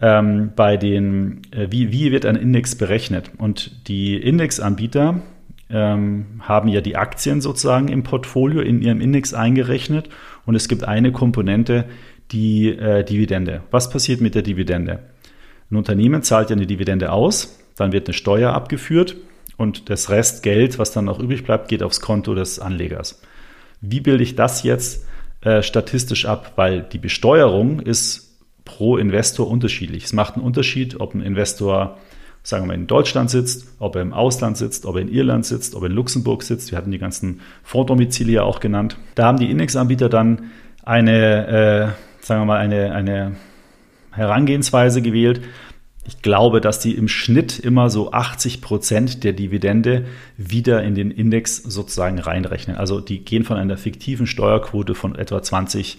ähm, 0.00 0.52
bei 0.54 0.76
den, 0.76 1.42
äh, 1.50 1.68
wie, 1.70 1.92
wie 1.92 2.12
wird 2.12 2.26
ein 2.26 2.36
Index 2.36 2.76
berechnet? 2.76 3.30
Und 3.38 3.88
die 3.88 4.16
Indexanbieter 4.16 5.22
ähm, 5.70 6.40
haben 6.40 6.68
ja 6.68 6.80
die 6.80 6.96
Aktien 6.96 7.40
sozusagen 7.40 7.88
im 7.88 8.02
Portfolio 8.02 8.60
in 8.60 8.80
ihrem 8.80 9.00
Index 9.00 9.34
eingerechnet 9.34 10.08
und 10.46 10.54
es 10.54 10.68
gibt 10.68 10.84
eine 10.84 11.12
Komponente, 11.12 11.84
die 12.30 12.68
äh, 12.68 13.04
Dividende. 13.04 13.62
Was 13.70 13.90
passiert 13.90 14.20
mit 14.20 14.34
der 14.34 14.42
Dividende? 14.42 15.00
Ein 15.70 15.76
Unternehmen 15.76 16.22
zahlt 16.22 16.50
ja 16.50 16.56
eine 16.56 16.66
Dividende 16.66 17.12
aus, 17.12 17.58
dann 17.76 17.92
wird 17.92 18.08
eine 18.08 18.14
Steuer 18.14 18.52
abgeführt 18.52 19.16
und 19.56 19.90
das 19.90 20.10
Restgeld, 20.10 20.78
was 20.78 20.92
dann 20.92 21.06
noch 21.06 21.18
übrig 21.18 21.44
bleibt, 21.44 21.68
geht 21.68 21.82
aufs 21.82 22.00
Konto 22.00 22.34
des 22.34 22.58
Anlegers. 22.58 23.20
Wie 23.80 24.00
bilde 24.00 24.22
ich 24.22 24.34
das 24.34 24.62
jetzt 24.62 25.06
äh, 25.42 25.62
statistisch 25.62 26.26
ab? 26.26 26.52
Weil 26.56 26.82
die 26.82 26.98
Besteuerung 26.98 27.80
ist 27.80 28.36
pro 28.64 28.96
Investor 28.96 29.48
unterschiedlich. 29.48 30.04
Es 30.04 30.12
macht 30.12 30.34
einen 30.34 30.44
Unterschied, 30.44 31.00
ob 31.00 31.14
ein 31.14 31.22
Investor 31.22 31.98
sagen 32.42 32.64
wir 32.64 32.68
mal, 32.68 32.74
in 32.74 32.86
Deutschland 32.86 33.30
sitzt, 33.30 33.66
ob 33.78 33.96
er 33.96 34.02
im 34.02 34.14
Ausland 34.14 34.56
sitzt, 34.56 34.86
ob 34.86 34.96
er 34.96 35.02
in 35.02 35.08
Irland 35.08 35.44
sitzt, 35.44 35.74
ob 35.74 35.82
er 35.82 35.90
in 35.90 35.94
Luxemburg 35.94 36.42
sitzt. 36.42 36.70
Wir 36.70 36.78
hatten 36.78 36.90
die 36.90 36.98
ganzen 36.98 37.40
Fonddomizile 37.62 38.42
auch 38.42 38.60
genannt. 38.60 38.96
Da 39.14 39.26
haben 39.26 39.38
die 39.38 39.50
Indexanbieter 39.50 40.08
dann 40.08 40.50
eine, 40.82 41.46
äh, 41.46 42.07
sagen 42.20 42.42
wir 42.42 42.46
mal, 42.46 42.58
eine, 42.58 42.92
eine 42.92 43.36
Herangehensweise 44.12 45.02
gewählt. 45.02 45.42
Ich 46.06 46.22
glaube, 46.22 46.60
dass 46.60 46.80
die 46.80 46.94
im 46.94 47.06
Schnitt 47.06 47.58
immer 47.58 47.90
so 47.90 48.12
80 48.12 48.62
Prozent 48.62 49.24
der 49.24 49.34
Dividende 49.34 50.06
wieder 50.36 50.82
in 50.82 50.94
den 50.94 51.10
Index 51.10 51.58
sozusagen 51.58 52.18
reinrechnen. 52.18 52.76
Also 52.76 53.00
die 53.00 53.24
gehen 53.24 53.44
von 53.44 53.58
einer 53.58 53.76
fiktiven 53.76 54.26
Steuerquote 54.26 54.94
von 54.94 55.14
etwa 55.16 55.42
20 55.42 55.98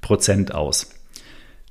Prozent 0.00 0.54
aus. 0.54 0.90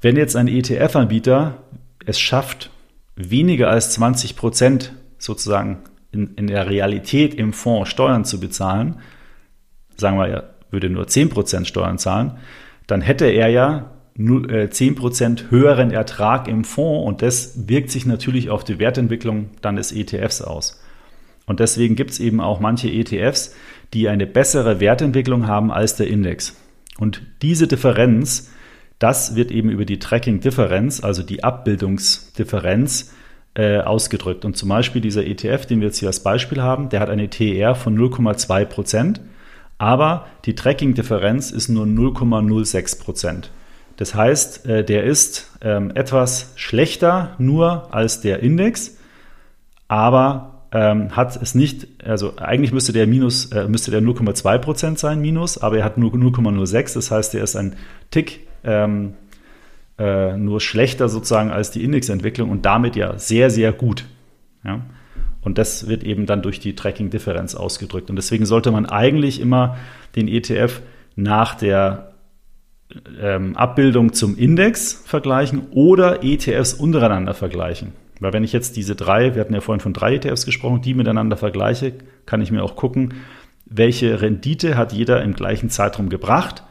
Wenn 0.01 0.15
jetzt 0.15 0.35
ein 0.35 0.47
ETF-Anbieter 0.47 1.63
es 2.05 2.19
schafft, 2.19 2.69
weniger 3.15 3.69
als 3.69 3.91
20 3.91 4.35
Prozent 4.35 4.93
sozusagen 5.17 5.79
in, 6.11 6.35
in 6.35 6.47
der 6.47 6.69
Realität 6.69 7.33
im 7.33 7.53
Fonds 7.53 7.89
Steuern 7.89 8.23
zu 8.23 8.39
bezahlen, 8.39 8.99
sagen 9.97 10.17
wir, 10.17 10.27
er 10.27 10.49
würde 10.71 10.89
nur 10.89 11.07
10 11.07 11.29
Prozent 11.29 11.67
Steuern 11.67 11.97
zahlen, 11.97 12.37
dann 12.91 13.01
hätte 13.01 13.25
er 13.25 13.49
ja 13.49 13.91
10 14.17 14.47
äh, 14.49 14.95
Prozent 14.95 15.49
höheren 15.49 15.91
Ertrag 15.91 16.47
im 16.47 16.63
Fonds 16.63 17.07
und 17.07 17.21
das 17.21 17.67
wirkt 17.67 17.89
sich 17.91 18.05
natürlich 18.05 18.49
auf 18.49 18.63
die 18.63 18.79
Wertentwicklung 18.79 19.49
dann 19.61 19.75
des 19.75 19.91
ETFs 19.91 20.41
aus. 20.41 20.81
Und 21.45 21.59
deswegen 21.59 21.95
gibt 21.95 22.11
es 22.11 22.19
eben 22.19 22.41
auch 22.41 22.59
manche 22.59 22.89
ETFs, 22.89 23.55
die 23.93 24.07
eine 24.09 24.27
bessere 24.27 24.79
Wertentwicklung 24.79 25.47
haben 25.47 25.71
als 25.71 25.95
der 25.95 26.07
Index. 26.07 26.55
Und 26.99 27.23
diese 27.41 27.67
Differenz 27.67 28.51
das 28.99 29.35
wird 29.35 29.49
eben 29.51 29.69
über 29.69 29.85
die 29.85 29.97
Tracking-Differenz, 29.97 31.01
also 31.01 31.23
die 31.23 31.43
Abbildungsdifferenz, 31.43 33.13
äh, 33.55 33.79
ausgedrückt. 33.79 34.45
Und 34.45 34.57
zum 34.57 34.69
Beispiel 34.69 35.01
dieser 35.01 35.25
ETF, 35.25 35.65
den 35.65 35.79
wir 35.79 35.87
jetzt 35.87 35.97
hier 35.97 36.09
als 36.09 36.21
Beispiel 36.21 36.61
haben, 36.61 36.89
der 36.89 36.99
hat 36.99 37.09
eine 37.09 37.29
TER 37.29 37.75
von 37.75 37.97
0,2 37.97 38.65
Prozent, 38.65 39.21
aber 39.79 40.27
die 40.45 40.53
Tracking-Differenz 40.53 41.49
ist 41.49 41.69
nur 41.69 41.85
0,06 41.85 43.01
Prozent. 43.01 43.49
Das 43.97 44.13
heißt, 44.13 44.65
äh, 44.67 44.83
der 44.85 45.03
ist 45.03 45.51
ähm, 45.61 45.91
etwas 45.95 46.53
schlechter 46.55 47.35
nur 47.39 47.93
als 47.93 48.21
der 48.21 48.43
Index, 48.43 48.97
aber 49.87 50.65
ähm, 50.71 51.15
hat 51.15 51.41
es 51.41 51.55
nicht, 51.55 51.87
also 52.05 52.37
eigentlich 52.37 52.71
müsste 52.71 52.93
der 52.93 53.07
minus, 53.07 53.51
äh, 53.51 53.67
müsste 53.67 53.89
der 53.89 54.01
0,2 54.01 54.57
Prozent 54.59 54.99
sein, 54.99 55.19
minus, 55.19 55.57
aber 55.57 55.79
er 55.79 55.83
hat 55.83 55.97
nur 55.97 56.11
0,06, 56.11 56.93
das 56.93 57.09
heißt, 57.09 57.33
der 57.33 57.43
ist 57.43 57.55
ein 57.55 57.75
Tick 58.11 58.47
ähm, 58.63 59.15
äh, 59.97 60.37
nur 60.37 60.61
schlechter 60.61 61.09
sozusagen 61.09 61.51
als 61.51 61.71
die 61.71 61.83
Indexentwicklung 61.83 62.49
und 62.49 62.65
damit 62.65 62.95
ja 62.95 63.17
sehr, 63.17 63.49
sehr 63.49 63.73
gut. 63.73 64.05
Ja? 64.63 64.81
Und 65.41 65.57
das 65.57 65.87
wird 65.87 66.03
eben 66.03 66.25
dann 66.25 66.41
durch 66.41 66.59
die 66.59 66.75
Tracking-Differenz 66.75 67.55
ausgedrückt. 67.55 68.09
Und 68.09 68.17
deswegen 68.17 68.45
sollte 68.45 68.71
man 68.71 68.85
eigentlich 68.85 69.39
immer 69.39 69.77
den 70.15 70.27
ETF 70.27 70.81
nach 71.15 71.55
der 71.55 72.11
ähm, 73.21 73.55
Abbildung 73.55 74.13
zum 74.13 74.37
Index 74.37 75.03
vergleichen 75.05 75.67
oder 75.71 76.23
ETFs 76.23 76.73
untereinander 76.73 77.33
vergleichen. 77.33 77.93
Weil 78.19 78.33
wenn 78.33 78.43
ich 78.43 78.51
jetzt 78.51 78.75
diese 78.75 78.95
drei, 78.95 79.35
wir 79.35 79.41
hatten 79.41 79.53
ja 79.53 79.61
vorhin 79.61 79.79
von 79.79 79.93
drei 79.93 80.15
ETFs 80.15 80.45
gesprochen, 80.45 80.81
die 80.81 80.93
miteinander 80.93 81.37
vergleiche, 81.37 81.93
kann 82.25 82.41
ich 82.41 82.51
mir 82.51 82.63
auch 82.63 82.75
gucken, 82.75 83.13
welche 83.65 84.21
Rendite 84.21 84.75
hat 84.75 84.91
jeder 84.91 85.21
im 85.23 85.33
gleichen 85.33 85.69
Zeitraum 85.69 86.09
gebracht. 86.09 86.63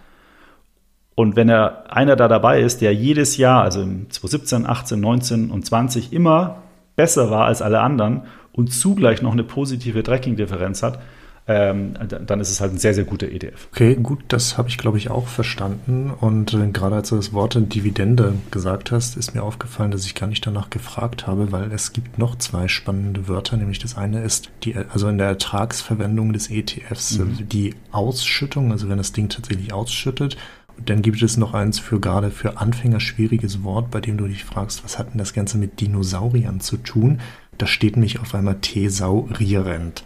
Und 1.15 1.37
wenn 1.37 1.49
er 1.49 1.93
einer 1.93 2.17
da 2.17 2.29
dabei 2.29 2.61
ist, 2.61 2.81
der 2.81 2.95
jedes 2.95 3.37
Jahr, 3.37 3.63
also 3.63 3.83
im 3.83 4.11
2017, 4.11 4.67
18, 4.67 5.01
19 5.01 5.51
und 5.51 5.65
20 5.65 6.13
immer 6.13 6.63
besser 6.97 7.31
war 7.31 7.47
als 7.47 7.63
alle 7.63 7.81
anderen 7.81 8.23
und 8.59 8.73
zugleich 8.73 9.23
noch 9.23 9.33
eine 9.33 9.45
positive 9.45 10.03
Tracking-Differenz 10.03 10.83
hat, 10.83 10.99
ähm, 11.47 11.95
dann 12.27 12.41
ist 12.41 12.51
es 12.51 12.61
halt 12.61 12.73
ein 12.73 12.79
sehr, 12.79 12.93
sehr 12.93 13.05
guter 13.05 13.29
ETF. 13.29 13.69
Okay, 13.73 13.95
gut, 13.95 14.19
das 14.29 14.59
habe 14.59 14.69
ich, 14.69 14.77
glaube 14.77 14.99
ich, 14.99 15.11
auch 15.11 15.29
verstanden. 15.29 16.11
Und 16.11 16.53
äh, 16.55 16.67
gerade 16.73 16.97
als 16.97 17.11
du 17.11 17.17
das 17.17 17.33
Wort 17.33 17.57
Dividende 17.73 18.35
gesagt 18.51 18.91
hast, 18.91 19.17
ist 19.17 19.37
mir 19.37 19.45
aufgefallen, 19.45 19.93
dass 19.93 20.05
ich 20.05 20.17
gar 20.17 20.27
nicht 20.27 20.45
danach 20.45 20.71
gefragt 20.71 21.29
habe, 21.29 21.53
weil 21.53 21.71
es 21.73 21.93
gibt 21.93 22.19
noch 22.19 22.37
zwei 22.37 22.67
spannende 22.67 23.29
Wörter, 23.29 23.57
nämlich 23.57 23.79
das 23.79 23.97
eine 23.97 24.23
ist, 24.23 24.51
die, 24.65 24.75
also 24.77 25.09
in 25.09 25.19
der 25.19 25.29
Ertragsverwendung 25.29 26.33
des 26.33 26.51
ETFs, 26.51 27.19
mhm. 27.19 27.49
die 27.49 27.77
Ausschüttung, 27.93 28.73
also 28.73 28.89
wenn 28.89 28.99
das 28.99 29.13
Ding 29.13 29.29
tatsächlich 29.29 29.73
ausschüttet, 29.73 30.37
dann 30.85 31.03
gibt 31.03 31.23
es 31.23 31.37
noch 31.37 31.55
eins 31.55 31.79
für 31.79 32.01
gerade 32.01 32.31
für 32.31 32.59
Anfänger 32.59 33.01
schwieriges 33.01 33.63
Wort, 33.63 33.91
bei 33.91 34.01
dem 34.01 34.17
du 34.17 34.27
dich 34.27 34.45
fragst, 34.45 34.85
was 34.85 34.99
hat 34.99 35.13
denn 35.13 35.19
das 35.19 35.33
Ganze 35.33 35.59
mit 35.59 35.81
Dinosauriern 35.81 36.61
zu 36.61 36.77
tun? 36.77 37.21
Da 37.59 37.67
steht 37.67 37.97
nämlich 37.97 38.21
auf 38.21 38.35
einmal 38.35 38.57
thesaurierend. 38.61 40.05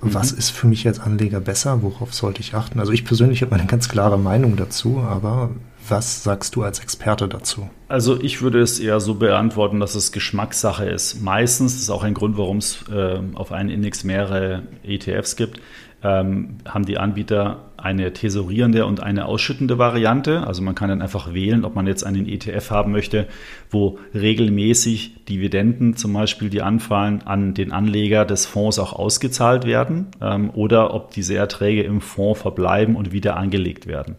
Was 0.00 0.32
mhm. 0.32 0.38
ist 0.38 0.50
für 0.50 0.66
mich 0.66 0.86
als 0.86 1.00
Anleger 1.00 1.40
besser? 1.40 1.82
Worauf 1.82 2.12
sollte 2.12 2.40
ich 2.40 2.54
achten? 2.54 2.78
Also 2.78 2.92
ich 2.92 3.04
persönlich 3.04 3.42
habe 3.42 3.54
eine 3.54 3.66
ganz 3.66 3.88
klare 3.88 4.18
Meinung 4.18 4.56
dazu, 4.56 4.98
aber 4.98 5.50
was 5.88 6.22
sagst 6.22 6.56
du 6.56 6.62
als 6.62 6.80
Experte 6.80 7.26
dazu? 7.28 7.68
Also 7.88 8.20
ich 8.20 8.42
würde 8.42 8.60
es 8.60 8.78
eher 8.80 9.00
so 9.00 9.14
beantworten, 9.14 9.80
dass 9.80 9.94
es 9.94 10.12
Geschmackssache 10.12 10.84
ist. 10.84 11.22
Meistens, 11.22 11.72
das 11.74 11.82
ist 11.82 11.90
auch 11.90 12.02
ein 12.02 12.14
Grund, 12.14 12.36
warum 12.36 12.58
es 12.58 12.84
äh, 12.90 13.18
auf 13.34 13.52
einen 13.52 13.70
Index 13.70 14.04
mehrere 14.04 14.62
ETFs 14.82 15.36
gibt, 15.36 15.60
ähm, 16.02 16.58
haben 16.66 16.84
die 16.84 16.98
Anbieter 16.98 17.72
eine 17.84 18.14
tesorierende 18.14 18.86
und 18.86 19.02
eine 19.02 19.26
ausschüttende 19.26 19.76
Variante. 19.76 20.46
Also 20.46 20.62
man 20.62 20.74
kann 20.74 20.88
dann 20.88 21.02
einfach 21.02 21.34
wählen, 21.34 21.64
ob 21.66 21.74
man 21.74 21.86
jetzt 21.86 22.02
einen 22.02 22.26
ETF 22.26 22.70
haben 22.70 22.92
möchte, 22.92 23.28
wo 23.70 23.98
regelmäßig 24.14 25.26
Dividenden 25.26 25.94
zum 25.94 26.14
Beispiel, 26.14 26.48
die 26.48 26.62
anfallen, 26.62 27.22
an 27.26 27.52
den 27.52 27.72
Anleger 27.72 28.24
des 28.24 28.46
Fonds 28.46 28.78
auch 28.78 28.94
ausgezahlt 28.94 29.66
werden 29.66 30.06
ähm, 30.22 30.50
oder 30.50 30.94
ob 30.94 31.10
diese 31.10 31.36
Erträge 31.36 31.82
im 31.82 32.00
Fonds 32.00 32.40
verbleiben 32.40 32.96
und 32.96 33.12
wieder 33.12 33.36
angelegt 33.36 33.86
werden. 33.86 34.16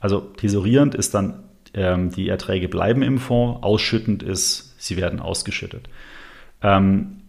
Also 0.00 0.20
tesorierend 0.20 0.94
ist 0.94 1.12
dann, 1.12 1.42
ähm, 1.74 2.12
die 2.12 2.28
Erträge 2.28 2.68
bleiben 2.68 3.02
im 3.02 3.18
Fonds, 3.18 3.62
ausschüttend 3.62 4.22
ist, 4.22 4.76
sie 4.78 4.96
werden 4.96 5.18
ausgeschüttet. 5.18 5.88
Ähm, 6.62 7.22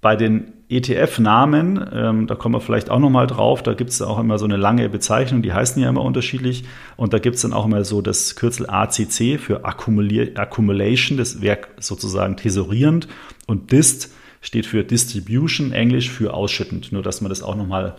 bei 0.00 0.14
den 0.14 0.52
ETF-Namen, 0.68 1.88
ähm, 1.92 2.26
da 2.26 2.34
kommen 2.34 2.56
wir 2.56 2.60
vielleicht 2.60 2.90
auch 2.90 2.98
nochmal 2.98 3.28
drauf, 3.28 3.62
da 3.62 3.74
gibt 3.74 3.90
es 3.90 4.02
auch 4.02 4.18
immer 4.18 4.38
so 4.38 4.44
eine 4.44 4.56
lange 4.56 4.88
Bezeichnung, 4.88 5.42
die 5.42 5.52
heißen 5.52 5.80
ja 5.80 5.88
immer 5.88 6.02
unterschiedlich. 6.02 6.64
Und 6.96 7.12
da 7.12 7.18
gibt 7.18 7.36
es 7.36 7.42
dann 7.42 7.52
auch 7.52 7.66
immer 7.66 7.84
so 7.84 8.02
das 8.02 8.34
Kürzel 8.34 8.68
ACC 8.68 9.38
für 9.38 9.64
Accumulation, 9.64 11.18
das 11.18 11.40
wäre 11.40 11.60
sozusagen 11.78 12.36
tesorierend. 12.36 13.06
Und 13.46 13.70
DIST 13.70 14.10
steht 14.40 14.66
für 14.66 14.82
Distribution, 14.82 15.72
Englisch 15.72 16.10
für 16.10 16.34
ausschüttend. 16.34 16.90
Nur, 16.90 17.02
dass 17.02 17.20
wir 17.20 17.28
das 17.28 17.42
auch 17.42 17.54
nochmal 17.54 17.96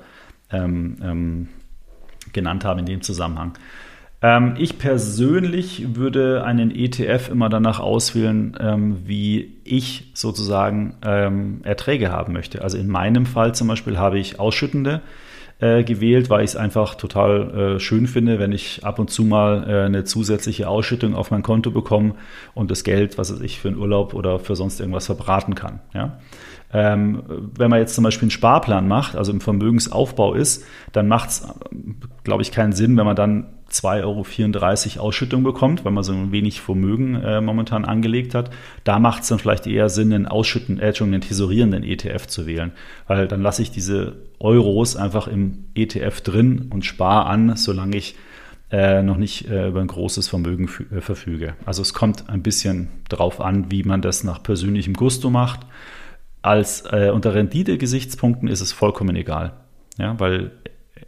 ähm, 0.52 0.98
ähm, 1.02 1.48
genannt 2.34 2.66
haben 2.66 2.80
in 2.80 2.86
dem 2.86 3.02
Zusammenhang. 3.02 3.54
Ähm, 4.28 4.56
ich 4.58 4.78
persönlich 4.78 5.96
würde 5.96 6.44
einen 6.44 6.70
ETF 6.70 7.30
immer 7.30 7.48
danach 7.48 7.80
auswählen, 7.80 8.58
ähm, 8.60 8.98
wie 9.06 9.54
ich 9.64 10.12
sozusagen 10.14 10.96
ähm, 11.02 11.62
Erträge 11.64 12.12
haben 12.12 12.34
möchte. 12.34 12.62
Also 12.62 12.78
in 12.78 12.90
meinem 12.90 13.26
Fall 13.26 13.56
zum 13.56 13.70
Beispiel 13.70 13.98
habe 13.98 14.20
ich 14.20 14.38
ausschüttende 14.38 15.00
äh, 15.60 15.86
gewählt, 15.86 16.30
weil 16.30 16.44
ich 16.44 16.52
es 16.52 16.56
einfach 16.58 16.96
total 16.96 17.76
äh, 17.78 17.80
schön 17.80 18.06
finde, 18.06 18.38
wenn 18.38 18.52
ich 18.52 18.84
ab 18.84 19.00
und 19.00 19.10
zu 19.10 19.24
mal 19.24 19.64
äh, 19.66 19.86
eine 19.86 20.04
zusätzliche 20.04 20.68
Ausschüttung 20.68 21.16
auf 21.16 21.32
mein 21.32 21.42
Konto 21.42 21.72
bekomme 21.72 22.16
und 22.54 22.70
das 22.70 22.84
Geld, 22.84 23.18
was 23.18 23.32
ich 23.40 23.62
für 23.62 23.70
einen 23.70 23.78
Urlaub 23.78 24.14
oder 24.14 24.40
für 24.40 24.58
sonst 24.58 24.82
irgendwas 24.82 25.06
verbraten 25.06 25.56
kann. 25.56 25.80
Ja? 25.94 26.20
Ähm, 26.74 27.24
wenn 27.56 27.70
man 27.70 27.80
jetzt 27.80 27.96
zum 27.96 28.04
Beispiel 28.04 28.26
einen 28.26 28.32
Sparplan 28.32 28.88
macht, 28.88 29.16
also 29.16 29.32
im 29.32 29.40
Vermögensaufbau 29.40 30.34
ist, 30.34 30.66
dann 30.92 31.08
macht 31.08 31.30
es, 31.30 31.48
glaube 32.24 32.42
ich, 32.42 32.52
keinen 32.52 32.74
Sinn, 32.74 32.98
wenn 32.98 33.06
man 33.06 33.16
dann 33.16 33.48
2,34 33.72 34.98
Euro 34.98 35.08
Ausschüttung 35.08 35.44
bekommt, 35.44 35.84
weil 35.86 35.92
man 35.92 36.04
so 36.04 36.14
ein 36.14 36.32
wenig 36.32 36.62
Vermögen 36.62 37.16
äh, 37.16 37.42
momentan 37.42 37.86
angelegt 37.86 38.34
hat. 38.34 38.50
Da 38.84 39.00
macht 39.00 39.24
es 39.24 39.30
dann 39.30 39.40
vielleicht 39.40 39.68
eher 39.68 39.90
Sinn, 39.90 40.14
einen 40.14 40.26
Ausschütten, 40.26 40.80
äh, 40.80 40.94
einen 41.00 41.22
tesorierenden 41.22 41.84
ETF 41.84 42.28
zu 42.28 42.48
wählen, 42.48 42.72
weil 43.08 43.28
dann 43.28 43.42
lasse 43.42 43.62
ich 43.62 43.72
diese 43.72 44.18
Euros 44.40 44.96
einfach 44.96 45.28
im 45.28 45.66
ETF 45.76 46.22
drin 46.22 46.68
und 46.70 46.86
spare 46.86 47.26
an, 47.26 47.56
solange 47.56 47.98
ich 47.98 48.16
äh, 48.72 49.02
noch 49.02 49.18
nicht 49.18 49.50
äh, 49.50 49.70
über 49.70 49.82
ein 49.82 49.88
großes 49.88 50.28
Vermögen 50.28 50.70
äh, 50.92 51.02
verfüge. 51.02 51.56
Also 51.66 51.82
es 51.82 51.94
kommt 51.94 52.30
ein 52.30 52.44
bisschen 52.44 52.90
drauf 53.10 53.40
an, 53.40 53.72
wie 53.72 53.84
man 53.84 54.02
das 54.02 54.24
nach 54.24 54.44
persönlichem 54.44 54.94
Gusto 54.94 55.30
macht. 55.30 55.62
Als 56.42 56.84
äh, 56.92 57.12
unter 57.14 57.34
Rendite-Gesichtspunkten 57.34 58.48
ist 58.48 58.62
es 58.62 58.72
vollkommen 58.72 59.16
egal. 59.16 59.54
Ja, 59.98 60.20
weil 60.20 60.52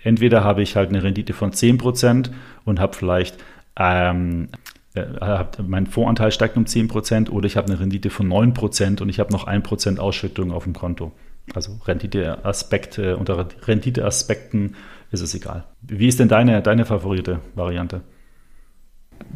entweder 0.04 0.44
habe 0.44 0.62
ich 0.62 0.76
halt 0.76 0.90
eine 0.90 1.04
Rendite 1.04 1.34
von 1.34 1.52
10% 1.52 2.32
und 2.66 2.80
habe 2.80 2.96
vielleicht 2.96 3.38
ähm, 3.76 4.50
äh, 4.96 5.46
mein 5.66 5.88
Voranteil 5.88 6.32
steigt 6.32 6.58
um 6.58 6.66
10% 6.66 7.30
oder 7.30 7.46
ich 7.46 7.58
habe 7.58 7.68
eine 7.68 7.80
Rendite 7.80 8.10
von 8.10 8.28
9% 8.28 9.02
und 9.02 9.10
ich 9.10 9.20
habe 9.20 9.32
noch 9.32 9.48
1% 9.48 10.00
Ausschüttung 10.00 10.52
auf 10.52 10.64
dem 10.64 10.74
Konto. 10.74 11.12
Also 11.54 11.80
Renditeaspekte, 11.86 13.18
unter 13.18 13.48
Renditeaspekten 13.66 14.76
ist 15.12 15.22
es 15.22 15.34
egal. 15.34 15.66
Wie 15.82 16.08
ist 16.08 16.20
denn 16.20 16.28
deine, 16.28 16.62
deine 16.62 16.86
favorite 16.86 17.40
Variante? 17.56 18.02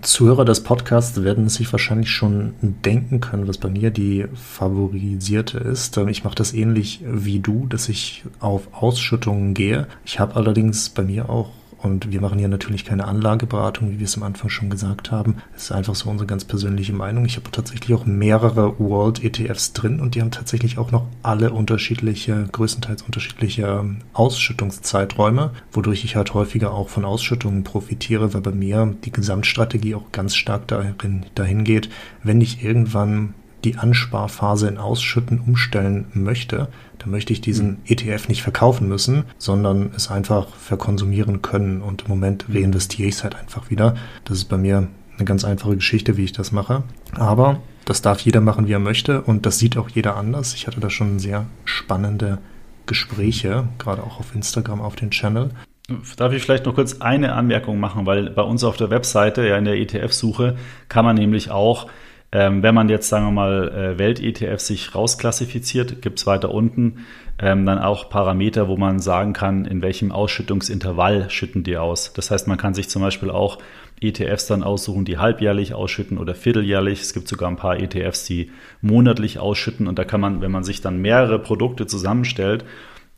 Zuhörer 0.01 0.43
des 0.43 0.63
Podcasts 0.63 1.23
werden 1.23 1.47
sich 1.49 1.71
wahrscheinlich 1.71 2.09
schon 2.09 2.53
denken 2.61 3.21
können, 3.21 3.47
was 3.47 3.57
bei 3.57 3.69
mir 3.69 3.91
die 3.91 4.25
favorisierte 4.33 5.59
ist. 5.59 5.95
Ich 5.97 6.23
mache 6.23 6.35
das 6.35 6.53
ähnlich 6.53 7.01
wie 7.05 7.39
du, 7.39 7.67
dass 7.67 7.89
ich 7.89 8.23
auf 8.39 8.67
Ausschüttungen 8.73 9.53
gehe. 9.53 9.87
Ich 10.05 10.19
habe 10.19 10.35
allerdings 10.35 10.89
bei 10.89 11.03
mir 11.03 11.29
auch 11.29 11.51
und 11.83 12.11
wir 12.11 12.21
machen 12.21 12.39
hier 12.39 12.47
natürlich 12.47 12.85
keine 12.85 13.05
Anlageberatung, 13.05 13.91
wie 13.91 13.99
wir 13.99 14.05
es 14.05 14.15
am 14.15 14.23
Anfang 14.23 14.49
schon 14.49 14.69
gesagt 14.69 15.11
haben. 15.11 15.35
Es 15.55 15.63
ist 15.63 15.71
einfach 15.73 15.95
so 15.95 16.09
unsere 16.09 16.25
ganz 16.25 16.45
persönliche 16.45 16.93
Meinung. 16.93 17.25
Ich 17.25 17.35
habe 17.35 17.51
tatsächlich 17.51 17.93
auch 17.93 18.05
mehrere 18.05 18.79
World 18.79 19.23
ETFs 19.23 19.73
drin 19.73 19.99
und 19.99 20.15
die 20.15 20.21
haben 20.21 20.31
tatsächlich 20.31 20.77
auch 20.77 20.91
noch 20.91 21.05
alle 21.23 21.51
unterschiedliche, 21.51 22.47
größtenteils 22.51 23.01
unterschiedliche 23.01 23.63
ähm, 23.63 23.97
Ausschüttungszeiträume, 24.13 25.51
wodurch 25.73 26.05
ich 26.05 26.15
halt 26.15 26.33
häufiger 26.33 26.73
auch 26.73 26.87
von 26.87 27.03
Ausschüttungen 27.03 27.65
profitiere, 27.65 28.33
weil 28.33 28.41
bei 28.41 28.51
mir 28.51 28.95
die 29.03 29.11
Gesamtstrategie 29.11 29.95
auch 29.95 30.11
ganz 30.13 30.35
stark 30.35 30.67
dahin, 30.67 31.25
dahin 31.35 31.65
geht, 31.65 31.89
wenn 32.23 32.39
ich 32.39 32.63
irgendwann 32.63 33.33
die 33.63 33.77
Ansparphase 33.77 34.67
in 34.67 34.77
Ausschütten 34.77 35.39
umstellen 35.39 36.05
möchte, 36.13 36.67
dann 37.03 37.11
möchte 37.11 37.33
ich 37.33 37.41
diesen 37.41 37.69
mhm. 37.69 37.77
ETF 37.85 38.29
nicht 38.29 38.43
verkaufen 38.43 38.87
müssen, 38.87 39.25
sondern 39.37 39.91
es 39.95 40.09
einfach 40.09 40.47
verkonsumieren 40.47 41.41
können. 41.41 41.81
Und 41.81 42.03
im 42.03 42.07
Moment 42.07 42.45
reinvestiere 42.49 43.09
ich 43.09 43.15
es 43.15 43.23
halt 43.23 43.35
einfach 43.35 43.69
wieder. 43.69 43.95
Das 44.23 44.37
ist 44.37 44.45
bei 44.45 44.57
mir 44.57 44.87
eine 45.17 45.25
ganz 45.25 45.43
einfache 45.43 45.75
Geschichte, 45.75 46.15
wie 46.15 46.23
ich 46.23 46.31
das 46.31 46.53
mache. 46.53 46.83
Aber 47.11 47.59
das 47.83 48.01
darf 48.01 48.21
jeder 48.21 48.39
machen, 48.39 48.67
wie 48.67 48.71
er 48.71 48.79
möchte. 48.79 49.21
Und 49.21 49.45
das 49.45 49.59
sieht 49.59 49.77
auch 49.77 49.89
jeder 49.89 50.15
anders. 50.15 50.53
Ich 50.53 50.65
hatte 50.65 50.79
da 50.79 50.89
schon 50.89 51.19
sehr 51.19 51.45
spannende 51.65 52.39
Gespräche, 52.85 53.67
gerade 53.79 54.01
auch 54.01 54.19
auf 54.19 54.33
Instagram, 54.33 54.81
auf 54.81 54.95
den 54.95 55.11
Channel. 55.11 55.49
Darf 56.15 56.31
ich 56.31 56.41
vielleicht 56.41 56.65
noch 56.65 56.75
kurz 56.75 57.01
eine 57.01 57.33
Anmerkung 57.33 57.81
machen, 57.81 58.05
weil 58.05 58.29
bei 58.29 58.41
uns 58.41 58.63
auf 58.63 58.77
der 58.77 58.89
Webseite, 58.89 59.45
ja 59.45 59.57
in 59.57 59.65
der 59.65 59.75
ETF-Suche, 59.75 60.55
kann 60.87 61.03
man 61.03 61.17
nämlich 61.17 61.51
auch 61.51 61.87
Ähm, 62.35 62.63
wenn 62.63 62.73
man 62.73 62.89
jetzt, 62.89 63.09
sagen 63.09 63.27
wir 63.27 63.31
mal, 63.31 63.69
äh, 63.69 63.99
Welt-ETF 63.99 64.59
sich 64.59 64.95
rausklassifiziert, 64.95 66.01
gibt 66.01 66.17
es 66.17 66.25
weiter 66.25 66.51
unten 66.51 67.05
ähm, 67.39 67.65
dann 67.65 67.79
auch 67.79 68.09
Parameter, 68.09 68.67
wo 68.67 68.77
man 68.77 68.99
sagen 68.99 69.33
kann, 69.33 69.65
in 69.65 69.81
welchem 69.81 70.11
Ausschüttungsintervall 70.11 71.29
schütten 71.29 71.63
die 71.63 71.77
aus. 71.77 72.13
Das 72.13 72.31
heißt, 72.31 72.47
man 72.47 72.57
kann 72.57 72.73
sich 72.73 72.89
zum 72.89 73.01
Beispiel 73.01 73.29
auch 73.29 73.59
ETFs 74.01 74.47
dann 74.47 74.63
aussuchen, 74.63 75.05
die 75.05 75.17
halbjährlich 75.17 75.73
ausschütten 75.73 76.17
oder 76.17 76.35
vierteljährlich. 76.35 77.01
Es 77.01 77.13
gibt 77.13 77.27
sogar 77.27 77.49
ein 77.49 77.55
paar 77.55 77.79
ETFs, 77.79 78.25
die 78.25 78.51
monatlich 78.81 79.39
ausschütten 79.39 79.87
und 79.87 79.97
da 79.97 80.03
kann 80.03 80.21
man, 80.21 80.41
wenn 80.41 80.51
man 80.51 80.63
sich 80.63 80.81
dann 80.81 81.01
mehrere 81.01 81.39
Produkte 81.39 81.85
zusammenstellt, 81.85 82.65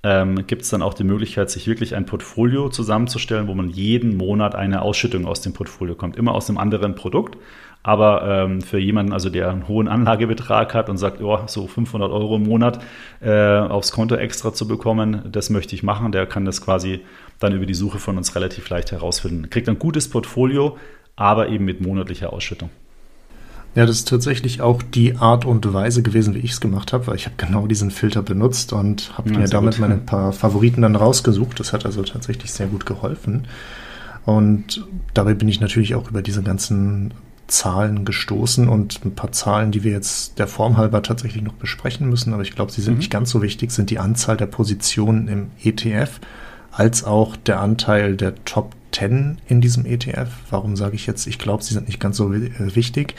ähm, 0.03 0.45
gibt 0.45 0.61
es 0.61 0.69
dann 0.69 0.81
auch 0.81 0.93
die 0.93 1.03
Möglichkeit, 1.03 1.49
sich 1.49 1.67
wirklich 1.67 1.95
ein 1.95 2.05
Portfolio 2.05 2.69
zusammenzustellen, 2.69 3.47
wo 3.47 3.55
man 3.55 3.69
jeden 3.69 4.17
Monat 4.17 4.55
eine 4.55 4.83
Ausschüttung 4.83 5.25
aus 5.25 5.41
dem 5.41 5.53
Portfolio 5.53 5.95
kommt. 5.95 6.15
Immer 6.15 6.35
aus 6.35 6.47
einem 6.47 6.59
anderen 6.59 6.95
Produkt. 6.95 7.37
Aber 7.85 8.23
ähm, 8.27 8.61
für 8.61 8.79
jemanden, 8.79 9.13
also 9.13 9.29
der 9.29 9.51
einen 9.51 9.67
hohen 9.67 9.87
Anlagebetrag 9.87 10.73
hat 10.73 10.89
und 10.89 10.97
sagt, 10.97 11.21
oh, 11.21 11.41
so 11.45 11.67
500 11.67 12.11
Euro 12.11 12.37
im 12.37 12.41
Monat 12.41 12.79
äh, 13.21 13.59
aufs 13.59 13.91
Konto 13.91 14.15
extra 14.15 14.51
zu 14.53 14.67
bekommen, 14.67 15.21
das 15.31 15.51
möchte 15.51 15.75
ich 15.75 15.83
machen, 15.83 16.11
der 16.11 16.25
kann 16.25 16.45
das 16.45 16.61
quasi 16.61 17.01
dann 17.37 17.53
über 17.53 17.67
die 17.67 17.75
Suche 17.75 17.99
von 17.99 18.17
uns 18.17 18.33
relativ 18.33 18.67
leicht 18.69 18.91
herausfinden. 18.91 19.51
Kriegt 19.51 19.69
ein 19.69 19.77
gutes 19.77 20.09
Portfolio, 20.09 20.79
aber 21.15 21.49
eben 21.49 21.63
mit 21.63 21.79
monatlicher 21.79 22.33
Ausschüttung. 22.33 22.71
Ja, 23.75 23.85
das 23.85 23.97
ist 23.97 24.07
tatsächlich 24.07 24.61
auch 24.61 24.81
die 24.81 25.17
Art 25.17 25.45
und 25.45 25.71
Weise 25.71 26.01
gewesen, 26.01 26.33
wie 26.33 26.39
ich 26.39 26.53
es 26.53 26.61
gemacht 26.61 26.91
habe, 26.91 27.05
weil 27.05 27.17
ich 27.17 27.27
habe 27.27 27.35
genau 27.37 27.67
diesen 27.67 27.91
Filter 27.91 28.23
benutzt 28.23 28.73
und 28.73 29.15
habe 29.15 29.29
ja, 29.29 29.37
mir 29.37 29.47
damit 29.47 29.75
gut. 29.75 29.81
meine 29.81 29.97
paar 30.07 30.33
Favoriten 30.33 30.81
dann 30.81 30.95
rausgesucht. 30.95 31.59
Das 31.59 31.71
hat 31.71 31.85
also 31.85 32.01
tatsächlich 32.01 32.51
sehr 32.51 32.65
gut 32.65 32.87
geholfen. 32.87 33.47
Und 34.25 34.87
dabei 35.13 35.35
bin 35.35 35.47
ich 35.47 35.61
natürlich 35.61 35.93
auch 35.93 36.09
über 36.09 36.23
diese 36.23 36.41
ganzen 36.41 37.13
Zahlen 37.47 38.05
gestoßen 38.05 38.67
und 38.67 39.05
ein 39.05 39.15
paar 39.15 39.31
Zahlen, 39.31 39.71
die 39.71 39.83
wir 39.83 39.91
jetzt 39.91 40.39
der 40.39 40.47
Form 40.47 40.77
halber 40.77 41.03
tatsächlich 41.03 41.43
noch 41.43 41.53
besprechen 41.53 42.09
müssen, 42.09 42.33
aber 42.33 42.41
ich 42.41 42.55
glaube, 42.55 42.71
sie 42.71 42.81
sind 42.81 42.93
mhm. 42.93 42.99
nicht 42.99 43.11
ganz 43.11 43.29
so 43.29 43.41
wichtig, 43.41 43.71
sind 43.71 43.89
die 43.89 43.99
Anzahl 43.99 44.37
der 44.37 44.47
Positionen 44.47 45.27
im 45.27 45.51
ETF 45.63 46.19
als 46.71 47.03
auch 47.03 47.35
der 47.35 47.61
Anteil 47.61 48.17
der 48.17 48.35
Top 48.45 48.75
10 48.91 49.39
in 49.47 49.61
diesem 49.61 49.85
ETF. 49.85 50.29
Warum 50.49 50.75
sage 50.75 50.95
ich 50.95 51.07
jetzt, 51.07 51.27
ich 51.27 51.39
glaube, 51.39 51.63
sie 51.63 51.73
sind 51.73 51.87
nicht 51.87 51.99
ganz 51.99 52.17
so 52.17 52.33
wichtig? 52.33 53.15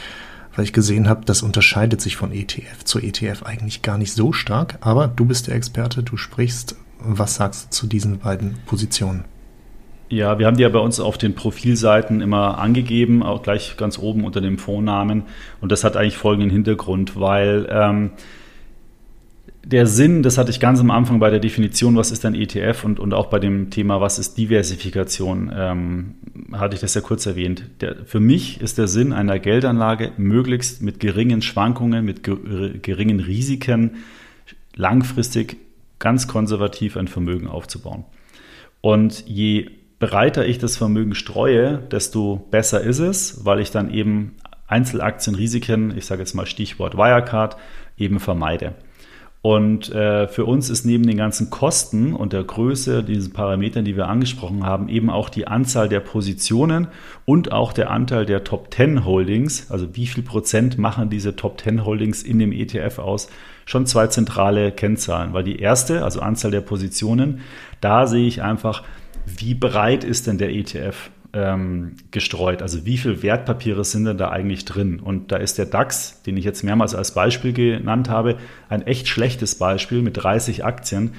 weil 0.56 0.64
ich 0.64 0.72
gesehen 0.72 1.08
habe, 1.08 1.24
das 1.24 1.42
unterscheidet 1.42 2.00
sich 2.00 2.16
von 2.16 2.32
ETF 2.32 2.82
zu 2.84 2.98
ETF 2.98 3.42
eigentlich 3.44 3.82
gar 3.82 3.98
nicht 3.98 4.14
so 4.14 4.32
stark. 4.32 4.78
Aber 4.80 5.06
du 5.06 5.26
bist 5.26 5.46
der 5.46 5.54
Experte, 5.54 6.02
du 6.02 6.16
sprichst. 6.16 6.76
Was 6.98 7.36
sagst 7.36 7.66
du 7.66 7.70
zu 7.70 7.86
diesen 7.86 8.18
beiden 8.18 8.56
Positionen? 8.64 9.24
Ja, 10.08 10.38
wir 10.38 10.46
haben 10.46 10.56
die 10.56 10.62
ja 10.62 10.68
bei 10.68 10.78
uns 10.78 11.00
auf 11.00 11.18
den 11.18 11.34
Profilseiten 11.34 12.20
immer 12.20 12.58
angegeben, 12.58 13.24
auch 13.24 13.42
gleich 13.42 13.76
ganz 13.76 13.98
oben 13.98 14.24
unter 14.24 14.40
dem 14.40 14.58
Vornamen. 14.58 15.24
Und 15.60 15.72
das 15.72 15.82
hat 15.82 15.96
eigentlich 15.96 16.16
folgenden 16.16 16.50
Hintergrund, 16.50 17.18
weil 17.18 17.66
ähm, 17.68 18.10
der 19.64 19.88
Sinn, 19.88 20.22
das 20.22 20.38
hatte 20.38 20.50
ich 20.52 20.60
ganz 20.60 20.78
am 20.78 20.92
Anfang 20.92 21.18
bei 21.18 21.28
der 21.28 21.40
Definition, 21.40 21.96
was 21.96 22.12
ist 22.12 22.24
ein 22.24 22.36
ETF 22.36 22.84
und, 22.84 23.00
und 23.00 23.12
auch 23.14 23.26
bei 23.26 23.40
dem 23.40 23.70
Thema, 23.70 24.00
was 24.00 24.20
ist 24.20 24.38
Diversifikation, 24.38 25.52
ähm, 25.52 26.14
hatte 26.52 26.76
ich 26.76 26.80
das 26.80 26.94
ja 26.94 27.00
kurz 27.00 27.26
erwähnt. 27.26 27.64
Der, 27.80 27.96
für 28.04 28.20
mich 28.20 28.60
ist 28.60 28.78
der 28.78 28.86
Sinn 28.86 29.12
einer 29.12 29.40
Geldanlage, 29.40 30.12
möglichst 30.18 30.82
mit 30.82 31.00
geringen 31.00 31.42
Schwankungen, 31.42 32.04
mit 32.04 32.22
geringen 32.22 33.18
Risiken, 33.18 33.96
langfristig 34.76 35.56
ganz 35.98 36.28
konservativ 36.28 36.96
ein 36.96 37.08
Vermögen 37.08 37.48
aufzubauen. 37.48 38.04
Und 38.82 39.26
je 39.26 39.70
breiter 39.98 40.46
ich 40.46 40.58
das 40.58 40.76
Vermögen 40.76 41.14
streue, 41.14 41.78
desto 41.78 42.46
besser 42.50 42.80
ist 42.80 42.98
es, 42.98 43.44
weil 43.44 43.60
ich 43.60 43.70
dann 43.70 43.90
eben 43.90 44.36
Einzelaktienrisiken, 44.66 45.96
ich 45.96 46.06
sage 46.06 46.22
jetzt 46.22 46.34
mal 46.34 46.46
Stichwort 46.46 46.96
Wirecard, 46.96 47.56
eben 47.96 48.20
vermeide. 48.20 48.74
Und 49.42 49.94
äh, 49.94 50.26
für 50.26 50.44
uns 50.44 50.70
ist 50.70 50.84
neben 50.84 51.06
den 51.06 51.16
ganzen 51.16 51.50
Kosten 51.50 52.14
und 52.14 52.32
der 52.32 52.42
Größe, 52.42 53.04
diesen 53.04 53.32
Parametern, 53.32 53.84
die 53.84 53.96
wir 53.96 54.08
angesprochen 54.08 54.66
haben, 54.66 54.88
eben 54.88 55.08
auch 55.08 55.28
die 55.28 55.46
Anzahl 55.46 55.88
der 55.88 56.00
Positionen 56.00 56.88
und 57.26 57.52
auch 57.52 57.72
der 57.72 57.92
Anteil 57.92 58.26
der 58.26 58.42
Top 58.42 58.74
10 58.74 59.04
Holdings, 59.04 59.70
also 59.70 59.94
wie 59.94 60.08
viel 60.08 60.24
Prozent 60.24 60.78
machen 60.78 61.10
diese 61.10 61.36
Top 61.36 61.60
10 61.60 61.84
Holdings 61.84 62.24
in 62.24 62.40
dem 62.40 62.50
ETF 62.50 62.98
aus, 62.98 63.28
schon 63.66 63.86
zwei 63.86 64.08
zentrale 64.08 64.72
Kennzahlen. 64.72 65.32
Weil 65.32 65.44
die 65.44 65.60
erste, 65.60 66.02
also 66.02 66.18
Anzahl 66.18 66.50
der 66.50 66.60
Positionen, 66.60 67.40
da 67.80 68.08
sehe 68.08 68.26
ich 68.26 68.42
einfach, 68.42 68.82
wie 69.26 69.54
breit 69.54 70.04
ist 70.04 70.26
denn 70.26 70.38
der 70.38 70.50
ETF? 70.50 71.10
ähm, 71.36 71.96
gestreut. 72.10 72.62
Also 72.62 72.86
wie 72.86 72.96
viele 72.96 73.22
Wertpapiere 73.22 73.84
sind 73.84 74.06
denn 74.06 74.16
da 74.16 74.30
eigentlich 74.30 74.64
drin? 74.64 75.00
Und 75.00 75.32
da 75.32 75.36
ist 75.36 75.58
der 75.58 75.66
DAX, 75.66 76.22
den 76.22 76.36
ich 76.36 76.44
jetzt 76.44 76.64
mehrmals 76.64 76.94
als 76.94 77.12
Beispiel 77.12 77.52
genannt 77.52 78.08
habe, 78.08 78.38
ein 78.70 78.82
echt 78.82 79.06
schlechtes 79.06 79.56
Beispiel 79.56 80.00
mit 80.00 80.16
30 80.16 80.64
Aktien, 80.64 81.12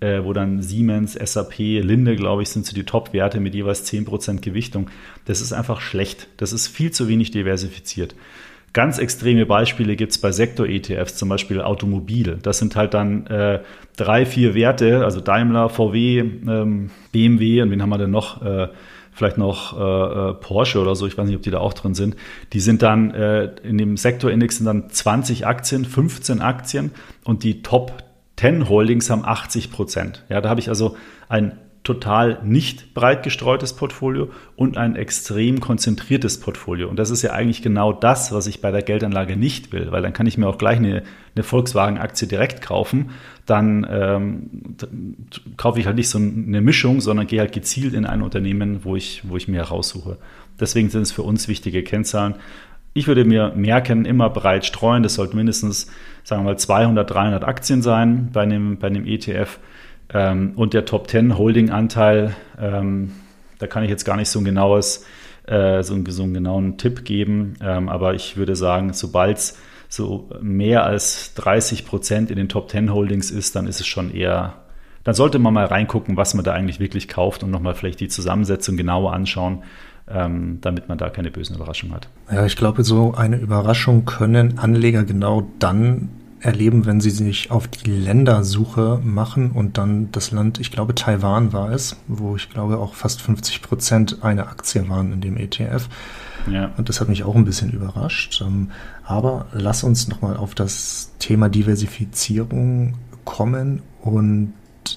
äh, 0.00 0.22
wo 0.22 0.34
dann 0.34 0.60
Siemens, 0.60 1.14
SAP, 1.14 1.58
Linde, 1.58 2.14
glaube 2.14 2.42
ich, 2.42 2.50
sind 2.50 2.66
so 2.66 2.74
die 2.74 2.84
Top-Werte 2.84 3.40
mit 3.40 3.54
jeweils 3.54 3.90
10% 3.90 4.42
Gewichtung. 4.42 4.90
Das 5.24 5.40
ist 5.40 5.54
einfach 5.54 5.80
schlecht. 5.80 6.28
Das 6.36 6.52
ist 6.52 6.68
viel 6.68 6.90
zu 6.90 7.08
wenig 7.08 7.30
diversifiziert. 7.30 8.14
Ganz 8.74 8.98
extreme 8.98 9.46
Beispiele 9.46 9.94
gibt 9.94 10.10
es 10.10 10.18
bei 10.18 10.32
Sektor-ETFs, 10.32 11.14
zum 11.14 11.28
Beispiel 11.28 11.62
Automobil. 11.62 12.38
Das 12.42 12.58
sind 12.58 12.74
halt 12.74 12.92
dann 12.92 13.24
äh, 13.28 13.60
drei, 13.96 14.26
vier 14.26 14.56
Werte, 14.56 15.04
also 15.04 15.20
Daimler, 15.20 15.68
VW, 15.68 16.18
ähm, 16.18 16.90
BMW 17.12 17.62
und 17.62 17.70
wen 17.70 17.80
haben 17.80 17.90
wir 17.90 17.98
denn 17.98 18.10
noch? 18.10 18.42
Äh, 18.42 18.68
vielleicht 19.12 19.38
noch 19.38 19.78
äh, 19.78 20.30
äh, 20.30 20.34
Porsche 20.34 20.80
oder 20.80 20.96
so, 20.96 21.06
ich 21.06 21.16
weiß 21.16 21.24
nicht, 21.28 21.36
ob 21.36 21.42
die 21.42 21.52
da 21.52 21.60
auch 21.60 21.72
drin 21.72 21.94
sind, 21.94 22.16
die 22.52 22.58
sind 22.58 22.82
dann 22.82 23.14
äh, 23.14 23.54
in 23.62 23.78
dem 23.78 23.96
Sektorindex 23.96 24.56
sind 24.56 24.66
dann 24.66 24.90
20 24.90 25.46
Aktien, 25.46 25.84
15 25.84 26.42
Aktien 26.42 26.90
und 27.22 27.44
die 27.44 27.62
Top 27.62 28.02
10 28.38 28.68
Holdings 28.68 29.08
haben 29.08 29.24
80 29.24 29.70
Prozent. 29.70 30.24
Ja, 30.28 30.40
da 30.40 30.48
habe 30.48 30.58
ich 30.58 30.68
also 30.68 30.96
ein 31.28 31.60
total 31.84 32.40
nicht 32.42 32.94
breit 32.94 33.22
gestreutes 33.22 33.74
Portfolio 33.74 34.30
und 34.56 34.78
ein 34.78 34.96
extrem 34.96 35.60
konzentriertes 35.60 36.40
Portfolio. 36.40 36.88
Und 36.88 36.98
das 36.98 37.10
ist 37.10 37.20
ja 37.20 37.32
eigentlich 37.32 37.60
genau 37.60 37.92
das, 37.92 38.32
was 38.32 38.46
ich 38.46 38.62
bei 38.62 38.70
der 38.70 38.80
Geldanlage 38.80 39.36
nicht 39.36 39.70
will, 39.70 39.92
weil 39.92 40.00
dann 40.00 40.14
kann 40.14 40.26
ich 40.26 40.38
mir 40.38 40.48
auch 40.48 40.56
gleich 40.56 40.78
eine, 40.78 41.02
eine 41.36 41.42
Volkswagen-Aktie 41.44 42.26
direkt 42.26 42.62
kaufen. 42.62 43.10
Dann 43.44 43.86
ähm, 43.88 44.50
kaufe 45.58 45.78
ich 45.78 45.84
halt 45.84 45.96
nicht 45.96 46.08
so 46.08 46.16
eine 46.16 46.62
Mischung, 46.62 47.02
sondern 47.02 47.26
gehe 47.26 47.40
halt 47.40 47.52
gezielt 47.52 47.92
in 47.92 48.06
ein 48.06 48.22
Unternehmen, 48.22 48.80
wo 48.84 48.96
ich, 48.96 49.20
wo 49.28 49.36
ich 49.36 49.46
mir 49.46 49.58
heraussuche. 49.58 50.16
Deswegen 50.58 50.88
sind 50.88 51.02
es 51.02 51.12
für 51.12 51.22
uns 51.22 51.48
wichtige 51.48 51.82
Kennzahlen. 51.82 52.36
Ich 52.94 53.08
würde 53.08 53.26
mir 53.26 53.52
merken, 53.54 54.06
immer 54.06 54.30
breit 54.30 54.64
streuen. 54.64 55.02
Das 55.02 55.14
sollten 55.14 55.36
mindestens, 55.36 55.90
sagen 56.22 56.44
wir 56.44 56.52
mal, 56.52 56.58
200, 56.58 57.10
300 57.10 57.44
Aktien 57.44 57.82
sein 57.82 58.30
bei 58.32 58.42
einem, 58.42 58.78
bei 58.78 58.86
einem 58.86 59.04
ETF. 59.04 59.58
Ähm, 60.12 60.52
und 60.56 60.74
der 60.74 60.84
Top 60.84 61.08
10 61.08 61.38
Holding-Anteil, 61.38 62.34
ähm, 62.60 63.12
da 63.58 63.66
kann 63.66 63.84
ich 63.84 63.90
jetzt 63.90 64.04
gar 64.04 64.16
nicht 64.16 64.28
so 64.28 64.38
ein 64.38 64.44
genaues, 64.44 65.04
äh, 65.46 65.82
so, 65.82 65.94
einen, 65.94 66.06
so 66.06 66.22
einen 66.22 66.34
genauen 66.34 66.78
Tipp 66.78 67.04
geben, 67.04 67.54
ähm, 67.60 67.88
aber 67.88 68.14
ich 68.14 68.36
würde 68.36 68.56
sagen, 68.56 68.92
sobald 68.92 69.38
es 69.38 69.58
so 69.88 70.28
mehr 70.40 70.84
als 70.84 71.34
30 71.34 71.86
Prozent 71.86 72.30
in 72.30 72.36
den 72.36 72.48
Top 72.48 72.70
10 72.70 72.92
Holdings 72.92 73.30
ist, 73.30 73.56
dann 73.56 73.66
ist 73.66 73.80
es 73.80 73.86
schon 73.86 74.12
eher, 74.12 74.54
dann 75.04 75.14
sollte 75.14 75.38
man 75.38 75.54
mal 75.54 75.66
reingucken, 75.66 76.16
was 76.16 76.34
man 76.34 76.44
da 76.44 76.52
eigentlich 76.52 76.80
wirklich 76.80 77.08
kauft 77.08 77.42
und 77.42 77.50
nochmal 77.50 77.74
vielleicht 77.74 78.00
die 78.00 78.08
Zusammensetzung 78.08 78.76
genauer 78.76 79.12
anschauen, 79.12 79.62
ähm, 80.08 80.58
damit 80.60 80.88
man 80.88 80.98
da 80.98 81.10
keine 81.10 81.30
bösen 81.30 81.56
Überraschungen 81.56 81.94
hat. 81.94 82.08
Ja, 82.30 82.44
ich 82.44 82.56
glaube, 82.56 82.82
so 82.84 83.14
eine 83.14 83.36
Überraschung 83.36 84.04
können 84.04 84.58
Anleger 84.58 85.04
genau 85.04 85.48
dann 85.58 86.08
erleben, 86.44 86.86
wenn 86.86 87.00
sie 87.00 87.10
sich 87.10 87.50
auf 87.50 87.66
die 87.68 87.90
Ländersuche 87.90 89.00
machen 89.02 89.50
und 89.50 89.78
dann 89.78 90.12
das 90.12 90.30
Land, 90.30 90.60
ich 90.60 90.70
glaube 90.70 90.94
Taiwan 90.94 91.52
war 91.52 91.70
es, 91.70 91.96
wo 92.06 92.36
ich 92.36 92.50
glaube 92.50 92.78
auch 92.78 92.94
fast 92.94 93.22
50 93.22 93.62
Prozent 93.62 94.18
eine 94.22 94.46
Aktie 94.46 94.88
waren 94.88 95.12
in 95.12 95.20
dem 95.20 95.36
ETF. 95.36 95.88
Ja. 96.50 96.72
Und 96.76 96.88
das 96.88 97.00
hat 97.00 97.08
mich 97.08 97.24
auch 97.24 97.34
ein 97.34 97.46
bisschen 97.46 97.70
überrascht. 97.70 98.42
Ähm, 98.42 98.70
aber 99.04 99.46
lass 99.52 99.82
uns 99.82 100.08
nochmal 100.08 100.36
auf 100.36 100.54
das 100.54 101.12
Thema 101.18 101.48
Diversifizierung 101.48 102.94
kommen 103.24 103.82
und 104.02 104.52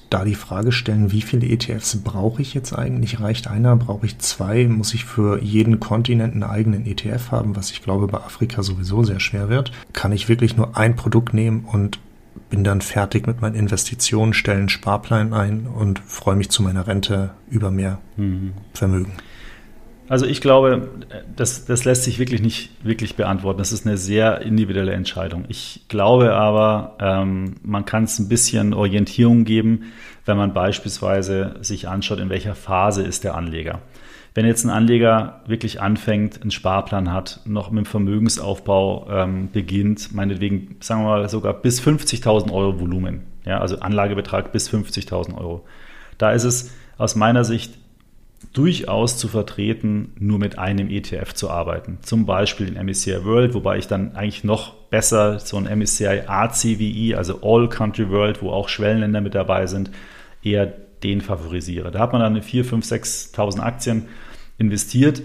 da 0.09 0.23
die 0.23 0.35
Frage 0.35 0.71
stellen, 0.71 1.11
wie 1.11 1.21
viele 1.21 1.47
ETFs 1.47 1.97
brauche 1.97 2.41
ich 2.41 2.53
jetzt 2.53 2.73
eigentlich? 2.73 3.19
Reicht 3.19 3.47
einer? 3.47 3.75
Brauche 3.75 4.05
ich 4.05 4.19
zwei? 4.19 4.67
Muss 4.67 4.93
ich 4.93 5.05
für 5.05 5.41
jeden 5.41 5.79
Kontinent 5.79 6.33
einen 6.33 6.43
eigenen 6.43 6.85
ETF 6.85 7.31
haben, 7.31 7.55
was 7.55 7.71
ich 7.71 7.81
glaube 7.81 8.07
bei 8.07 8.19
Afrika 8.19 8.63
sowieso 8.63 9.03
sehr 9.03 9.19
schwer 9.19 9.49
wird? 9.49 9.71
Kann 9.93 10.11
ich 10.11 10.29
wirklich 10.29 10.57
nur 10.57 10.77
ein 10.77 10.95
Produkt 10.95 11.33
nehmen 11.33 11.65
und 11.65 11.99
bin 12.49 12.63
dann 12.63 12.81
fertig 12.81 13.27
mit 13.27 13.41
meinen 13.41 13.55
Investitionen, 13.55 14.33
stelle 14.33 14.59
einen 14.59 14.69
Sparplan 14.69 15.33
ein 15.33 15.67
und 15.67 15.99
freue 15.99 16.35
mich 16.35 16.49
zu 16.49 16.63
meiner 16.63 16.87
Rente 16.87 17.31
über 17.49 17.71
mehr 17.71 17.99
mhm. 18.15 18.53
Vermögen? 18.73 19.13
Also 20.09 20.25
ich 20.25 20.39
glaube, 20.39 20.89
das, 21.35 21.65
das 21.65 21.83
lässt 21.83 22.03
sich 22.03 22.17
wirklich 22.17 22.41
nicht 22.41 22.69
wirklich 22.83 23.15
beantworten. 23.15 23.59
Das 23.59 23.73
ist 23.73 23.85
eine 23.85 23.97
sehr 23.97 24.41
individuelle 24.41 24.93
Entscheidung. 24.93 25.45
Ich 25.49 25.81
glaube 25.89 26.33
aber, 26.33 26.95
ähm, 26.99 27.55
man 27.61 27.83
kann 27.83 28.05
es 28.05 28.17
ein 28.19 28.29
bisschen 28.29 28.73
Orientierung 28.73 29.43
geben, 29.43 29.91
wenn 30.25 30.37
man 30.37 30.53
beispielsweise 30.53 31.55
sich 31.61 31.89
anschaut, 31.89 32.19
in 32.19 32.29
welcher 32.29 32.55
Phase 32.55 33.03
ist 33.03 33.23
der 33.23 33.35
Anleger. 33.35 33.79
wenn 34.33 34.45
jetzt 34.45 34.63
ein 34.63 34.69
Anleger 34.69 35.41
wirklich 35.47 35.81
anfängt, 35.81 36.41
einen 36.41 36.51
Sparplan 36.51 37.11
hat, 37.11 37.41
noch 37.45 37.71
mit 37.71 37.85
dem 37.85 37.89
Vermögensaufbau 37.89 39.07
ähm, 39.09 39.49
beginnt, 39.51 40.13
meinetwegen, 40.13 40.75
sagen 40.79 41.01
wir 41.01 41.07
mal, 41.07 41.27
sogar 41.29 41.53
bis 41.53 41.81
50.000 41.81 42.53
Euro 42.53 42.79
Volumen, 42.79 43.23
ja, 43.45 43.59
also 43.59 43.79
Anlagebetrag 43.79 44.51
bis 44.51 44.69
50.000 44.69 45.35
Euro. 45.37 45.65
Da 46.19 46.31
ist 46.31 46.43
es 46.43 46.71
aus 46.97 47.15
meiner 47.15 47.43
Sicht 47.43 47.79
durchaus 48.53 49.17
zu 49.17 49.27
vertreten, 49.27 50.13
nur 50.19 50.39
mit 50.39 50.59
einem 50.59 50.89
ETF 50.89 51.33
zu 51.33 51.49
arbeiten. 51.49 51.99
Zum 52.01 52.25
Beispiel 52.25 52.67
den 52.67 52.85
MSCI 52.85 53.23
World, 53.25 53.53
wobei 53.53 53.77
ich 53.77 53.87
dann 53.87 54.15
eigentlich 54.15 54.43
noch 54.43 54.73
besser 54.89 55.39
so 55.39 55.57
ein 55.57 55.65
MSCI 55.65 56.23
ACWI, 56.27 57.15
also 57.15 57.41
All 57.41 57.69
Country 57.69 58.09
World, 58.09 58.41
wo 58.41 58.51
auch 58.51 58.69
Schwellenländer 58.69 59.21
mit 59.21 59.35
dabei 59.35 59.67
sind, 59.67 59.91
eher 60.43 60.65
den 61.03 61.21
favorisiere. 61.21 61.91
Da 61.91 61.99
hat 61.99 62.13
man 62.13 62.21
dann 62.21 62.41
4, 62.41 62.65
5, 62.65 62.85
6.000 62.85 63.59
Aktien 63.59 64.05
investiert, 64.57 65.21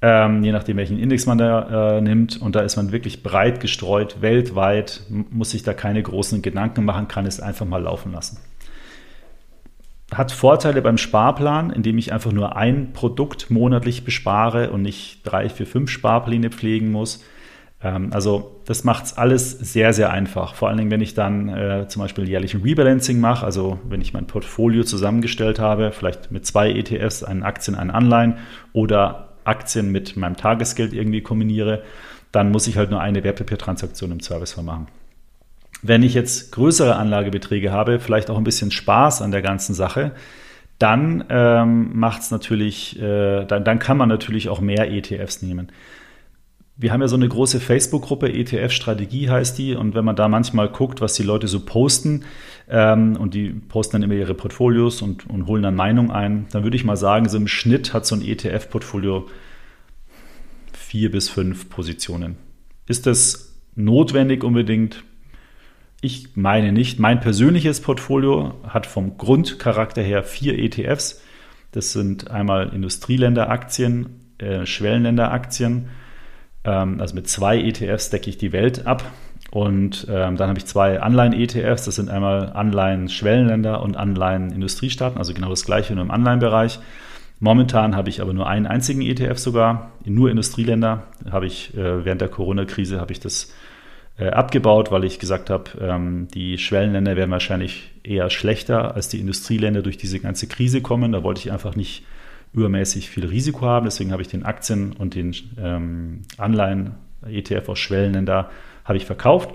ähm, 0.00 0.42
je 0.42 0.50
nachdem, 0.50 0.76
welchen 0.76 0.98
Index 0.98 1.26
man 1.26 1.38
da 1.38 1.98
äh, 1.98 2.00
nimmt. 2.00 2.40
Und 2.40 2.56
da 2.56 2.60
ist 2.60 2.76
man 2.76 2.90
wirklich 2.90 3.22
breit 3.22 3.60
gestreut, 3.60 4.20
weltweit, 4.20 5.02
muss 5.08 5.50
sich 5.50 5.62
da 5.62 5.74
keine 5.74 6.02
großen 6.02 6.42
Gedanken 6.42 6.84
machen, 6.84 7.06
kann 7.06 7.26
es 7.26 7.40
einfach 7.40 7.66
mal 7.66 7.82
laufen 7.82 8.12
lassen. 8.12 8.38
Hat 10.12 10.30
Vorteile 10.32 10.82
beim 10.82 10.98
Sparplan, 10.98 11.70
indem 11.70 11.96
ich 11.98 12.12
einfach 12.12 12.32
nur 12.32 12.56
ein 12.56 12.92
Produkt 12.92 13.50
monatlich 13.50 14.04
bespare 14.04 14.70
und 14.70 14.82
nicht 14.82 15.20
drei, 15.24 15.48
vier, 15.48 15.66
fünf 15.66 15.90
Sparpläne 15.90 16.50
pflegen 16.50 16.90
muss. 16.90 17.24
Ähm, 17.82 18.10
also 18.12 18.60
das 18.66 18.84
macht 18.84 19.06
es 19.06 19.16
alles 19.16 19.50
sehr, 19.52 19.92
sehr 19.92 20.10
einfach. 20.10 20.54
Vor 20.54 20.68
allen 20.68 20.78
Dingen, 20.78 20.90
wenn 20.90 21.00
ich 21.00 21.14
dann 21.14 21.48
äh, 21.48 21.86
zum 21.88 22.02
Beispiel 22.02 22.28
jährlich 22.28 22.54
ein 22.54 22.62
Rebalancing 22.62 23.20
mache, 23.20 23.44
also 23.44 23.78
wenn 23.88 24.00
ich 24.00 24.12
mein 24.12 24.26
Portfolio 24.26 24.84
zusammengestellt 24.84 25.58
habe, 25.58 25.92
vielleicht 25.92 26.30
mit 26.30 26.46
zwei 26.46 26.70
ETFs, 26.70 27.22
einen 27.22 27.42
Aktien, 27.42 27.74
einen 27.74 27.90
Anleihen 27.90 28.36
oder 28.72 29.30
Aktien 29.44 29.90
mit 29.90 30.16
meinem 30.16 30.36
Tagesgeld 30.36 30.92
irgendwie 30.92 31.22
kombiniere, 31.22 31.82
dann 32.30 32.50
muss 32.50 32.66
ich 32.66 32.76
halt 32.76 32.90
nur 32.90 33.00
eine 33.00 33.24
Wertpapiertransaktion 33.24 34.12
im 34.12 34.20
Service 34.20 34.56
machen. 34.56 34.88
Wenn 35.82 36.02
ich 36.02 36.14
jetzt 36.14 36.52
größere 36.52 36.96
Anlagebeträge 36.96 37.72
habe, 37.72 37.98
vielleicht 37.98 38.30
auch 38.30 38.38
ein 38.38 38.44
bisschen 38.44 38.70
Spaß 38.70 39.20
an 39.20 39.32
der 39.32 39.42
ganzen 39.42 39.74
Sache, 39.74 40.12
dann 40.78 41.24
ähm, 41.28 41.90
macht 41.98 42.22
es 42.22 42.30
natürlich, 42.30 43.00
äh, 43.00 43.44
dann, 43.44 43.64
dann 43.64 43.78
kann 43.78 43.96
man 43.96 44.08
natürlich 44.08 44.48
auch 44.48 44.60
mehr 44.60 44.90
ETFs 44.90 45.42
nehmen 45.42 45.70
wir 46.76 46.92
haben 46.92 47.00
ja 47.00 47.08
so 47.08 47.16
eine 47.16 47.28
große 47.28 47.60
Facebook-Gruppe, 47.60 48.32
ETF-Strategie 48.32 49.28
heißt 49.28 49.58
die. 49.58 49.74
Und 49.74 49.94
wenn 49.94 50.04
man 50.04 50.16
da 50.16 50.28
manchmal 50.28 50.68
guckt, 50.68 51.00
was 51.00 51.14
die 51.14 51.22
Leute 51.22 51.46
so 51.46 51.60
posten, 51.60 52.24
ähm, 52.68 53.16
und 53.16 53.34
die 53.34 53.50
posten 53.50 53.94
dann 53.94 54.02
immer 54.02 54.14
ihre 54.14 54.34
Portfolios 54.34 55.02
und, 55.02 55.28
und 55.28 55.46
holen 55.46 55.62
dann 55.62 55.74
Meinung 55.74 56.10
ein, 56.10 56.46
dann 56.50 56.64
würde 56.64 56.76
ich 56.76 56.84
mal 56.84 56.96
sagen, 56.96 57.28
so 57.28 57.36
im 57.36 57.48
Schnitt 57.48 57.92
hat 57.92 58.06
so 58.06 58.14
ein 58.14 58.22
ETF-Portfolio 58.22 59.28
vier 60.72 61.10
bis 61.10 61.28
fünf 61.28 61.68
Positionen. 61.68 62.36
Ist 62.86 63.06
das 63.06 63.54
notwendig 63.74 64.42
unbedingt? 64.42 65.04
Ich 66.02 66.36
meine 66.36 66.72
nicht. 66.72 66.98
Mein 66.98 67.20
persönliches 67.20 67.80
Portfolio 67.80 68.54
hat 68.68 68.86
vom 68.86 69.16
Grundcharakter 69.16 70.02
her 70.02 70.22
vier 70.22 70.58
ETFs. 70.58 71.22
Das 71.70 71.92
sind 71.92 72.30
einmal 72.30 72.74
Industrieländeraktien, 72.74 74.34
äh, 74.38 74.66
Schwellenländeraktien 74.66 75.88
ähm, 76.64 77.00
also 77.00 77.14
mit 77.14 77.28
zwei 77.28 77.58
ETFs 77.58 78.10
decke 78.10 78.30
ich 78.30 78.38
die 78.38 78.52
Welt 78.52 78.86
ab. 78.86 79.04
Und 79.50 80.06
ähm, 80.08 80.36
dann 80.36 80.48
habe 80.48 80.58
ich 80.58 80.66
zwei 80.66 81.00
Anleihen-ETFs. 81.00 81.84
Das 81.84 81.96
sind 81.96 82.08
einmal 82.08 82.52
Anleihen-Schwellenländer 82.52 83.82
und 83.82 83.96
Anleihen-Industriestaaten, 83.96 85.18
also 85.18 85.34
genau 85.34 85.50
das 85.50 85.66
gleiche 85.66 85.94
nur 85.94 86.04
im 86.04 86.10
Anleihenbereich. 86.10 86.78
Momentan 87.38 87.96
habe 87.96 88.08
ich 88.08 88.22
aber 88.22 88.32
nur 88.32 88.46
einen 88.46 88.66
einzigen 88.66 89.02
ETF 89.02 89.36
sogar, 89.36 89.90
nur 90.04 90.30
Industrieländer. 90.30 91.02
Habe 91.30 91.46
ich 91.46 91.76
äh, 91.76 92.04
während 92.04 92.20
der 92.20 92.28
Corona-Krise 92.28 93.00
habe 93.00 93.12
ich 93.12 93.20
das 93.20 93.52
äh, 94.18 94.28
abgebaut, 94.28 94.90
weil 94.90 95.04
ich 95.04 95.18
gesagt 95.18 95.50
habe, 95.50 95.70
ähm, 95.80 96.28
die 96.34 96.58
Schwellenländer 96.58 97.16
werden 97.16 97.30
wahrscheinlich 97.30 97.92
eher 98.02 98.30
schlechter 98.30 98.94
als 98.94 99.08
die 99.08 99.20
Industrieländer 99.20 99.82
durch 99.82 99.96
diese 99.96 100.20
ganze 100.20 100.46
Krise 100.46 100.82
kommen. 100.82 101.12
Da 101.12 101.22
wollte 101.22 101.40
ich 101.40 101.52
einfach 101.52 101.76
nicht 101.76 102.04
übermäßig 102.52 103.08
viel 103.08 103.26
Risiko 103.26 103.66
haben. 103.66 103.84
Deswegen 103.84 104.12
habe 104.12 104.22
ich 104.22 104.28
den 104.28 104.44
Aktien- 104.44 104.92
und 104.92 105.14
den 105.14 105.34
ähm, 105.58 106.22
Anleihen-ETF 106.36 107.68
aus 107.68 107.78
Schwellenländer 107.78 108.50
habe 108.84 108.96
ich 108.98 109.06
verkauft. 109.06 109.50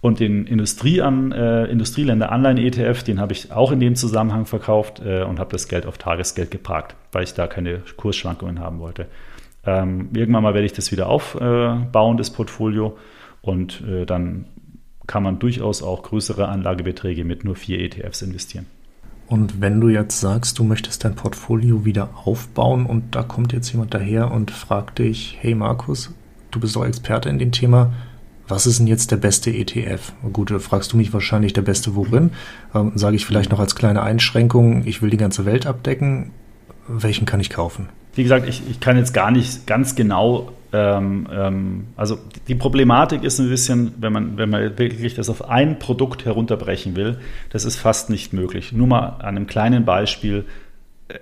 Und 0.00 0.20
den 0.20 0.46
Industrie 0.46 1.02
an, 1.02 1.32
äh, 1.32 1.64
Industrieländer 1.64 2.30
Anleihen-ETF, 2.30 3.02
den 3.02 3.18
habe 3.18 3.32
ich 3.32 3.50
auch 3.50 3.72
in 3.72 3.80
dem 3.80 3.96
Zusammenhang 3.96 4.46
verkauft 4.46 5.02
äh, 5.04 5.24
und 5.24 5.40
habe 5.40 5.50
das 5.50 5.66
Geld 5.66 5.86
auf 5.86 5.98
Tagesgeld 5.98 6.52
geparkt, 6.52 6.94
weil 7.10 7.24
ich 7.24 7.34
da 7.34 7.48
keine 7.48 7.82
Kursschwankungen 7.96 8.60
haben 8.60 8.78
wollte. 8.78 9.06
Ähm, 9.66 10.10
irgendwann 10.14 10.44
mal 10.44 10.54
werde 10.54 10.66
ich 10.66 10.72
das 10.72 10.92
wieder 10.92 11.08
aufbauen, 11.08 12.16
das 12.16 12.30
Portfolio. 12.30 12.96
Und 13.48 13.82
äh, 13.88 14.04
dann 14.04 14.44
kann 15.06 15.22
man 15.22 15.38
durchaus 15.38 15.82
auch 15.82 16.02
größere 16.02 16.48
Anlagebeträge 16.48 17.24
mit 17.24 17.44
nur 17.44 17.56
vier 17.56 17.80
ETFs 17.80 18.20
investieren. 18.20 18.66
Und 19.26 19.62
wenn 19.62 19.80
du 19.80 19.88
jetzt 19.88 20.20
sagst, 20.20 20.58
du 20.58 20.64
möchtest 20.64 21.04
dein 21.04 21.14
Portfolio 21.14 21.86
wieder 21.86 22.10
aufbauen 22.24 22.84
und 22.84 23.14
da 23.14 23.22
kommt 23.22 23.54
jetzt 23.54 23.72
jemand 23.72 23.94
daher 23.94 24.30
und 24.32 24.50
fragt 24.50 24.98
dich, 24.98 25.38
hey 25.40 25.54
Markus, 25.54 26.14
du 26.50 26.60
bist 26.60 26.76
doch 26.76 26.84
Experte 26.84 27.30
in 27.30 27.38
dem 27.38 27.52
Thema, 27.52 27.92
was 28.46 28.66
ist 28.66 28.80
denn 28.80 28.86
jetzt 28.86 29.10
der 29.10 29.16
beste 29.16 29.50
ETF? 29.50 30.12
Gut, 30.32 30.50
da 30.50 30.58
fragst 30.58 30.92
du 30.92 30.98
mich 30.98 31.12
wahrscheinlich 31.14 31.54
der 31.54 31.62
beste 31.62 31.94
worin. 31.94 32.30
Ähm, 32.74 32.92
Sage 32.94 33.16
ich 33.16 33.24
vielleicht 33.24 33.50
noch 33.50 33.60
als 33.60 33.74
kleine 33.74 34.02
Einschränkung, 34.02 34.86
ich 34.86 35.00
will 35.00 35.10
die 35.10 35.18
ganze 35.18 35.46
Welt 35.46 35.66
abdecken. 35.66 36.32
Welchen 36.86 37.26
kann 37.26 37.40
ich 37.40 37.50
kaufen? 37.50 37.88
Wie 38.14 38.22
gesagt, 38.22 38.46
ich, 38.46 38.62
ich 38.68 38.80
kann 38.80 38.96
jetzt 38.96 39.14
gar 39.14 39.30
nicht 39.30 39.66
ganz 39.66 39.94
genau 39.94 40.52
ähm, 40.72 41.26
ähm, 41.32 41.86
also 41.96 42.18
die 42.46 42.54
Problematik 42.54 43.24
ist 43.24 43.38
ein 43.38 43.48
bisschen, 43.48 43.94
wenn 43.98 44.12
man, 44.12 44.36
wenn 44.36 44.50
man 44.50 44.78
wirklich 44.78 45.14
das 45.14 45.30
auf 45.30 45.48
ein 45.48 45.78
Produkt 45.78 46.24
herunterbrechen 46.24 46.96
will, 46.96 47.18
das 47.50 47.64
ist 47.64 47.76
fast 47.76 48.10
nicht 48.10 48.32
möglich. 48.32 48.72
Nur 48.72 48.86
mal 48.86 49.16
an 49.20 49.36
einem 49.36 49.46
kleinen 49.46 49.84
Beispiel 49.84 50.44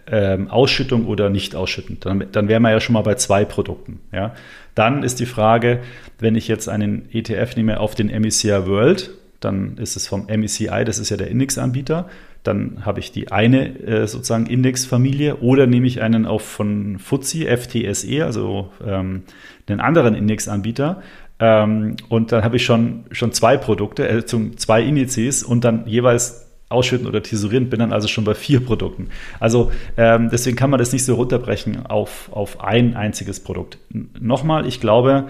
ähm, 0.09 0.51
Ausschüttung 0.51 1.07
oder 1.07 1.31
nicht 1.31 1.55
ausschüttend. 1.55 2.05
Dann, 2.05 2.25
dann 2.33 2.49
wären 2.49 2.63
wir 2.63 2.71
ja 2.71 2.81
schon 2.81 2.95
mal 2.95 3.03
bei 3.03 3.15
zwei 3.15 3.45
Produkten. 3.45 4.01
Ja? 4.13 4.35
Dann 4.75 5.03
ist 5.03 5.21
die 5.21 5.27
Frage, 5.27 5.81
wenn 6.19 6.35
ich 6.35 6.49
jetzt 6.49 6.69
einen 6.69 7.09
ETF 7.13 7.57
nehme 7.57 7.79
auf 7.81 7.95
den 7.95 8.09
MECI 8.09 8.67
World, 8.67 9.11
dann 9.41 9.77
ist 9.79 9.97
es 9.97 10.09
vom 10.09 10.27
MECI, 10.27 10.85
das 10.85 10.99
ist 10.99 11.11
ja 11.11 11.17
der 11.17 11.29
Indexanbieter, 11.29 12.09
dann 12.47 12.85
habe 12.85 13.01
ich 13.01 13.13
die 13.13 13.33
eine 13.33 13.79
äh, 13.81 14.07
sozusagen 14.07 14.47
Indexfamilie 14.47 15.37
oder 15.37 15.67
nehme 15.67 15.87
ich 15.87 16.03
einen 16.03 16.27
auf 16.27 16.43
von 16.43 16.99
FTSE, 16.99 17.57
FTSE, 17.57 18.25
also 18.25 18.71
ähm, 18.87 19.23
einen 19.69 19.81
anderen 19.81 20.15
Indexanbieter. 20.15 21.03
Ähm, 21.39 21.97
und 22.09 22.33
dann 22.33 22.45
habe 22.45 22.57
ich 22.57 22.65
schon, 22.65 23.05
schon 23.11 23.33
zwei 23.33 23.57
Produkte, 23.57 24.09
äh, 24.09 24.25
zwei 24.25 24.83
Indizes 24.83 25.43
und 25.43 25.65
dann 25.65 25.87
jeweils 25.87 26.47
ausschütten 26.69 27.07
oder 27.07 27.23
tesorieren, 27.23 27.71
bin 27.71 27.79
dann 27.79 27.93
also 27.93 28.09
schon 28.09 28.25
bei 28.25 28.35
vier 28.35 28.65
Produkten. 28.65 29.09
Also 29.39 29.71
ähm, 29.97 30.31
deswegen 30.33 30.57
kann 30.57 30.71
man 30.71 30.79
das 30.79 30.93
nicht 30.93 31.05
so 31.05 31.15
runterbrechen 31.15 31.87
auf, 31.87 32.31
auf 32.33 32.61
ein 32.61 32.97
einziges 32.97 33.41
Produkt. 33.41 33.79
Nochmal, 34.19 34.67
ich 34.67 34.81
glaube, 34.81 35.29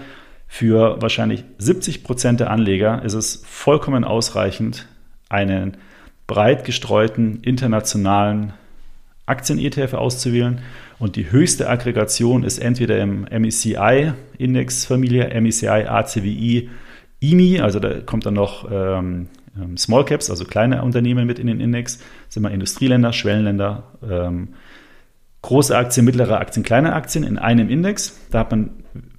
für 0.49 1.01
wahrscheinlich 1.03 1.45
70 1.59 2.05
Prozent 2.05 2.41
der 2.41 2.51
Anleger 2.51 3.03
ist 3.05 3.15
es 3.15 3.43
vollkommen 3.45 4.05
ausreichend, 4.05 4.87
einen 5.29 5.77
breit 6.27 6.65
gestreuten 6.65 7.41
internationalen 7.43 8.55
Aktien-ETF 9.27 9.95
auszuwählen. 9.95 10.61
Und 10.99 11.17
die 11.17 11.31
höchste 11.31 11.69
Aggregation 11.69 12.43
ist 12.43 12.59
entweder 12.59 12.99
im 12.99 13.27
MECI-Indexfamilie, 13.31 15.41
MECI, 15.41 15.69
ACWI, 15.69 16.71
IMI, 17.21 17.61
also 17.61 17.79
da 17.81 18.01
kommt 18.01 18.27
dann 18.27 18.35
noch 18.35 18.71
ähm, 18.71 19.29
ähm, 19.57 19.77
Small 19.77 20.05
Caps, 20.05 20.31
also 20.31 20.45
kleine 20.45 20.83
Unternehmen 20.83 21.27
mit 21.27 21.39
in 21.39 21.47
den 21.47 21.61
Index, 21.61 22.01
sind 22.29 22.45
immer 22.45 22.53
Industrieländer, 22.53 23.13
Schwellenländer, 23.13 23.85
ähm, 24.09 24.49
große 25.43 25.77
Aktien, 25.77 26.07
mittlere 26.07 26.39
Aktien, 26.39 26.65
kleine 26.65 26.95
Aktien 26.95 27.25
in 27.25 27.39
einem 27.39 27.69
Index. 27.69 28.19
Da 28.31 28.41
hat 28.41 28.51
man 28.51 28.71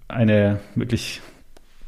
eine 0.07 0.59
wirklich 0.75 1.21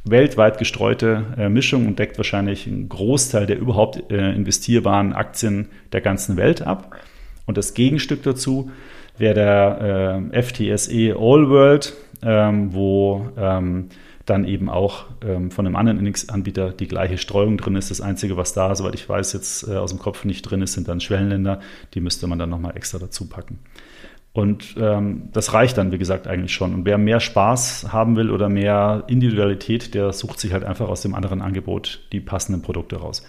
weltweit 0.03 0.57
gestreute 0.57 1.25
äh, 1.37 1.49
Mischung 1.49 1.87
und 1.87 1.99
deckt 1.99 2.17
wahrscheinlich 2.17 2.67
einen 2.67 2.89
Großteil 2.89 3.45
der 3.45 3.59
überhaupt 3.59 4.11
äh, 4.11 4.31
investierbaren 4.31 5.13
Aktien 5.13 5.69
der 5.91 6.01
ganzen 6.01 6.37
Welt 6.37 6.61
ab. 6.61 6.95
Und 7.45 7.57
das 7.57 7.73
Gegenstück 7.73 8.23
dazu 8.23 8.71
wäre 9.17 9.33
der 9.33 10.21
äh, 10.33 10.41
FTSE 10.43 11.15
All 11.17 11.49
World, 11.49 11.93
ähm, 12.21 12.73
wo 12.73 13.29
ähm, 13.37 13.89
dann 14.25 14.45
eben 14.45 14.69
auch 14.69 15.05
ähm, 15.25 15.51
von 15.51 15.65
einem 15.65 15.75
anderen 15.75 15.99
Indexanbieter 15.99 16.71
die 16.71 16.87
gleiche 16.87 17.17
Streuung 17.17 17.57
drin 17.57 17.75
ist. 17.75 17.89
Das 17.89 18.01
Einzige, 18.01 18.37
was 18.37 18.53
da, 18.53 18.73
soweit 18.75 18.95
ich 18.95 19.09
weiß, 19.09 19.33
jetzt 19.33 19.67
äh, 19.67 19.75
aus 19.75 19.89
dem 19.89 19.99
Kopf 19.99 20.23
nicht 20.23 20.43
drin 20.43 20.61
ist, 20.61 20.73
sind 20.73 20.87
dann 20.87 21.01
Schwellenländer. 21.01 21.59
Die 21.93 22.01
müsste 22.01 22.27
man 22.27 22.37
dann 22.39 22.49
nochmal 22.49 22.77
extra 22.77 22.99
dazu 22.99 23.27
packen. 23.27 23.59
Und 24.31 24.75
ähm, 24.79 25.29
das 25.33 25.53
reicht 25.53 25.77
dann, 25.77 25.91
wie 25.91 25.97
gesagt, 25.97 26.27
eigentlich 26.27 26.53
schon. 26.53 26.73
Und 26.73 26.85
wer 26.85 26.97
mehr 26.97 27.19
Spaß 27.19 27.91
haben 27.91 28.15
will 28.15 28.29
oder 28.29 28.47
mehr 28.47 29.03
Individualität, 29.07 29.93
der 29.95 30.13
sucht 30.13 30.39
sich 30.39 30.53
halt 30.53 30.63
einfach 30.63 30.87
aus 30.87 31.01
dem 31.01 31.15
anderen 31.15 31.41
Angebot 31.41 32.07
die 32.11 32.19
passenden 32.19 32.61
Produkte 32.61 32.97
raus. 32.97 33.23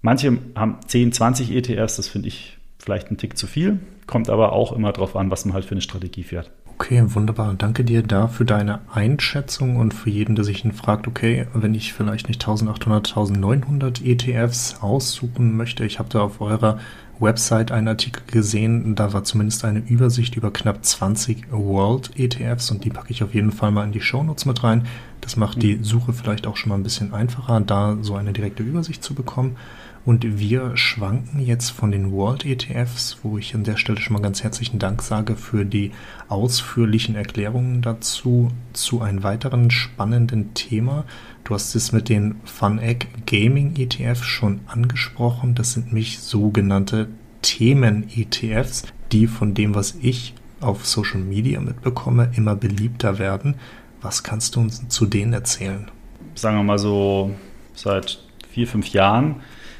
Manche 0.00 0.38
haben 0.56 0.78
10, 0.86 1.12
20 1.12 1.52
ETFs, 1.52 1.96
das 1.96 2.08
finde 2.08 2.28
ich 2.28 2.58
vielleicht 2.78 3.10
ein 3.10 3.18
Tick 3.18 3.38
zu 3.38 3.46
viel, 3.46 3.78
kommt 4.06 4.28
aber 4.30 4.52
auch 4.52 4.72
immer 4.72 4.92
darauf 4.92 5.14
an, 5.14 5.30
was 5.30 5.44
man 5.44 5.54
halt 5.54 5.64
für 5.64 5.72
eine 5.72 5.80
Strategie 5.80 6.24
fährt. 6.24 6.50
Okay, 6.66 7.04
wunderbar. 7.14 7.54
Danke 7.56 7.84
dir 7.84 8.02
da 8.02 8.26
für 8.26 8.44
deine 8.44 8.80
Einschätzung 8.92 9.76
und 9.76 9.94
für 9.94 10.10
jeden, 10.10 10.34
der 10.34 10.44
sich 10.44 10.66
fragt, 10.74 11.06
okay, 11.06 11.46
wenn 11.54 11.74
ich 11.74 11.92
vielleicht 11.92 12.26
nicht 12.26 12.40
1800, 12.40 13.16
1900 13.16 14.04
ETFs 14.04 14.78
aussuchen 14.80 15.56
möchte, 15.56 15.84
ich 15.84 16.00
habe 16.00 16.08
da 16.08 16.22
auf 16.22 16.40
eurer 16.40 16.80
Website 17.22 17.72
einen 17.72 17.88
Artikel 17.88 18.22
gesehen, 18.26 18.94
da 18.94 19.12
war 19.12 19.24
zumindest 19.24 19.64
eine 19.64 19.78
Übersicht 19.78 20.36
über 20.36 20.52
knapp 20.52 20.84
20 20.84 21.52
World 21.52 22.10
ETFs 22.18 22.70
und 22.70 22.84
die 22.84 22.90
packe 22.90 23.12
ich 23.12 23.22
auf 23.22 23.32
jeden 23.32 23.52
Fall 23.52 23.70
mal 23.70 23.84
in 23.84 23.92
die 23.92 24.00
Shownotes 24.00 24.44
mit 24.44 24.62
rein. 24.62 24.86
Das 25.20 25.36
macht 25.36 25.62
die 25.62 25.78
Suche 25.82 26.12
vielleicht 26.12 26.48
auch 26.48 26.56
schon 26.56 26.70
mal 26.70 26.74
ein 26.74 26.82
bisschen 26.82 27.14
einfacher, 27.14 27.60
da 27.60 27.96
so 28.00 28.16
eine 28.16 28.32
direkte 28.32 28.64
Übersicht 28.64 29.04
zu 29.04 29.14
bekommen. 29.14 29.56
Und 30.04 30.38
wir 30.40 30.76
schwanken 30.76 31.38
jetzt 31.38 31.70
von 31.70 31.92
den 31.92 32.10
World 32.10 32.44
ETFs, 32.44 33.18
wo 33.22 33.38
ich 33.38 33.54
an 33.54 33.62
der 33.62 33.76
Stelle 33.76 34.00
schon 34.00 34.14
mal 34.14 34.22
ganz 34.22 34.42
herzlichen 34.42 34.80
Dank 34.80 35.00
sage 35.00 35.36
für 35.36 35.64
die 35.64 35.92
ausführlichen 36.26 37.14
Erklärungen 37.14 37.82
dazu, 37.82 38.50
zu 38.72 39.00
einem 39.00 39.22
weiteren 39.22 39.70
spannenden 39.70 40.54
Thema. 40.54 41.04
Du 41.44 41.54
hast 41.54 41.74
es 41.74 41.90
mit 41.90 42.08
den 42.08 42.36
FunEgg 42.44 43.08
Gaming 43.26 43.74
ETFs 43.76 44.24
schon 44.24 44.60
angesprochen. 44.66 45.54
Das 45.54 45.72
sind 45.72 45.92
mich 45.92 46.20
sogenannte 46.20 47.08
Themen-ETFs, 47.42 48.84
die 49.10 49.26
von 49.26 49.54
dem, 49.54 49.74
was 49.74 49.96
ich 50.00 50.34
auf 50.60 50.86
Social 50.86 51.20
Media 51.20 51.60
mitbekomme, 51.60 52.30
immer 52.36 52.54
beliebter 52.54 53.18
werden. 53.18 53.56
Was 54.00 54.22
kannst 54.22 54.54
du 54.54 54.60
uns 54.60 54.88
zu 54.88 55.06
denen 55.06 55.32
erzählen? 55.32 55.90
Sagen 56.34 56.58
wir 56.58 56.62
mal 56.62 56.78
so 56.78 57.32
seit 57.74 58.20
vier, 58.50 58.68
fünf 58.68 58.88
Jahren 58.88 59.36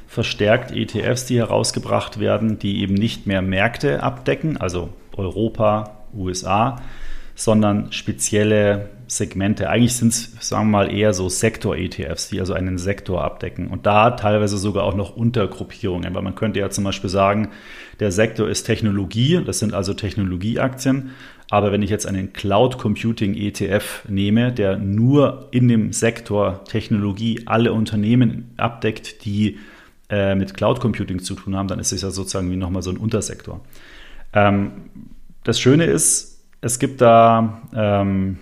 verstärkt 0.09 0.73
ETFs, 0.73 1.27
die 1.27 1.39
herausgebracht 1.39 2.19
werden, 2.19 2.59
die 2.59 2.81
eben 2.81 2.95
nicht 2.95 3.27
mehr 3.27 3.41
Märkte 3.41 4.03
abdecken, 4.03 4.57
also 4.57 4.91
Europa, 5.17 6.05
USA, 6.13 6.83
sondern 7.35 7.93
spezielle 7.93 8.91
Segmente. 9.17 9.69
Eigentlich 9.69 9.95
sind 9.95 10.09
es, 10.09 10.33
sagen 10.41 10.71
wir 10.71 10.79
mal, 10.79 10.93
eher 10.95 11.13
so 11.13 11.29
Sektor-ETFs, 11.29 12.31
die 12.31 12.41
also 12.41 12.55
einen 12.55 12.79
Sektor 12.79 13.23
abdecken. 13.23 13.69
Und 13.69 13.85
da 13.85 14.13
teilweise 14.13 14.57
sogar 14.57 14.85
auch 14.85 14.95
noch 14.95 15.15
Untergruppierungen, 15.15 16.15
weil 16.15 16.23
man 16.23 16.35
könnte 16.35 16.61
ja 16.61 16.71
zum 16.71 16.85
Beispiel 16.85 17.11
sagen, 17.11 17.49
der 18.01 18.11
Sektor 18.11 18.49
ist 18.49 18.65
Technologie, 18.65 19.43
das 19.45 19.59
sind 19.59 19.75
also 19.75 19.93
Technologieaktien. 19.93 21.11
Aber 21.51 21.73
wenn 21.73 21.83
ich 21.83 21.91
jetzt 21.91 22.07
einen 22.07 22.33
Cloud 22.33 22.79
Computing 22.79 23.35
ETF 23.35 24.05
nehme, 24.09 24.51
der 24.51 24.79
nur 24.79 25.49
in 25.51 25.69
dem 25.69 25.93
Sektor 25.93 26.65
Technologie 26.65 27.43
alle 27.45 27.75
Unternehmen 27.75 28.55
abdeckt, 28.57 29.27
die 29.27 29.59
äh, 30.09 30.35
mit 30.35 30.55
Cloud 30.55 30.81
Computing 30.81 31.21
zu 31.21 31.35
tun 31.35 31.55
haben, 31.55 31.69
dann 31.69 31.79
ist 31.79 31.93
es 31.93 32.01
ja 32.01 32.11
sozusagen 32.11 32.51
wie 32.51 32.57
nochmal 32.57 32.83
so 32.83 32.91
ein 32.91 32.97
Untersektor. 32.97 33.61
Ähm, 34.33 34.73
das 35.45 35.61
Schöne 35.61 35.85
ist, 35.85 36.43
es 36.63 36.79
gibt 36.79 37.03
da 37.03 37.61
ähm, 37.75 38.39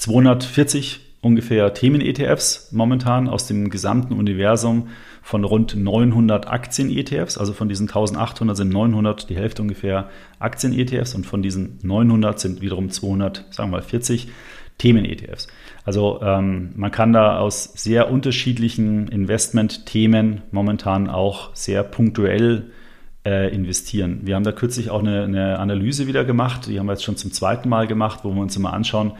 240 0.00 1.00
ungefähr 1.20 1.74
Themen-ETFs 1.74 2.72
momentan 2.72 3.28
aus 3.28 3.46
dem 3.46 3.68
gesamten 3.68 4.14
Universum 4.14 4.88
von 5.22 5.44
rund 5.44 5.76
900 5.76 6.48
Aktien-ETFs. 6.48 7.36
Also 7.36 7.52
von 7.52 7.68
diesen 7.68 7.86
1800 7.88 8.56
sind 8.56 8.70
900, 8.70 9.28
die 9.28 9.36
Hälfte 9.36 9.60
ungefähr 9.60 10.08
Aktien-ETFs 10.38 11.14
und 11.14 11.26
von 11.26 11.42
diesen 11.42 11.78
900 11.82 12.40
sind 12.40 12.62
wiederum 12.62 12.90
200, 12.90 13.44
sagen 13.50 13.70
wir 13.70 13.76
mal 13.78 13.82
40 13.82 14.28
Themen-ETFs. 14.78 15.48
Also 15.84 16.20
ähm, 16.22 16.70
man 16.76 16.90
kann 16.90 17.12
da 17.12 17.38
aus 17.38 17.64
sehr 17.74 18.10
unterschiedlichen 18.10 19.08
Investment-Themen 19.08 20.40
momentan 20.50 21.10
auch 21.10 21.54
sehr 21.54 21.82
punktuell 21.82 22.70
äh, 23.26 23.54
investieren. 23.54 24.20
Wir 24.22 24.36
haben 24.36 24.44
da 24.44 24.52
kürzlich 24.52 24.88
auch 24.88 25.00
eine, 25.00 25.24
eine, 25.24 25.58
Analyse 25.58 26.06
wieder 26.06 26.24
gemacht, 26.24 26.66
die 26.66 26.78
haben 26.78 26.86
wir 26.86 26.92
jetzt 26.92 27.04
schon 27.04 27.16
zum 27.16 27.32
zweiten 27.32 27.68
Mal 27.68 27.86
gemacht, 27.86 28.20
wo 28.22 28.32
wir 28.32 28.40
uns 28.40 28.56
immer 28.56 28.72
anschauen, 28.72 29.12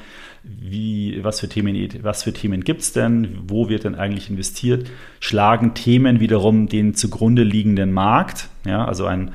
wie, 0.43 1.22
was 1.22 1.41
für 1.41 1.49
Themen, 1.49 1.76
was 2.03 2.22
für 2.22 2.32
Themen 2.32 2.64
gibt 2.64 2.80
es 2.80 2.93
denn, 2.93 3.38
wo 3.47 3.68
wird 3.68 3.84
denn 3.84 3.95
eigentlich 3.95 4.30
investiert, 4.30 4.88
schlagen 5.20 5.74
Themen 5.74 6.20
wiederum 6.20 6.68
den 6.68 6.95
zugrunde 6.95 7.43
liegenden 7.43 7.93
Markt, 7.93 8.49
ja, 8.64 8.84
also 8.84 9.07
ein 9.07 9.32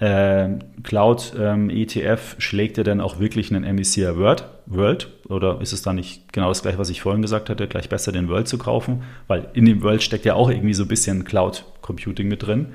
äh, 0.00 0.48
Cloud 0.82 1.34
ähm, 1.38 1.70
ETF 1.70 2.36
schlägt 2.38 2.78
er 2.78 2.84
dann 2.84 3.00
auch 3.00 3.20
wirklich 3.20 3.54
einen 3.54 3.76
MSCI 3.76 4.16
World, 4.16 4.44
World? 4.66 5.10
Oder 5.28 5.60
ist 5.60 5.72
es 5.72 5.82
dann 5.82 5.96
nicht 5.96 6.32
genau 6.32 6.48
das 6.48 6.62
gleiche, 6.62 6.78
was 6.78 6.90
ich 6.90 7.00
vorhin 7.00 7.22
gesagt 7.22 7.48
hatte, 7.48 7.68
gleich 7.68 7.88
besser 7.88 8.12
den 8.12 8.28
World 8.28 8.48
zu 8.48 8.58
kaufen, 8.58 9.02
weil 9.28 9.48
in 9.54 9.64
dem 9.64 9.82
World 9.82 10.02
steckt 10.02 10.24
ja 10.24 10.34
auch 10.34 10.50
irgendwie 10.50 10.74
so 10.74 10.82
ein 10.82 10.88
bisschen 10.88 11.24
Cloud 11.24 11.64
Computing 11.80 12.28
mit 12.28 12.42
drin. 12.42 12.68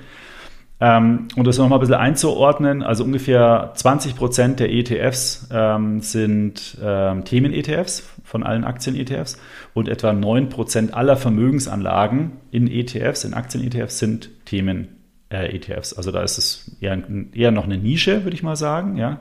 Ähm, 0.82 1.28
und 1.36 1.46
das 1.46 1.58
nochmal 1.58 1.80
ein 1.80 1.82
bisschen 1.82 1.96
einzuordnen, 1.96 2.84
also 2.84 3.04
ungefähr 3.04 3.72
20 3.76 4.16
Prozent 4.16 4.60
der 4.60 4.72
ETFs 4.72 5.50
ähm, 5.52 6.02
sind 6.02 6.78
ähm, 6.82 7.26
Themen-ETFs 7.26 8.10
von 8.24 8.44
allen 8.44 8.64
Aktien-ETFs 8.64 9.38
und 9.74 9.90
etwa 9.90 10.14
9 10.14 10.50
Prozent 10.50 10.94
aller 10.94 11.18
Vermögensanlagen 11.18 12.32
in 12.52 12.68
ETFs, 12.68 13.26
in 13.26 13.34
Aktien-ETFs 13.34 14.00
sind 14.00 14.30
Themen-ETFs 14.46 15.00
ETFs. 15.30 15.94
Also 15.94 16.12
da 16.12 16.24
ist 16.24 16.38
es 16.38 16.78
eher, 16.82 17.02
eher 17.34 17.52
noch 17.52 17.66
eine 17.66 17.78
Nische, 17.78 18.24
würde 18.24 18.36
ich 18.36 18.44
mal 18.44 18.56
sagen. 18.56 18.98
Ja. 18.98 19.20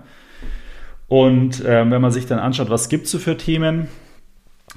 Und 1.07 1.65
äh, 1.65 1.91
wenn 1.91 2.01
man 2.01 2.11
sich 2.11 2.27
dann 2.27 2.39
anschaut, 2.39 2.71
was 2.71 2.89
gibt 2.89 3.07
es 3.07 3.11
so 3.11 3.19
für 3.19 3.37
Themen, 3.37 3.89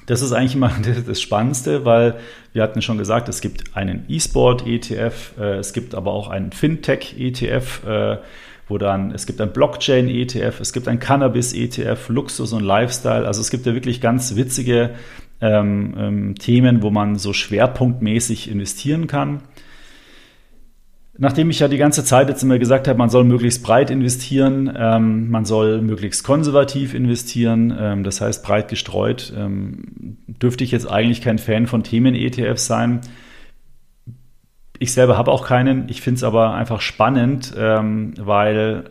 das 0.06 0.22
ist 0.22 0.32
eigentlich 0.32 0.54
immer 0.54 0.72
das 1.06 1.20
Spannendste, 1.20 1.84
weil 1.84 2.16
wir 2.52 2.62
hatten 2.62 2.82
schon 2.82 2.98
gesagt, 2.98 3.28
es 3.28 3.40
gibt 3.40 3.76
einen 3.76 4.04
E-Sport-ETF, 4.08 5.32
äh, 5.38 5.56
es 5.56 5.72
gibt 5.72 5.94
aber 5.94 6.12
auch 6.12 6.28
einen 6.28 6.52
Fintech-ETF, 6.52 7.86
äh, 7.86 8.16
wo 8.68 8.78
dann, 8.78 9.10
es 9.12 9.26
gibt 9.26 9.40
ein 9.40 9.52
Blockchain-ETF, 9.52 10.60
es 10.60 10.72
gibt 10.72 10.88
ein 10.88 10.98
Cannabis-ETF, 10.98 12.08
Luxus 12.08 12.52
und 12.52 12.62
Lifestyle. 12.62 13.26
Also 13.26 13.40
es 13.40 13.50
gibt 13.50 13.66
ja 13.66 13.74
wirklich 13.74 14.00
ganz 14.00 14.36
witzige 14.36 14.90
ähm, 15.40 15.94
ähm, 15.98 16.34
Themen, 16.36 16.82
wo 16.82 16.90
man 16.90 17.16
so 17.16 17.32
schwerpunktmäßig 17.32 18.50
investieren 18.50 19.08
kann. 19.08 19.40
Nachdem 21.18 21.50
ich 21.50 21.58
ja 21.58 21.68
die 21.68 21.76
ganze 21.76 22.04
Zeit 22.04 22.30
jetzt 22.30 22.42
immer 22.42 22.58
gesagt 22.58 22.88
habe, 22.88 22.98
man 22.98 23.10
soll 23.10 23.24
möglichst 23.24 23.62
breit 23.62 23.90
investieren, 23.90 24.72
ähm, 24.74 25.30
man 25.30 25.44
soll 25.44 25.82
möglichst 25.82 26.24
konservativ 26.24 26.94
investieren, 26.94 27.74
ähm, 27.78 28.02
das 28.02 28.22
heißt 28.22 28.42
breit 28.42 28.68
gestreut, 28.68 29.32
ähm, 29.36 30.16
dürfte 30.26 30.64
ich 30.64 30.70
jetzt 30.70 30.90
eigentlich 30.90 31.20
kein 31.20 31.38
Fan 31.38 31.66
von 31.66 31.82
Themen-ETFs 31.82 32.66
sein. 32.66 33.02
Ich 34.78 34.94
selber 34.94 35.18
habe 35.18 35.30
auch 35.30 35.46
keinen, 35.46 35.88
ich 35.90 36.00
finde 36.00 36.16
es 36.16 36.24
aber 36.24 36.54
einfach 36.54 36.80
spannend, 36.80 37.52
ähm, 37.58 38.14
weil 38.18 38.90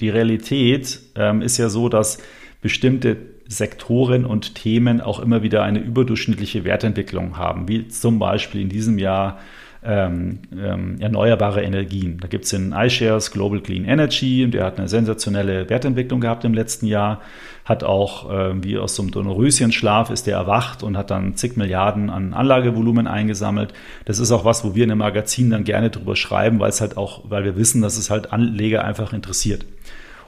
die 0.00 0.08
Realität 0.08 1.00
ähm, 1.16 1.42
ist 1.42 1.58
ja 1.58 1.68
so, 1.68 1.90
dass 1.90 2.18
bestimmte 2.62 3.18
Sektoren 3.46 4.24
und 4.24 4.54
Themen 4.54 5.02
auch 5.02 5.20
immer 5.20 5.42
wieder 5.42 5.62
eine 5.62 5.80
überdurchschnittliche 5.80 6.64
Wertentwicklung 6.64 7.36
haben, 7.36 7.68
wie 7.68 7.88
zum 7.88 8.18
Beispiel 8.18 8.62
in 8.62 8.70
diesem 8.70 8.98
Jahr 8.98 9.38
ähm, 9.84 10.38
ähm, 10.56 11.00
erneuerbare 11.00 11.62
Energien. 11.62 12.18
Da 12.20 12.28
gibt 12.28 12.44
es 12.44 12.50
den 12.50 12.72
iShares 12.72 13.30
Global 13.30 13.60
Clean 13.60 13.84
Energy, 13.84 14.48
der 14.48 14.64
hat 14.64 14.78
eine 14.78 14.88
sensationelle 14.88 15.68
Wertentwicklung 15.68 16.20
gehabt 16.20 16.44
im 16.44 16.54
letzten 16.54 16.86
Jahr, 16.86 17.20
hat 17.64 17.82
auch 17.82 18.30
äh, 18.30 18.62
wie 18.62 18.78
aus 18.78 18.94
so 18.94 19.02
einem 19.02 19.10
Dornröschenschlaf 19.10 20.10
ist 20.10 20.26
der 20.26 20.36
erwacht 20.36 20.82
und 20.82 20.96
hat 20.96 21.10
dann 21.10 21.36
zig 21.36 21.56
Milliarden 21.56 22.10
an 22.10 22.32
Anlagevolumen 22.32 23.06
eingesammelt. 23.06 23.72
Das 24.04 24.18
ist 24.18 24.30
auch 24.30 24.44
was, 24.44 24.64
wo 24.64 24.74
wir 24.74 24.84
in 24.84 24.90
einem 24.90 24.98
Magazin 24.98 25.50
dann 25.50 25.64
gerne 25.64 25.90
drüber 25.90 26.16
schreiben, 26.16 26.60
weil 26.60 26.70
es 26.70 26.80
halt 26.80 26.96
auch, 26.96 27.22
weil 27.28 27.44
wir 27.44 27.56
wissen, 27.56 27.82
dass 27.82 27.96
es 27.96 28.10
halt 28.10 28.32
Anleger 28.32 28.84
einfach 28.84 29.12
interessiert. 29.12 29.66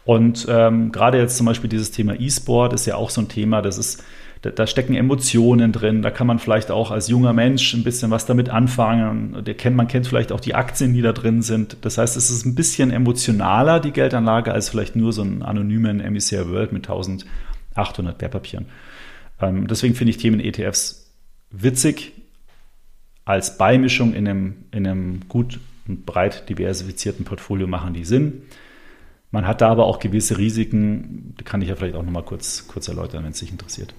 Und 0.05 0.47
ähm, 0.51 0.93
gerade 0.93 1.19
jetzt 1.19 1.37
zum 1.37 1.47
Beispiel 1.47 1.71
dieses 1.71 1.91
Thema 1.91 2.19
E-Sport 2.19 2.73
ist 2.75 2.87
ja 2.87 2.97
auch 2.97 3.11
so 3.11 3.21
ein 3.21 3.29
Thema, 3.29 3.63
das 3.63 3.79
ist 3.79 4.05
da, 4.45 4.51
da, 4.51 4.67
stecken 4.67 4.95
Emotionen 4.95 5.73
drin, 5.73 6.03
da 6.03 6.11
kann 6.11 6.27
man 6.27 6.39
vielleicht 6.39 6.71
auch 6.71 6.91
als 6.91 7.09
junger 7.09 7.33
Mensch 7.33 7.73
ein 7.73 7.83
bisschen 7.83 8.11
was 8.11 8.27
damit 8.27 8.51
anfangen. 8.51 9.43
Der 9.43 9.55
kennt, 9.55 9.75
man 9.75 9.89
kennt 9.89 10.07
vielleicht 10.07 10.33
auch 10.33 10.41
die 10.41 10.55
Aktien, 10.55 10.93
die 10.93 11.01
da 11.01 11.15
drin 11.15 11.41
sind. 11.41 11.79
Das 11.81 11.97
heißt, 11.97 12.15
es 12.15 12.29
ist 12.29 12.45
ein 12.45 12.55
bisschen 12.55 12.91
emotionaler, 12.91 13.81
die 13.81 13.91
Geldanlage, 13.91 14.53
als 14.53 14.69
vielleicht 14.69 14.97
nur 14.97 15.15
so 15.15 15.23
einen 15.23 15.43
anonymen 15.43 15.97
MSCI 15.97 16.51
World 16.51 16.73
mit 16.73 16.91
1800 16.91 18.21
Wertpapieren. 18.21 18.67
Ähm, 19.41 19.67
deswegen 19.67 19.95
finde 19.95 20.11
ich 20.11 20.19
Themen 20.19 20.41
ETFs 20.41 21.11
witzig. 21.51 22.13
Als 23.25 23.57
Beimischung 23.57 24.13
in 24.13 24.29
einem, 24.29 24.57
in 24.73 24.87
einem 24.87 25.21
gut 25.27 25.59
und 25.89 26.05
breit 26.05 26.51
diversifizierten 26.51 27.25
Portfolio 27.25 27.67
machen 27.67 27.95
die 27.95 28.05
Sinn. 28.05 28.43
Man 29.31 29.47
hat 29.47 29.63
da 29.63 29.71
aber 29.71 29.87
auch 29.87 30.01
gewisse 30.01 30.37
Risiken, 30.37 31.35
die 31.41 31.45
kann 31.45 31.63
ich 31.63 31.69
ja 31.71 31.77
vielleicht 31.77 31.95
auch 31.95 32.03
nochmal 32.03 32.25
kurz, 32.25 32.69
kurz 32.69 32.89
erläutern, 32.89 33.25
wenn 33.25 33.31
es 33.31 33.41
dich 33.41 33.51
interessiert. 33.51 33.95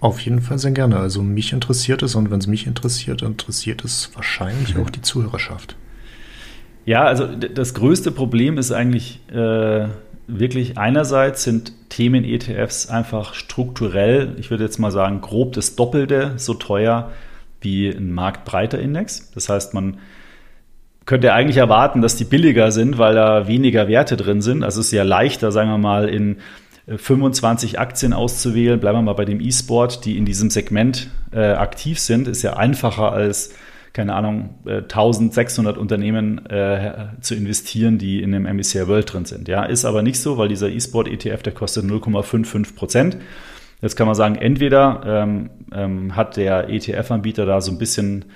Auf 0.00 0.20
jeden 0.20 0.40
Fall 0.40 0.58
sehr 0.58 0.72
gerne. 0.72 0.96
Also 0.96 1.22
mich 1.22 1.52
interessiert 1.52 2.02
es 2.02 2.14
und 2.14 2.30
wenn 2.30 2.40
es 2.40 2.46
mich 2.46 2.66
interessiert, 2.66 3.22
interessiert 3.22 3.84
es 3.84 4.10
wahrscheinlich 4.14 4.76
auch 4.78 4.88
die 4.88 5.02
Zuhörerschaft. 5.02 5.76
Ja, 6.86 7.04
also 7.04 7.26
das 7.26 7.74
größte 7.74 8.10
Problem 8.10 8.56
ist 8.56 8.72
eigentlich 8.72 9.20
äh, 9.30 9.88
wirklich 10.26 10.78
einerseits 10.78 11.44
sind 11.44 11.72
Themen-ETFs 11.90 12.88
einfach 12.88 13.34
strukturell, 13.34 14.36
ich 14.38 14.50
würde 14.50 14.64
jetzt 14.64 14.78
mal 14.78 14.90
sagen, 14.90 15.20
grob 15.20 15.52
das 15.52 15.76
Doppelte 15.76 16.32
so 16.36 16.54
teuer 16.54 17.10
wie 17.60 17.88
ein 17.88 18.12
marktbreiter 18.12 18.78
Index. 18.78 19.30
Das 19.32 19.50
heißt, 19.50 19.74
man 19.74 19.98
könnte 21.04 21.32
eigentlich 21.34 21.58
erwarten, 21.58 22.00
dass 22.00 22.16
die 22.16 22.24
billiger 22.24 22.72
sind, 22.72 22.96
weil 22.96 23.14
da 23.14 23.46
weniger 23.46 23.88
Werte 23.88 24.16
drin 24.16 24.40
sind. 24.40 24.62
Also 24.62 24.80
es 24.80 24.86
ist 24.86 24.92
ja 24.92 25.02
leichter, 25.02 25.52
sagen 25.52 25.68
wir 25.68 25.78
mal, 25.78 26.08
in 26.08 26.38
25 26.96 27.78
Aktien 27.78 28.12
auszuwählen. 28.12 28.80
Bleiben 28.80 28.98
wir 28.98 29.02
mal 29.02 29.12
bei 29.12 29.24
dem 29.24 29.40
E-Sport, 29.40 30.04
die 30.04 30.16
in 30.16 30.24
diesem 30.24 30.50
Segment 30.50 31.10
äh, 31.32 31.52
aktiv 31.52 32.00
sind. 32.00 32.28
Ist 32.28 32.42
ja 32.42 32.56
einfacher 32.56 33.12
als, 33.12 33.54
keine 33.92 34.14
Ahnung, 34.14 34.50
äh, 34.66 34.78
1600 34.78 35.78
Unternehmen 35.78 36.44
äh, 36.46 37.08
zu 37.20 37.34
investieren, 37.34 37.98
die 37.98 38.22
in 38.22 38.32
dem 38.32 38.42
MSCI 38.42 38.88
World 38.88 39.12
drin 39.12 39.24
sind. 39.24 39.48
Ja, 39.48 39.64
ist 39.64 39.84
aber 39.84 40.02
nicht 40.02 40.18
so, 40.20 40.38
weil 40.38 40.48
dieser 40.48 40.68
E-Sport 40.68 41.08
ETF, 41.08 41.42
der 41.42 41.52
kostet 41.52 41.84
0,55 41.84 42.74
Prozent. 42.74 43.16
Jetzt 43.80 43.96
kann 43.96 44.06
man 44.06 44.14
sagen, 44.14 44.34
entweder 44.34 45.02
ähm, 45.06 45.50
ähm, 45.72 46.16
hat 46.16 46.36
der 46.36 46.68
ETF-Anbieter 46.68 47.46
da 47.46 47.60
so 47.60 47.70
ein 47.70 47.78
bisschen 47.78 48.26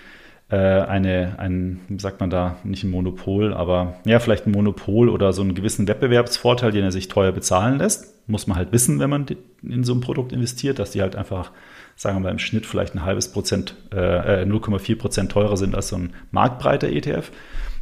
äh, 0.49 0.57
eine, 0.57 1.39
ein, 1.39 1.81
sagt 1.99 2.21
man 2.21 2.31
da, 2.31 2.57
nicht 2.65 2.85
ein 2.85 2.91
Monopol, 2.91 3.53
aber 3.53 3.97
ja, 4.07 4.21
vielleicht 4.21 4.47
ein 4.47 4.53
Monopol 4.53 5.09
oder 5.09 5.33
so 5.33 5.43
einen 5.43 5.55
gewissen 5.55 5.89
Wettbewerbsvorteil, 5.89 6.71
den 6.71 6.85
er 6.85 6.93
sich 6.93 7.09
teuer 7.09 7.33
bezahlen 7.33 7.79
lässt. 7.79 8.14
Muss 8.27 8.47
man 8.47 8.57
halt 8.57 8.72
wissen, 8.72 9.01
wenn 9.01 9.11
man 9.11 9.27
in 9.62 9.85
so 9.85 9.95
ein 9.95 10.01
Produkt 10.01 10.33
investiert, 10.33 10.79
dass 10.79 10.93
die 10.93 11.03
halt 11.03 11.16
einfach, 11.16 11.51
sagen 11.97 12.16
wir 12.16 12.20
mal, 12.20 12.31
im 12.31 12.39
Schnitt 12.39 12.66
vielleicht 12.66 12.95
ein 12.95 13.03
halbes 13.03 13.33
Prozent, 13.33 13.77
äh, 13.93 14.45
0,4 14.45 14.93
äh, 14.93 14.97
Prozent 14.97 15.33
teurer 15.33 15.57
sind 15.57 15.75
als 15.75 15.89
so 15.89 15.97
ein 15.97 16.14
marktbreiter 16.31 16.89
ETF. 16.89 17.31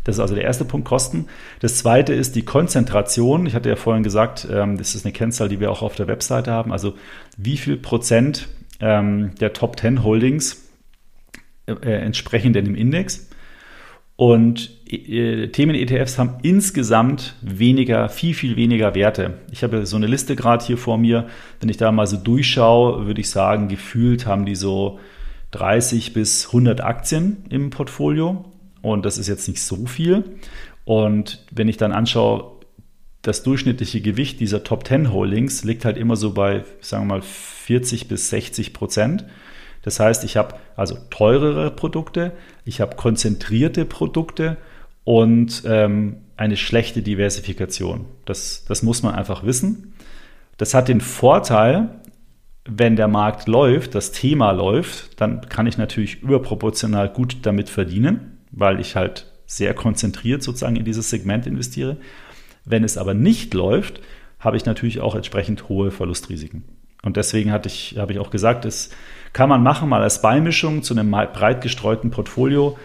Das 0.05 0.17
ist 0.17 0.21
also 0.21 0.35
der 0.35 0.45
erste 0.45 0.65
Punkt, 0.65 0.87
Kosten. 0.87 1.27
Das 1.61 1.79
zweite 1.79 2.13
ist 2.13 2.35
die 2.35 2.45
Konzentration. 2.45 3.47
Ich 3.47 3.55
hatte 3.55 3.69
ja 3.69 3.77
vorhin 3.77 4.03
gesagt, 4.03 4.47
ähm, 4.51 4.77
das 4.77 4.95
ist 4.95 5.05
eine 5.05 5.13
Kennzahl, 5.13 5.49
die 5.49 5.61
wir 5.61 5.71
auch 5.71 5.83
auf 5.83 5.95
der 5.95 6.09
Webseite 6.09 6.51
haben. 6.51 6.73
Also 6.73 6.95
wie 7.37 7.57
viel 7.57 7.77
Prozent 7.77 8.49
ähm, 8.81 9.35
der 9.41 9.53
Top 9.53 9.79
10 9.79 10.03
Holdings 10.03 10.69
äh, 11.67 11.73
entsprechen 11.73 12.53
denn 12.53 12.67
im 12.67 12.75
Index? 12.75 13.29
Und 14.17 14.71
äh, 14.71 14.82
Themen-ETFs 14.93 16.19
haben 16.19 16.37
insgesamt 16.43 17.35
weniger, 17.41 18.09
viel, 18.09 18.35
viel 18.35 18.57
weniger 18.57 18.95
Werte. 18.95 19.39
Ich 19.51 19.63
habe 19.63 19.87
so 19.87 19.97
eine 19.97 20.07
Liste 20.07 20.37
gerade 20.37 20.65
hier 20.65 20.77
vor 20.77 20.99
mir. 20.99 21.29
Wenn 21.61 21.71
ich 21.71 21.79
da 21.79 21.91
mal 21.93 22.07
so 22.07 22.19
durchschaue, 22.19 23.07
würde 23.07 23.21
ich 23.21 23.31
sagen, 23.31 23.69
gefühlt 23.69 24.27
haben 24.27 24.45
die 24.45 24.55
so 24.55 25.01
30 25.53 26.13
bis 26.13 26.47
100 26.49 26.83
Aktien 26.83 27.45
im 27.49 27.71
Portfolio. 27.71 28.45
Und 28.83 29.07
das 29.07 29.17
ist 29.17 29.29
jetzt 29.29 29.49
nicht 29.49 29.63
so 29.63 29.87
viel. 29.87 30.25
Und 30.85 31.45
wenn 31.51 31.69
ich 31.69 31.79
dann 31.79 31.93
anschaue, 31.93 32.53
das 33.23 33.45
durchschnittliche 33.45 34.01
Gewicht 34.01 34.41
dieser 34.41 34.65
Top 34.65 34.87
10 34.87 35.13
Holdings 35.13 35.65
liegt 35.65 35.85
halt 35.85 35.97
immer 35.97 36.17
so 36.17 36.35
bei, 36.35 36.65
sagen 36.81 37.05
wir 37.05 37.15
mal, 37.15 37.23
40 37.23 38.09
bis 38.09 38.31
60 38.31 38.73
Prozent. 38.73 39.25
Das 39.83 40.01
heißt, 40.01 40.25
ich 40.25 40.37
habe 40.37 40.57
also 40.77 40.97
teurere 41.11 41.71
Produkte, 41.71 42.33
ich 42.65 42.81
habe 42.81 42.97
konzentrierte 42.97 43.85
Produkte 43.85 44.57
und 45.05 45.63
ähm, 45.67 46.19
eine 46.37 46.57
schlechte 46.57 47.03
Diversifikation. 47.03 48.07
Das, 48.25 48.65
das 48.67 48.83
muss 48.83 49.03
man 49.03 49.15
einfach 49.15 49.45
wissen. 49.45 49.95
Das 50.57 50.75
hat 50.75 50.89
den 50.89 51.01
Vorteil, 51.01 52.01
wenn 52.65 52.97
der 52.97 53.09
Markt 53.09 53.49
läuft, 53.49 53.95
das 53.95 54.13
Thema 54.13 54.53
läuft, 54.53 55.21
dann 55.21 55.49
kann 55.49 55.67
ich 55.67 55.79
natürlich 55.79 56.23
überproportional 56.23 57.09
gut 57.09 57.39
damit 57.43 57.69
verdienen 57.69 58.33
weil 58.53 58.79
ich 58.79 58.95
halt 58.95 59.27
sehr 59.47 59.75
konzentriert 59.75 60.43
sozusagen 60.43 60.77
in 60.77 60.85
dieses 60.85 61.11
Segment 61.11 61.47
investiere. 61.47 61.97
Wenn 62.65 62.85
es 62.85 62.97
aber 62.97 63.15
nicht 63.15 63.55
läuft, 63.55 64.01
habe 64.39 64.57
ich 64.57 64.65
natürlich 64.65 65.01
auch 65.01 65.15
entsprechend 65.15 65.69
hohe 65.69 65.91
Verlustrisiken. 65.91 66.65
Und 67.03 67.17
deswegen 67.17 67.51
hatte 67.51 67.69
ich, 67.69 67.97
habe 67.99 68.13
ich 68.13 68.19
auch 68.21 68.31
gesagt, 68.31 68.65
das 68.65 68.91
kann 69.33 69.49
man 69.49 69.63
machen, 69.63 69.89
mal 69.89 70.03
als 70.03 70.23
Beimischung 70.23 70.83
zu 70.83 70.95
einem 70.95 71.11
breit 71.11 71.61
gestreuten 71.61 72.11
Portfolio. 72.11 72.79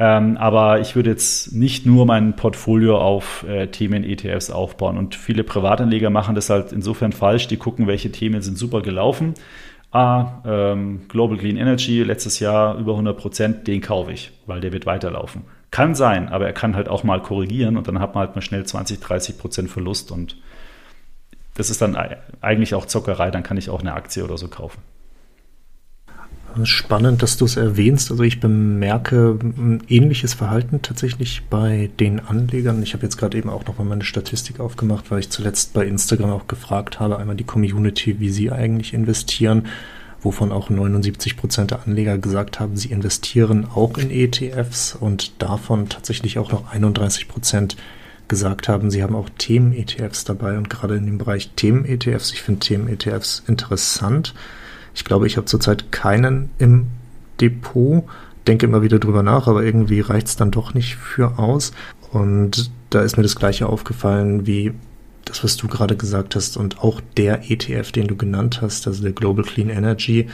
Ähm, 0.00 0.36
aber 0.38 0.80
ich 0.80 0.96
würde 0.96 1.10
jetzt 1.10 1.52
nicht 1.52 1.86
nur 1.86 2.06
mein 2.06 2.34
Portfolio 2.34 2.98
auf 2.98 3.44
äh, 3.46 3.68
Themen-ETFs 3.68 4.50
aufbauen. 4.50 4.98
Und 4.98 5.14
viele 5.14 5.44
Privatanleger 5.44 6.10
machen 6.10 6.34
das 6.34 6.50
halt 6.50 6.72
insofern 6.72 7.12
falsch. 7.12 7.46
Die 7.46 7.58
gucken, 7.58 7.86
welche 7.86 8.10
Themen 8.10 8.42
sind 8.42 8.58
super 8.58 8.80
gelaufen 8.80 9.34
ah, 9.92 10.42
ähm, 10.44 11.02
Global 11.08 11.36
Clean 11.36 11.56
Energy 11.56 12.02
letztes 12.02 12.40
Jahr 12.40 12.76
über 12.78 12.92
100 12.92 13.16
Prozent, 13.16 13.66
den 13.66 13.80
kaufe 13.80 14.12
ich, 14.12 14.32
weil 14.46 14.60
der 14.60 14.72
wird 14.72 14.86
weiterlaufen. 14.86 15.42
Kann 15.70 15.94
sein, 15.94 16.28
aber 16.28 16.46
er 16.46 16.52
kann 16.52 16.76
halt 16.76 16.88
auch 16.88 17.04
mal 17.04 17.22
korrigieren 17.22 17.76
und 17.76 17.86
dann 17.88 18.00
hat 18.00 18.14
man 18.14 18.26
halt 18.26 18.36
mal 18.36 18.42
schnell 18.42 18.64
20, 18.64 19.00
30 19.00 19.38
Prozent 19.38 19.70
Verlust 19.70 20.10
und 20.10 20.36
das 21.54 21.70
ist 21.70 21.82
dann 21.82 21.96
eigentlich 22.40 22.74
auch 22.74 22.86
Zockerei, 22.86 23.30
dann 23.30 23.42
kann 23.42 23.56
ich 23.56 23.70
auch 23.70 23.80
eine 23.80 23.94
Aktie 23.94 24.24
oder 24.24 24.38
so 24.38 24.48
kaufen. 24.48 24.80
Spannend, 26.64 27.22
dass 27.22 27.36
du 27.36 27.44
es 27.44 27.56
erwähnst. 27.56 28.10
Also 28.10 28.22
ich 28.22 28.40
bemerke 28.40 29.38
ein 29.42 29.82
ähnliches 29.88 30.34
Verhalten 30.34 30.82
tatsächlich 30.82 31.42
bei 31.48 31.90
den 32.00 32.20
Anlegern. 32.20 32.82
Ich 32.82 32.94
habe 32.94 33.04
jetzt 33.04 33.16
gerade 33.16 33.38
eben 33.38 33.50
auch 33.50 33.66
noch 33.66 33.78
mal 33.78 33.84
meine 33.84 34.04
Statistik 34.04 34.60
aufgemacht, 34.60 35.10
weil 35.10 35.20
ich 35.20 35.30
zuletzt 35.30 35.72
bei 35.72 35.86
Instagram 35.86 36.30
auch 36.30 36.46
gefragt 36.46 37.00
habe, 37.00 37.18
einmal 37.18 37.36
die 37.36 37.44
Community, 37.44 38.20
wie 38.20 38.30
sie 38.30 38.50
eigentlich 38.50 38.94
investieren, 38.94 39.66
wovon 40.22 40.52
auch 40.52 40.70
79 40.70 41.36
Prozent 41.36 41.70
der 41.70 41.82
Anleger 41.86 42.18
gesagt 42.18 42.60
haben, 42.60 42.76
sie 42.76 42.90
investieren 42.90 43.66
auch 43.74 43.96
in 43.96 44.10
ETFs 44.10 44.94
und 44.94 45.42
davon 45.42 45.88
tatsächlich 45.88 46.38
auch 46.38 46.52
noch 46.52 46.72
31 46.72 47.28
Prozent 47.28 47.76
gesagt 48.28 48.68
haben, 48.68 48.90
sie 48.90 49.02
haben 49.02 49.16
auch 49.16 49.28
Themen-ETFs 49.38 50.24
dabei 50.24 50.56
und 50.56 50.70
gerade 50.70 50.96
in 50.96 51.06
dem 51.06 51.18
Bereich 51.18 51.50
Themen-ETFs, 51.56 52.32
ich 52.32 52.42
finde 52.42 52.60
Themen-ETFs 52.60 53.42
interessant 53.46 54.34
ich 54.94 55.04
glaube, 55.04 55.26
ich 55.26 55.36
habe 55.36 55.46
zurzeit 55.46 55.92
keinen 55.92 56.50
im 56.58 56.86
Depot, 57.40 58.04
denke 58.46 58.66
immer 58.66 58.82
wieder 58.82 58.98
drüber 58.98 59.22
nach, 59.22 59.46
aber 59.46 59.62
irgendwie 59.62 60.00
reicht 60.00 60.28
es 60.28 60.36
dann 60.36 60.50
doch 60.50 60.74
nicht 60.74 60.96
für 60.96 61.38
aus. 61.38 61.72
Und 62.10 62.70
da 62.90 63.02
ist 63.02 63.16
mir 63.16 63.22
das 63.22 63.36
gleiche 63.36 63.68
aufgefallen 63.68 64.46
wie 64.46 64.72
das, 65.24 65.44
was 65.44 65.56
du 65.56 65.68
gerade 65.68 65.96
gesagt 65.96 66.34
hast 66.34 66.56
und 66.56 66.80
auch 66.80 67.00
der 67.16 67.50
ETF, 67.50 67.92
den 67.92 68.08
du 68.08 68.16
genannt 68.16 68.60
hast, 68.62 68.86
also 68.86 69.02
der 69.02 69.12
Global 69.12 69.44
Clean 69.44 69.68
Energy, 69.68 70.28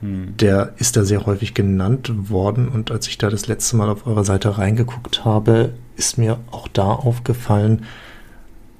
hm. 0.00 0.36
der 0.36 0.74
ist 0.78 0.96
da 0.96 1.04
sehr 1.04 1.26
häufig 1.26 1.54
genannt 1.54 2.12
worden. 2.30 2.68
Und 2.68 2.90
als 2.90 3.08
ich 3.08 3.18
da 3.18 3.30
das 3.30 3.48
letzte 3.48 3.76
Mal 3.76 3.88
auf 3.88 4.06
eurer 4.06 4.24
Seite 4.24 4.58
reingeguckt 4.58 5.24
habe, 5.24 5.72
ist 5.96 6.18
mir 6.18 6.38
auch 6.50 6.68
da 6.68 6.86
aufgefallen, 6.86 7.84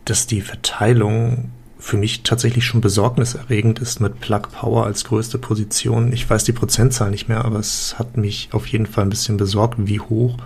dass 0.05 0.27
die 0.27 0.41
Verteilung 0.41 1.51
für 1.79 1.97
mich 1.97 2.22
tatsächlich 2.22 2.64
schon 2.64 2.81
besorgniserregend 2.81 3.79
ist 3.79 4.01
mit 4.01 4.20
Plug 4.20 4.43
Power 4.53 4.85
als 4.85 5.05
größte 5.05 5.39
Position. 5.39 6.12
Ich 6.12 6.29
weiß 6.29 6.45
die 6.45 6.53
Prozentzahl 6.53 7.11
nicht 7.11 7.29
mehr, 7.29 7.45
aber 7.45 7.61
es 7.61 7.99
hat 7.99 8.16
mich 8.16 8.49
auf 8.53 8.66
jeden 8.66 8.87
Fall 8.87 9.05
ein 9.05 9.11
bisschen 9.11 9.37
besorgt, 9.37 9.76
wie 9.79 10.01
hoch 10.01 10.37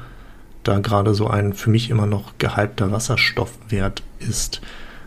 da 0.63 0.79
gerade 0.79 1.15
so 1.15 1.27
ein 1.29 1.55
für 1.55 1.71
mich 1.71 1.91
immer 1.91 2.07
noch 2.07 2.39
gehypter 2.39 2.93
Wasserstoffwert 2.93 4.03
ist. 4.21 4.61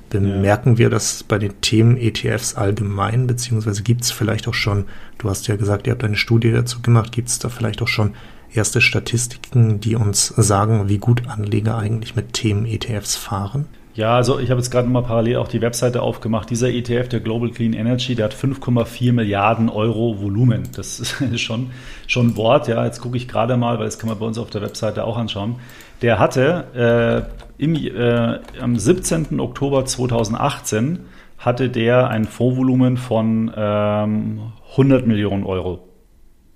Bemerken 0.09 0.73
ja. 0.73 0.77
wir 0.77 0.89
das 0.89 1.23
bei 1.23 1.37
den 1.37 1.61
Themen 1.61 1.97
ETFs 1.97 2.55
allgemein, 2.55 3.27
beziehungsweise 3.27 3.83
gibt 3.83 4.03
es 4.03 4.11
vielleicht 4.11 4.47
auch 4.47 4.53
schon, 4.53 4.85
du 5.17 5.29
hast 5.29 5.47
ja 5.47 5.55
gesagt, 5.55 5.87
ihr 5.87 5.93
habt 5.93 6.03
eine 6.03 6.17
Studie 6.17 6.51
dazu 6.51 6.81
gemacht, 6.81 7.11
gibt 7.11 7.29
es 7.29 7.39
da 7.39 7.49
vielleicht 7.49 7.81
auch 7.81 7.87
schon 7.87 8.13
erste 8.53 8.81
Statistiken, 8.81 9.79
die 9.79 9.95
uns 9.95 10.27
sagen, 10.27 10.87
wie 10.87 10.97
gut 10.97 11.27
Anleger 11.27 11.77
eigentlich 11.77 12.15
mit 12.15 12.33
Themen 12.33 12.65
ETFs 12.65 13.15
fahren? 13.15 13.67
Ja, 13.95 14.13
also 14.13 14.39
ich 14.39 14.49
habe 14.49 14.59
jetzt 14.59 14.71
gerade 14.71 14.89
mal 14.89 15.03
parallel 15.03 15.37
auch 15.37 15.47
die 15.47 15.61
Webseite 15.61 16.01
aufgemacht. 16.01 16.49
Dieser 16.49 16.69
ETF, 16.69 17.07
der 17.07 17.21
Global 17.21 17.49
Clean 17.49 17.71
Energy, 17.71 18.13
der 18.13 18.25
hat 18.25 18.33
5,4 18.33 19.13
Milliarden 19.13 19.69
Euro 19.69 20.21
Volumen. 20.21 20.63
Das 20.75 20.99
ist 21.21 21.39
schon, 21.39 21.71
schon 22.05 22.27
ein 22.27 22.37
Wort. 22.37 22.67
Ja, 22.67 22.83
jetzt 22.83 22.99
gucke 22.99 23.15
ich 23.15 23.29
gerade 23.29 23.55
mal, 23.55 23.79
weil 23.79 23.85
das 23.85 23.97
kann 23.97 24.09
man 24.09 24.19
bei 24.19 24.25
uns 24.25 24.37
auf 24.37 24.49
der 24.49 24.61
Webseite 24.61 25.05
auch 25.05 25.15
anschauen. 25.17 25.55
Der 26.01 26.19
hatte 26.19 27.29
äh, 27.57 27.63
im, 27.63 27.75
äh, 27.75 28.39
am 28.59 28.77
17. 28.77 29.39
Oktober 29.39 29.85
2018 29.85 30.99
hatte 31.37 31.69
der 31.69 32.09
ein 32.09 32.25
Fondsvolumen 32.25 32.97
von 32.97 33.49
ähm, 33.55 34.51
100 34.71 35.07
Millionen 35.07 35.45
Euro. 35.45 35.87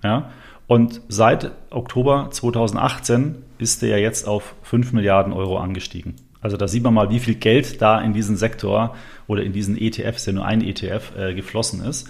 Ja, 0.04 0.30
und 0.66 1.00
seit 1.08 1.52
Oktober 1.70 2.28
2018 2.30 3.36
ist 3.56 3.80
der 3.80 3.98
jetzt 3.98 4.28
auf 4.28 4.54
5 4.62 4.92
Milliarden 4.92 5.32
Euro 5.32 5.58
angestiegen. 5.58 6.16
Also 6.40 6.56
da 6.56 6.68
sieht 6.68 6.82
man 6.82 6.94
mal, 6.94 7.10
wie 7.10 7.20
viel 7.20 7.34
Geld 7.34 7.82
da 7.82 8.00
in 8.00 8.12
diesen 8.12 8.36
Sektor 8.36 8.94
oder 9.26 9.42
in 9.42 9.52
diesen 9.52 9.76
ETFs, 9.76 10.26
ja 10.26 10.32
nur 10.32 10.44
ein 10.44 10.62
ETF, 10.62 11.12
äh, 11.16 11.34
geflossen 11.34 11.84
ist. 11.84 12.08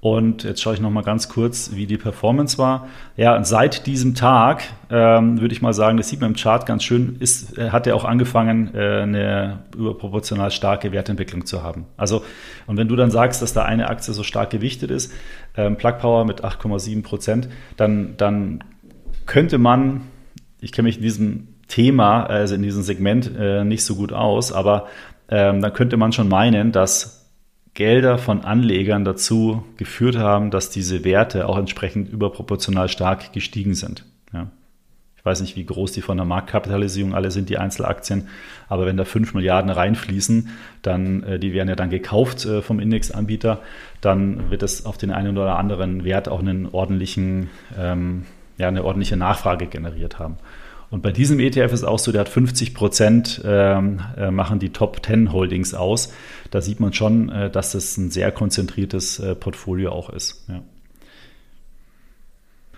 Und 0.00 0.44
jetzt 0.44 0.62
schaue 0.62 0.74
ich 0.74 0.80
noch 0.80 0.90
mal 0.90 1.02
ganz 1.02 1.28
kurz, 1.28 1.72
wie 1.74 1.86
die 1.86 1.96
Performance 1.96 2.56
war. 2.56 2.88
Ja, 3.16 3.42
seit 3.42 3.86
diesem 3.86 4.14
Tag 4.14 4.62
ähm, 4.90 5.40
würde 5.40 5.52
ich 5.52 5.60
mal 5.60 5.72
sagen, 5.72 5.96
das 5.96 6.08
sieht 6.08 6.20
man 6.20 6.30
im 6.30 6.36
Chart 6.36 6.66
ganz 6.66 6.84
schön, 6.84 7.16
ist, 7.18 7.58
äh, 7.58 7.70
hat 7.70 7.88
er 7.88 7.96
auch 7.96 8.04
angefangen, 8.04 8.72
äh, 8.74 9.00
eine 9.02 9.64
überproportional 9.76 10.52
starke 10.52 10.92
Wertentwicklung 10.92 11.46
zu 11.46 11.64
haben. 11.64 11.86
Also, 11.96 12.22
und 12.68 12.76
wenn 12.76 12.86
du 12.86 12.94
dann 12.94 13.10
sagst, 13.10 13.42
dass 13.42 13.52
da 13.52 13.64
eine 13.64 13.88
Aktie 13.88 14.14
so 14.14 14.22
stark 14.22 14.50
gewichtet 14.50 14.92
ist, 14.92 15.12
ähm, 15.56 15.76
Plug 15.76 15.94
Power 15.98 16.24
mit 16.24 16.44
8,7 16.44 17.02
Prozent, 17.02 17.48
dann, 17.76 18.16
dann 18.18 18.62
könnte 19.26 19.58
man, 19.58 20.02
ich 20.60 20.70
kenne 20.70 20.86
mich 20.86 20.98
in 20.98 21.02
diesem 21.02 21.48
Thema, 21.68 22.24
also 22.24 22.54
in 22.54 22.62
diesem 22.62 22.82
Segment, 22.82 23.30
äh, 23.38 23.64
nicht 23.64 23.84
so 23.84 23.94
gut 23.94 24.12
aus. 24.12 24.52
Aber 24.52 24.88
ähm, 25.28 25.60
dann 25.60 25.72
könnte 25.72 25.96
man 25.96 26.12
schon 26.12 26.28
meinen, 26.28 26.72
dass 26.72 27.18
Gelder 27.78 28.18
von 28.18 28.44
Anlegern 28.44 29.04
dazu 29.04 29.64
geführt 29.76 30.16
haben, 30.16 30.50
dass 30.50 30.68
diese 30.70 31.04
Werte 31.04 31.48
auch 31.48 31.56
entsprechend 31.56 32.08
überproportional 32.08 32.88
stark 32.88 33.32
gestiegen 33.32 33.74
sind. 33.74 34.04
Ja. 34.32 34.48
weiß 35.22 35.42
nicht, 35.42 35.54
wie 35.54 35.64
groß 35.64 35.92
die 35.92 36.00
von 36.00 36.16
der 36.16 36.26
Marktkapitalisierung 36.26 37.14
alle 37.14 37.30
sind, 37.30 37.50
die 37.50 37.58
Einzelaktien. 37.58 38.28
Aber 38.68 38.84
wenn 38.84 38.96
da 38.96 39.04
5 39.04 39.32
Milliarden 39.34 39.70
reinfließen, 39.70 40.48
dann, 40.82 41.22
äh, 41.22 41.38
die 41.38 41.52
werden 41.52 41.68
ja 41.68 41.76
dann 41.76 41.90
gekauft 41.90 42.46
äh, 42.46 42.62
vom 42.62 42.80
Indexanbieter, 42.80 43.60
dann 44.00 44.50
wird 44.50 44.64
es 44.64 44.84
auf 44.84 44.96
den 44.96 45.12
einen 45.12 45.38
oder 45.38 45.56
anderen 45.56 46.02
Wert 46.02 46.28
auch 46.28 46.40
einen 46.40 46.66
ordentlichen, 46.66 47.48
ähm, 47.78 48.24
ja, 48.56 48.66
eine 48.66 48.82
ordentliche 48.82 49.16
Nachfrage 49.16 49.66
generiert 49.66 50.18
haben. 50.18 50.38
Und 50.90 51.02
bei 51.02 51.12
diesem 51.12 51.38
ETF 51.38 51.72
ist 51.72 51.84
auch 51.84 51.98
so, 51.98 52.12
der 52.12 52.22
hat 52.22 52.28
50 52.28 52.74
Prozent 52.74 53.42
ähm, 53.44 54.00
äh, 54.16 54.30
machen 54.30 54.58
die 54.58 54.70
Top 54.70 55.04
10 55.04 55.32
Holdings 55.32 55.74
aus. 55.74 56.14
Da 56.50 56.62
sieht 56.62 56.80
man 56.80 56.94
schon, 56.94 57.28
äh, 57.28 57.50
dass 57.50 57.72
das 57.72 57.96
ein 57.98 58.10
sehr 58.10 58.32
konzentriertes 58.32 59.18
äh, 59.18 59.34
Portfolio 59.34 59.92
auch 59.92 60.08
ist. 60.08 60.46
Ja. 60.48 60.62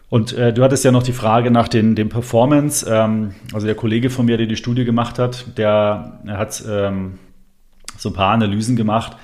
Und 0.09 0.33
äh, 0.33 0.53
du 0.53 0.65
hattest 0.65 0.85
ja 0.85 0.91
noch 0.91 1.05
die 1.05 1.13
Frage 1.13 1.53
nach 1.53 1.69
den, 1.69 1.95
den 1.95 2.09
Performance. 2.09 2.85
Ähm, 2.91 3.35
also 3.55 3.67
der 3.67 3.77
Kollege 3.77 4.11
von 4.11 4.27
mir, 4.27 4.37
der 4.37 4.47
die 4.47 4.57
Studie 4.57 4.85
gemacht 4.85 5.21
hat, 5.21 5.57
der 5.57 6.21
hat 6.27 6.65
ähm, 6.69 7.21
so 7.97 8.09
ein 8.09 8.15
paar 8.15 8.33
Analysen 8.33 8.75
gemacht. 8.75 9.17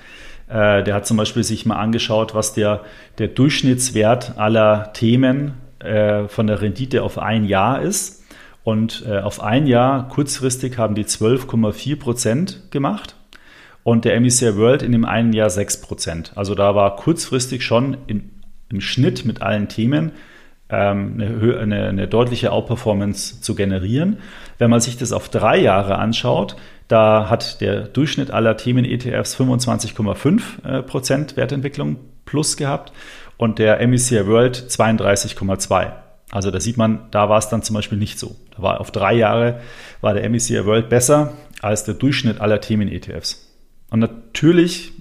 Äh, 0.48 0.84
der 0.84 0.94
hat 0.94 1.06
zum 1.06 1.16
Beispiel 1.16 1.42
sich 1.42 1.66
mal 1.66 1.74
angeschaut, 1.74 2.36
was 2.36 2.54
der, 2.54 2.82
der 3.18 3.26
Durchschnittswert 3.26 4.38
aller 4.38 4.92
Themen 4.92 5.54
äh, 5.80 6.28
von 6.28 6.46
der 6.46 6.62
Rendite 6.62 7.02
auf 7.02 7.18
ein 7.18 7.46
Jahr 7.46 7.82
ist. 7.82 8.22
Und 8.66 9.04
äh, 9.06 9.20
auf 9.20 9.40
ein 9.40 9.68
Jahr 9.68 10.08
kurzfristig 10.08 10.76
haben 10.76 10.96
die 10.96 11.04
12,4 11.04 12.00
Prozent 12.00 12.62
gemacht 12.72 13.14
und 13.84 14.04
der 14.04 14.20
MSCI 14.20 14.56
World 14.56 14.82
in 14.82 14.90
dem 14.90 15.04
einen 15.04 15.32
Jahr 15.32 15.50
6 15.50 15.82
Prozent. 15.82 16.32
Also 16.34 16.56
da 16.56 16.74
war 16.74 16.96
kurzfristig 16.96 17.64
schon 17.64 17.96
in, 18.08 18.28
im 18.68 18.80
Schnitt 18.80 19.24
mit 19.24 19.40
allen 19.40 19.68
Themen 19.68 20.10
ähm, 20.68 21.14
eine, 21.14 21.58
eine, 21.60 21.88
eine 21.90 22.08
deutliche 22.08 22.50
Outperformance 22.50 23.40
zu 23.40 23.54
generieren. 23.54 24.18
Wenn 24.58 24.70
man 24.70 24.80
sich 24.80 24.96
das 24.96 25.12
auf 25.12 25.28
drei 25.28 25.58
Jahre 25.58 25.98
anschaut, 25.98 26.56
da 26.88 27.30
hat 27.30 27.60
der 27.60 27.82
Durchschnitt 27.82 28.32
aller 28.32 28.56
Themen-ETFs 28.56 29.38
25,5 29.38 30.40
äh, 30.64 30.82
Prozent 30.82 31.36
Wertentwicklung 31.36 31.98
plus 32.24 32.56
gehabt 32.56 32.92
und 33.36 33.60
der 33.60 33.80
MSCI 33.86 34.26
World 34.26 34.56
32,2. 34.56 36.05
Also 36.30 36.50
da 36.50 36.60
sieht 36.60 36.76
man, 36.76 37.08
da 37.10 37.28
war 37.28 37.38
es 37.38 37.48
dann 37.48 37.62
zum 37.62 37.74
Beispiel 37.74 37.98
nicht 37.98 38.18
so. 38.18 38.36
Da 38.56 38.62
war 38.62 38.80
auf 38.80 38.90
drei 38.90 39.14
Jahre 39.14 39.60
war 40.00 40.14
der 40.14 40.28
MSCI 40.28 40.64
World 40.66 40.88
besser 40.88 41.34
als 41.62 41.84
der 41.84 41.94
Durchschnitt 41.94 42.40
aller 42.40 42.60
Themen-ETFs. 42.60 43.54
Und 43.90 44.00
natürlich, 44.00 44.92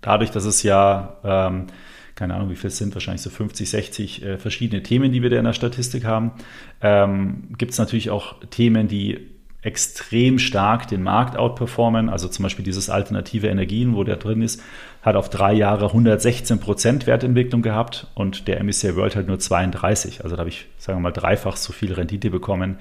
dadurch, 0.00 0.30
dass 0.30 0.44
es 0.44 0.62
ja 0.62 1.18
ähm, 1.24 1.68
keine 2.14 2.34
Ahnung, 2.34 2.50
wie 2.50 2.56
viel 2.56 2.68
es 2.68 2.78
sind, 2.78 2.94
wahrscheinlich 2.94 3.22
so 3.22 3.30
50, 3.30 3.68
60 3.70 4.22
äh, 4.22 4.38
verschiedene 4.38 4.82
Themen, 4.82 5.12
die 5.12 5.22
wir 5.22 5.30
da 5.30 5.38
in 5.38 5.44
der 5.44 5.54
Statistik 5.54 6.04
haben. 6.04 6.32
Ähm, 6.80 7.54
Gibt 7.56 7.72
es 7.72 7.78
natürlich 7.78 8.10
auch 8.10 8.38
Themen, 8.50 8.88
die 8.88 9.30
extrem 9.62 10.38
stark 10.38 10.88
den 10.88 11.02
Markt 11.02 11.36
outperformen. 11.36 12.08
Also 12.08 12.28
zum 12.28 12.42
Beispiel 12.42 12.64
dieses 12.64 12.90
alternative 12.90 13.46
Energien, 13.46 13.94
wo 13.94 14.04
der 14.04 14.16
drin 14.16 14.42
ist, 14.42 14.60
hat 15.02 15.16
auf 15.16 15.28
drei 15.28 15.52
Jahre 15.52 15.86
116 15.86 16.60
Prozent 16.60 17.06
Wertentwicklung 17.06 17.60
gehabt 17.60 18.06
und 18.14 18.46
der 18.46 18.62
MSCI 18.62 18.94
World 18.96 19.16
halt 19.16 19.26
nur 19.26 19.38
32. 19.38 20.22
Also 20.22 20.36
da 20.36 20.40
habe 20.40 20.48
ich, 20.48 20.66
sagen 20.78 20.98
wir 20.98 21.02
mal, 21.02 21.10
dreifach 21.10 21.56
so 21.56 21.72
viel 21.72 21.92
Rendite 21.92 22.30
bekommen 22.30 22.78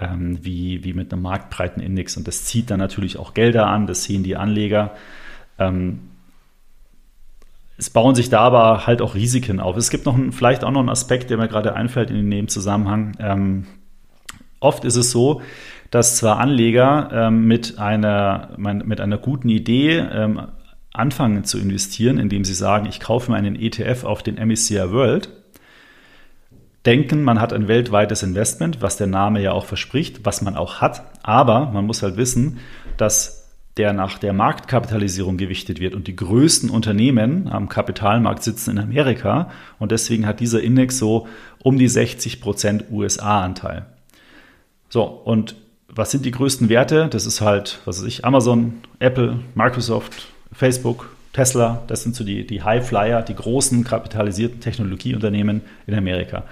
ähm, 0.00 0.38
wie, 0.42 0.82
wie 0.82 0.94
mit 0.94 1.12
einem 1.12 1.22
marktbreiten 1.22 1.82
Index. 1.82 2.16
Und 2.16 2.26
das 2.26 2.44
zieht 2.44 2.70
dann 2.70 2.78
natürlich 2.78 3.18
auch 3.18 3.34
Gelder 3.34 3.66
an, 3.66 3.86
das 3.86 4.04
sehen 4.04 4.22
die 4.22 4.36
Anleger. 4.36 4.92
Ähm, 5.58 6.00
es 7.76 7.90
bauen 7.90 8.14
sich 8.14 8.30
da 8.30 8.40
aber 8.40 8.86
halt 8.86 9.02
auch 9.02 9.14
Risiken 9.14 9.60
auf. 9.60 9.76
Es 9.76 9.90
gibt 9.90 10.06
noch 10.06 10.14
einen, 10.14 10.32
vielleicht 10.32 10.64
auch 10.64 10.70
noch 10.70 10.80
einen 10.80 10.88
Aspekt, 10.88 11.30
der 11.30 11.36
mir 11.36 11.48
gerade 11.48 11.74
einfällt 11.74 12.10
in 12.10 12.30
dem 12.30 12.48
Zusammenhang. 12.48 13.16
Ähm, 13.20 13.66
oft 14.58 14.84
ist 14.84 14.96
es 14.96 15.10
so, 15.10 15.42
dass 15.90 16.16
zwar 16.16 16.38
Anleger 16.38 17.10
ähm, 17.12 17.46
mit, 17.46 17.78
einer, 17.78 18.50
mit 18.56 19.00
einer 19.00 19.18
guten 19.18 19.48
Idee 19.48 19.98
ähm, 19.98 20.48
anfangen 20.98 21.44
zu 21.44 21.58
investieren, 21.58 22.18
indem 22.18 22.44
sie 22.44 22.54
sagen, 22.54 22.86
ich 22.86 23.00
kaufe 23.00 23.30
mir 23.30 23.36
einen 23.36 23.56
ETF 23.56 24.04
auf 24.04 24.22
den 24.22 24.36
MSCI 24.36 24.90
World, 24.90 25.30
denken, 26.86 27.22
man 27.22 27.40
hat 27.40 27.52
ein 27.52 27.68
weltweites 27.68 28.22
Investment, 28.22 28.80
was 28.80 28.96
der 28.96 29.06
Name 29.06 29.42
ja 29.42 29.52
auch 29.52 29.66
verspricht, 29.66 30.24
was 30.24 30.42
man 30.42 30.56
auch 30.56 30.80
hat, 30.80 31.02
aber 31.22 31.66
man 31.66 31.86
muss 31.86 32.02
halt 32.02 32.16
wissen, 32.16 32.58
dass 32.96 33.38
der 33.78 33.92
nach 33.92 34.18
der 34.18 34.32
Marktkapitalisierung 34.32 35.36
gewichtet 35.36 35.80
wird. 35.80 35.94
Und 35.94 36.08
die 36.08 36.16
größten 36.16 36.68
Unternehmen 36.68 37.48
am 37.48 37.68
Kapitalmarkt 37.68 38.42
sitzen 38.42 38.72
in 38.72 38.78
Amerika. 38.78 39.50
Und 39.78 39.92
deswegen 39.92 40.26
hat 40.26 40.40
dieser 40.40 40.60
Index 40.60 40.98
so 40.98 41.28
um 41.62 41.78
die 41.78 41.88
60 41.88 42.40
Prozent 42.40 42.86
USA-Anteil. 42.90 43.86
So, 44.88 45.04
und 45.04 45.54
was 45.88 46.10
sind 46.10 46.24
die 46.24 46.32
größten 46.32 46.68
Werte? 46.68 47.08
Das 47.08 47.24
ist 47.24 47.40
halt, 47.40 47.78
was 47.84 48.00
weiß 48.00 48.08
ich, 48.08 48.24
Amazon, 48.24 48.74
Apple, 48.98 49.38
Microsoft, 49.54 50.28
Facebook, 50.52 51.10
Tesla. 51.32 51.82
Das 51.86 52.02
sind 52.02 52.16
so 52.16 52.24
die, 52.24 52.46
die 52.46 52.62
High-Flyer, 52.62 53.22
die 53.22 53.34
großen 53.34 53.84
kapitalisierten 53.84 54.60
Technologieunternehmen 54.60 55.62
in 55.86 55.94
Amerika. 55.94 56.44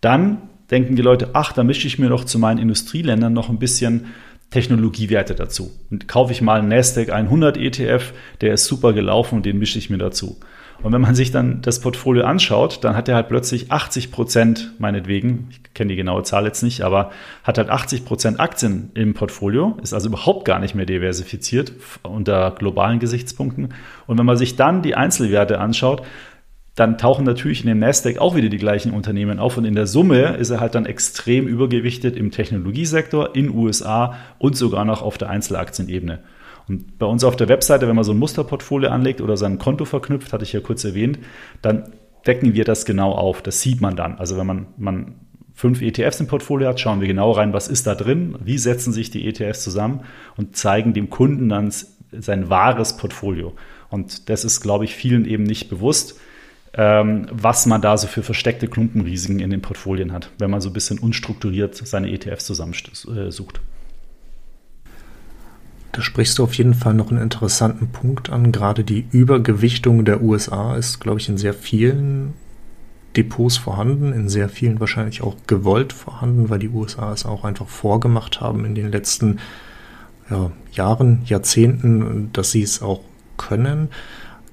Dann 0.00 0.42
denken 0.70 0.96
die 0.96 1.02
Leute, 1.02 1.30
ach, 1.32 1.52
da 1.52 1.64
mische 1.64 1.86
ich 1.86 1.98
mir 1.98 2.08
doch 2.08 2.24
zu 2.24 2.38
meinen 2.38 2.58
Industrieländern 2.58 3.32
noch 3.32 3.48
ein 3.48 3.58
bisschen 3.58 4.06
Technologiewerte 4.50 5.34
dazu. 5.34 5.72
Und 5.90 6.06
kaufe 6.06 6.32
ich 6.32 6.40
mal 6.40 6.60
einen 6.60 6.68
Nasdaq 6.68 7.10
100 7.10 7.56
ETF, 7.56 8.12
der 8.40 8.54
ist 8.54 8.66
super 8.66 8.92
gelaufen 8.92 9.36
und 9.36 9.46
den 9.46 9.58
mische 9.58 9.78
ich 9.78 9.90
mir 9.90 9.98
dazu. 9.98 10.36
Und 10.82 10.92
wenn 10.92 11.00
man 11.00 11.14
sich 11.14 11.30
dann 11.30 11.62
das 11.62 11.80
Portfolio 11.80 12.24
anschaut, 12.24 12.84
dann 12.84 12.96
hat 12.96 13.08
er 13.08 13.14
halt 13.14 13.28
plötzlich 13.28 13.72
80 13.72 14.10
Prozent, 14.10 14.72
meinetwegen, 14.78 15.48
ich 15.50 15.62
kenne 15.72 15.88
die 15.88 15.96
genaue 15.96 16.22
Zahl 16.24 16.44
jetzt 16.44 16.62
nicht, 16.62 16.82
aber 16.82 17.10
hat 17.42 17.58
halt 17.58 17.70
80 17.70 18.04
Prozent 18.04 18.40
Aktien 18.40 18.90
im 18.94 19.14
Portfolio, 19.14 19.78
ist 19.82 19.94
also 19.94 20.08
überhaupt 20.08 20.44
gar 20.44 20.58
nicht 20.58 20.74
mehr 20.74 20.86
diversifiziert 20.86 21.72
unter 22.02 22.50
globalen 22.50 22.98
Gesichtspunkten. 22.98 23.72
Und 24.06 24.18
wenn 24.18 24.26
man 24.26 24.36
sich 24.36 24.56
dann 24.56 24.82
die 24.82 24.94
Einzelwerte 24.94 25.58
anschaut, 25.58 26.02
dann 26.74 26.98
tauchen 26.98 27.24
natürlich 27.24 27.60
in 27.60 27.68
dem 27.68 27.78
Nasdaq 27.78 28.18
auch 28.18 28.34
wieder 28.34 28.48
die 28.48 28.58
gleichen 28.58 28.92
Unternehmen 28.92 29.38
auf 29.38 29.56
und 29.56 29.64
in 29.64 29.76
der 29.76 29.86
Summe 29.86 30.36
ist 30.36 30.50
er 30.50 30.60
halt 30.60 30.74
dann 30.74 30.86
extrem 30.86 31.46
übergewichtet 31.46 32.16
im 32.16 32.32
Technologiesektor 32.32 33.36
in 33.36 33.54
USA 33.54 34.16
und 34.38 34.56
sogar 34.56 34.84
noch 34.84 35.00
auf 35.02 35.16
der 35.16 35.30
Einzelaktienebene. 35.30 36.18
Und 36.68 36.98
bei 36.98 37.06
uns 37.06 37.24
auf 37.24 37.36
der 37.36 37.48
Webseite, 37.48 37.88
wenn 37.88 37.96
man 37.96 38.04
so 38.04 38.12
ein 38.12 38.18
Musterportfolio 38.18 38.90
anlegt 38.90 39.20
oder 39.20 39.36
sein 39.36 39.58
Konto 39.58 39.84
verknüpft, 39.84 40.32
hatte 40.32 40.44
ich 40.44 40.52
ja 40.52 40.60
kurz 40.60 40.84
erwähnt, 40.84 41.18
dann 41.62 41.92
decken 42.26 42.54
wir 42.54 42.64
das 42.64 42.84
genau 42.86 43.12
auf. 43.12 43.42
Das 43.42 43.60
sieht 43.60 43.80
man 43.80 43.96
dann. 43.96 44.16
Also 44.18 44.36
wenn 44.36 44.46
man, 44.46 44.66
man 44.78 45.14
fünf 45.54 45.82
ETFs 45.82 46.20
im 46.20 46.26
Portfolio 46.26 46.68
hat, 46.68 46.80
schauen 46.80 47.00
wir 47.00 47.08
genau 47.08 47.32
rein, 47.32 47.52
was 47.52 47.68
ist 47.68 47.86
da 47.86 47.94
drin, 47.94 48.36
wie 48.42 48.58
setzen 48.58 48.92
sich 48.92 49.10
die 49.10 49.28
ETFs 49.28 49.62
zusammen 49.62 50.00
und 50.36 50.56
zeigen 50.56 50.94
dem 50.94 51.10
Kunden 51.10 51.48
dann 51.50 51.72
sein 52.12 52.48
wahres 52.48 52.96
Portfolio. 52.96 53.52
Und 53.90 54.30
das 54.30 54.44
ist, 54.44 54.60
glaube 54.60 54.84
ich, 54.84 54.94
vielen 54.94 55.26
eben 55.26 55.44
nicht 55.44 55.68
bewusst 55.68 56.18
ähm, 56.76 57.26
was 57.30 57.66
man 57.66 57.80
da 57.80 57.96
so 57.96 58.06
für 58.06 58.22
versteckte 58.22 58.66
Klumpenrisiken 58.66 59.38
in 59.38 59.50
den 59.50 59.62
Portfolien 59.62 60.12
hat, 60.12 60.30
wenn 60.38 60.50
man 60.50 60.60
so 60.60 60.70
ein 60.70 60.72
bisschen 60.72 60.98
unstrukturiert 60.98 61.76
seine 61.76 62.10
ETFs 62.10 62.46
zusammensucht. 62.46 63.60
Da 65.94 66.02
sprichst 66.02 66.38
du 66.38 66.42
auf 66.42 66.54
jeden 66.54 66.74
Fall 66.74 66.92
noch 66.92 67.12
einen 67.12 67.22
interessanten 67.22 67.86
Punkt 67.86 68.28
an. 68.28 68.50
Gerade 68.50 68.82
die 68.82 69.06
Übergewichtung 69.12 70.04
der 70.04 70.22
USA 70.22 70.74
ist, 70.74 70.98
glaube 70.98 71.20
ich, 71.20 71.28
in 71.28 71.38
sehr 71.38 71.54
vielen 71.54 72.34
Depots 73.16 73.58
vorhanden, 73.58 74.12
in 74.12 74.28
sehr 74.28 74.48
vielen 74.48 74.80
wahrscheinlich 74.80 75.22
auch 75.22 75.36
gewollt 75.46 75.92
vorhanden, 75.92 76.50
weil 76.50 76.58
die 76.58 76.68
USA 76.68 77.12
es 77.12 77.24
auch 77.24 77.44
einfach 77.44 77.68
vorgemacht 77.68 78.40
haben 78.40 78.64
in 78.64 78.74
den 78.74 78.90
letzten 78.90 79.38
ja, 80.28 80.50
Jahren, 80.72 81.22
Jahrzehnten, 81.26 82.30
dass 82.32 82.50
sie 82.50 82.62
es 82.62 82.82
auch 82.82 83.02
können. 83.36 83.88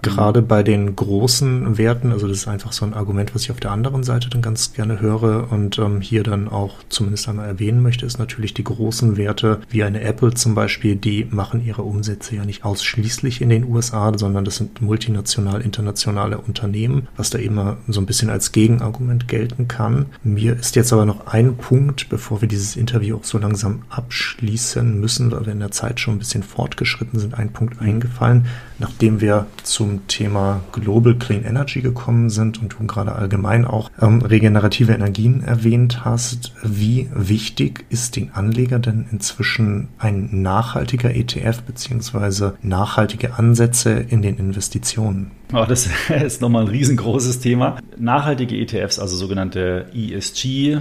Gerade 0.02 0.42
bei 0.42 0.64
den 0.64 0.96
großen 0.96 1.78
Werten, 1.78 2.12
also 2.12 2.28
das 2.28 2.38
ist 2.38 2.48
einfach 2.48 2.72
so 2.72 2.86
ein 2.86 2.94
Argument, 2.94 3.36
was 3.36 3.44
ich 3.44 3.52
auf 3.52 3.60
der 3.60 3.72
anderen 3.72 4.04
Seite 4.04 4.30
dann 4.30 4.42
ganz 4.42 4.74
gerne 4.74 5.00
höre 5.00 5.52
und 5.52 5.78
ähm, 5.78 6.02
hier 6.02 6.24
dann 6.24 6.48
auch 6.48 6.78
zumindest 6.90 7.30
einmal 7.30 7.48
erwähnen 7.48 7.84
möchte, 7.84 8.06
ist 8.06 8.18
natürlich 8.18 8.54
die 8.54 8.64
großen 8.64 9.16
Werte, 9.18 9.62
wie 9.70 9.84
eine 9.84 10.02
Apple 10.02 10.34
zum 10.34 10.56
Beispiel, 10.56 10.96
die 10.96 11.28
machen 11.30 11.64
ihre 11.64 11.84
Umsätze 11.84 12.36
ja 12.36 12.46
nicht 12.46 12.66
ausschließlich 12.66 13.42
in 13.42 13.50
den 13.50 13.66
USA, 13.66 14.18
sondern 14.18 14.44
das 14.44 14.56
sind 14.56 14.82
multinational, 14.82 15.62
internationale 15.62 16.40
Unternehmen, 16.40 17.08
was 17.16 17.30
da 17.30 17.38
immer 17.38 17.78
so 17.88 18.00
ein 18.00 18.08
bisschen 18.08 18.30
als 18.32 18.52
Gegenargument 18.52 19.28
gelten 19.28 19.68
kann. 19.68 20.08
Mir 20.24 20.58
ist 20.58 20.76
jetzt 20.76 20.94
aber 20.94 21.06
noch 21.06 21.28
ein 21.28 21.58
Punkt, 21.58 22.10
bevor 22.10 22.42
wir 22.42 22.48
dieses 22.48 22.76
Interview 22.76 23.18
auch 23.18 23.24
so 23.24 23.38
langsam 23.38 23.84
abschließen 23.90 25.00
müssen, 25.00 25.32
weil 25.32 25.46
wir 25.46 25.54
in 25.54 25.60
der 25.60 25.72
Zeit 25.72 26.00
schon 26.00 26.16
ein 26.16 26.20
bisschen 26.20 26.44
fortgeschritten 26.44 27.20
sind, 27.20 27.36
ein 27.36 27.54
Punkt 27.54 27.80
eingefallen, 27.80 28.48
nachdem 28.80 29.22
wir 29.22 29.46
zum 29.64 29.91
zum 29.92 30.08
Thema 30.08 30.62
Global 30.72 31.16
Clean 31.16 31.44
Energy 31.44 31.82
gekommen 31.82 32.30
sind 32.30 32.62
und 32.62 32.74
du 32.80 32.88
gerade 32.88 33.12
allgemein 33.12 33.66
auch 33.66 33.92
ähm, 34.02 34.22
regenerative 34.22 34.94
Energien 34.94 35.44
erwähnt 35.44 36.06
hast. 36.06 36.54
Wie 36.64 37.10
wichtig 37.14 37.84
ist 37.90 38.16
den 38.16 38.32
Anleger 38.34 38.80
denn 38.80 39.06
inzwischen 39.12 39.90
ein 39.98 40.30
nachhaltiger 40.42 41.14
ETF 41.14 41.64
beziehungsweise 41.64 42.56
nachhaltige 42.62 43.34
Ansätze 43.34 43.92
in 43.92 44.22
den 44.22 44.38
Investitionen? 44.38 45.32
Oh, 45.54 45.66
das 45.68 45.90
ist 46.24 46.42
nochmal 46.42 46.62
ein 46.64 46.70
riesengroßes 46.70 47.40
Thema. 47.40 47.78
Nachhaltige 47.98 48.56
ETFs, 48.56 48.98
also 48.98 49.18
sogenannte 49.18 49.88
ESG-ETFs, 49.94 50.80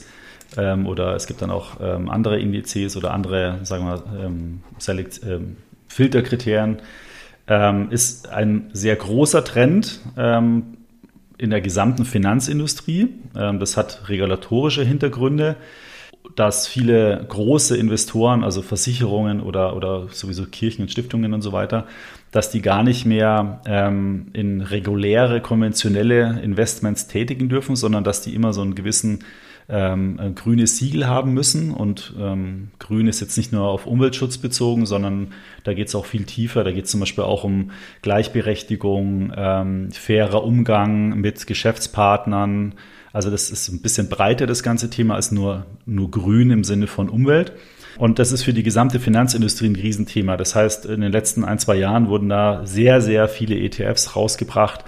ähm, 0.00 0.04
ähm, 0.56 0.86
oder 0.88 1.14
es 1.14 1.28
gibt 1.28 1.40
dann 1.40 1.52
auch 1.52 1.76
ähm, 1.80 2.10
andere 2.10 2.40
Indizes 2.40 2.96
oder 2.96 3.12
andere, 3.12 3.60
sagen 3.62 3.84
wir 3.84 4.02
ähm, 4.24 4.62
Select, 4.78 5.20
ähm, 5.24 5.58
Filterkriterien, 5.86 6.78
ähm, 7.48 7.90
ist 7.90 8.28
ein 8.28 8.70
sehr 8.72 8.96
großer 8.96 9.44
Trend 9.44 10.00
ähm, 10.16 10.76
in 11.38 11.50
der 11.50 11.60
gesamten 11.60 12.06
Finanzindustrie. 12.06 13.08
das 13.34 13.76
hat 13.76 14.08
regulatorische 14.08 14.82
Hintergründe 14.82 15.56
dass 16.34 16.66
viele 16.66 17.24
große 17.28 17.76
Investoren, 17.76 18.42
also 18.42 18.62
Versicherungen 18.62 19.40
oder, 19.40 19.76
oder 19.76 20.08
sowieso 20.10 20.46
Kirchen 20.46 20.82
und 20.82 20.90
Stiftungen 20.90 21.32
und 21.32 21.42
so 21.42 21.52
weiter, 21.52 21.86
dass 22.30 22.50
die 22.50 22.62
gar 22.62 22.82
nicht 22.82 23.06
mehr 23.06 23.60
ähm, 23.66 24.28
in 24.32 24.60
reguläre, 24.60 25.40
konventionelle 25.40 26.40
Investments 26.42 27.06
tätigen 27.06 27.48
dürfen, 27.48 27.76
sondern 27.76 28.04
dass 28.04 28.22
die 28.22 28.34
immer 28.34 28.52
so 28.52 28.62
einen 28.62 28.74
gewissen 28.74 29.20
ähm, 29.68 30.34
grünes 30.34 30.78
Siegel 30.78 31.06
haben 31.06 31.32
müssen. 31.34 31.72
Und 31.72 32.14
ähm, 32.18 32.68
grün 32.78 33.08
ist 33.08 33.20
jetzt 33.20 33.36
nicht 33.36 33.52
nur 33.52 33.68
auf 33.68 33.86
Umweltschutz 33.86 34.38
bezogen, 34.38 34.86
sondern 34.86 35.32
da 35.64 35.74
geht 35.74 35.88
es 35.88 35.94
auch 35.94 36.06
viel 36.06 36.24
tiefer. 36.24 36.64
Da 36.64 36.72
geht 36.72 36.84
es 36.84 36.90
zum 36.90 37.00
Beispiel 37.00 37.24
auch 37.24 37.44
um 37.44 37.70
Gleichberechtigung, 38.02 39.32
ähm, 39.36 39.90
fairer 39.92 40.44
Umgang 40.44 41.20
mit 41.20 41.46
Geschäftspartnern. 41.46 42.74
Also 43.12 43.30
das 43.30 43.50
ist 43.50 43.68
ein 43.68 43.80
bisschen 43.80 44.08
breiter, 44.08 44.46
das 44.46 44.62
ganze 44.62 44.90
Thema, 44.90 45.14
als 45.14 45.32
nur, 45.32 45.66
nur 45.86 46.10
grün 46.10 46.50
im 46.50 46.64
Sinne 46.64 46.86
von 46.86 47.08
Umwelt. 47.08 47.52
Und 47.98 48.18
das 48.18 48.30
ist 48.30 48.42
für 48.42 48.52
die 48.52 48.62
gesamte 48.62 49.00
Finanzindustrie 49.00 49.68
ein 49.68 49.76
Riesenthema. 49.76 50.36
Das 50.36 50.54
heißt, 50.54 50.86
in 50.86 51.00
den 51.00 51.12
letzten 51.12 51.44
ein, 51.44 51.58
zwei 51.58 51.76
Jahren 51.76 52.08
wurden 52.08 52.28
da 52.28 52.66
sehr, 52.66 53.00
sehr 53.00 53.28
viele 53.28 53.58
ETFs 53.58 54.16
rausgebracht, 54.16 54.84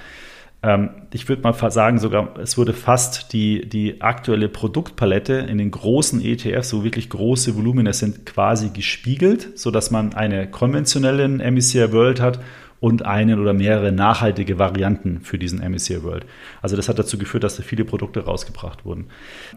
ich 1.12 1.28
würde 1.28 1.42
mal 1.42 1.70
sagen, 1.70 2.00
sogar, 2.00 2.36
es 2.38 2.59
wurde 2.59 2.72
fast 2.72 3.32
die, 3.32 3.68
die 3.68 4.00
aktuelle 4.00 4.48
Produktpalette 4.48 5.34
in 5.34 5.56
den 5.56 5.70
großen 5.70 6.20
ETFs, 6.20 6.74
wo 6.74 6.82
wirklich 6.82 7.09
große 7.11 7.54
Volumina 7.56 7.92
sind, 7.92 8.26
quasi 8.26 8.70
gespiegelt, 8.70 9.56
sodass 9.56 9.92
man 9.92 10.14
eine 10.14 10.50
konventionelle 10.50 11.28
MSCI 11.28 11.92
World 11.92 12.20
hat 12.20 12.40
und 12.81 13.05
einen 13.05 13.41
oder 13.41 13.53
mehrere 13.53 13.91
nachhaltige 13.91 14.59
Varianten 14.59 15.20
für 15.22 15.39
diesen 15.39 15.59
MSCI 15.59 16.03
World. 16.05 16.24
Also 16.62 16.76
das 16.76 16.89
hat 16.89 16.99
dazu 16.99 17.18
geführt, 17.18 17.45
dass 17.45 17.57
da 17.57 17.62
viele 17.62 17.85
Produkte 17.85 18.20
rausgebracht 18.20 18.85
wurden. 18.85 19.07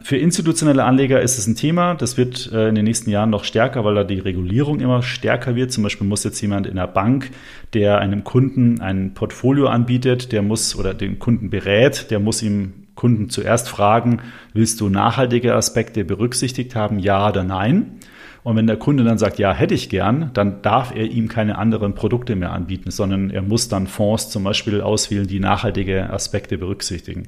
Für 0.02 0.18
institutionelle 0.18 0.84
Anleger 0.84 1.22
ist 1.22 1.38
es 1.38 1.46
ein 1.48 1.56
Thema. 1.56 1.94
Das 1.94 2.18
wird 2.18 2.52
äh, 2.52 2.70
in 2.70 2.76
den 2.76 2.86
nächsten 2.86 3.12
Jahren 3.12 3.30
noch 3.30 3.44
stärker, 3.44 3.86
weil 3.86 3.96
da 3.96 4.04
die 4.04 4.20
Regulierung 4.20 4.80
immer 4.80 5.04
stärker 5.04 5.56
wird. 5.56 5.72
Zum 5.72 5.84
Beispiel 5.84 6.08
muss 6.08 6.24
jetzt 6.24 6.42
jemand 6.42 6.66
in 6.66 6.78
der 6.78 6.88
Bank, 6.88 7.30
der 7.74 8.00
einem 8.00 8.24
Kunden 8.24 8.82
ein 8.82 9.14
Portfolio 9.14 9.68
anbietet, 9.68 10.32
der 10.32 10.42
muss 10.42 10.76
oder 10.76 10.94
den 10.94 11.20
Kunden 11.20 11.50
berät, 11.50 12.10
der 12.10 12.20
muss 12.20 12.42
ihm 12.42 12.74
Kunden 12.96 13.30
zuerst 13.30 13.70
fragen, 13.70 14.22
willst 14.54 14.82
du 14.82 14.90
nachhaltige 14.90 15.56
Aspekte 15.56 16.04
berücksichtigt 16.04 16.76
haben, 16.76 17.00
ja 17.00 17.30
oder 17.30 17.44
nein? 17.44 18.00
Und 18.44 18.56
wenn 18.56 18.66
der 18.66 18.78
Kunde 18.78 19.04
dann 19.04 19.20
sagt, 19.20 19.38
ja, 19.38 19.54
hätte 19.54 19.76
ich 19.76 19.90
gern, 19.90 20.32
dann 20.34 20.62
darf 20.64 20.96
er 20.96 21.06
ihm 21.06 21.28
keine 21.28 21.58
anderen 21.58 21.94
Produkte 21.94 22.36
mehr 22.36 22.52
anbieten, 22.52 22.90
sondern 22.90 23.30
er 23.30 23.44
muss 23.44 23.70
dann 23.70 23.86
Fonds 23.86 24.30
zum 24.30 24.44
Beispiel 24.44 24.82
auswählen, 24.82 25.28
die 25.28 25.40
nachhaltige 25.40 26.10
Aspekte 26.10 26.58
berücksichtigen. 26.58 27.28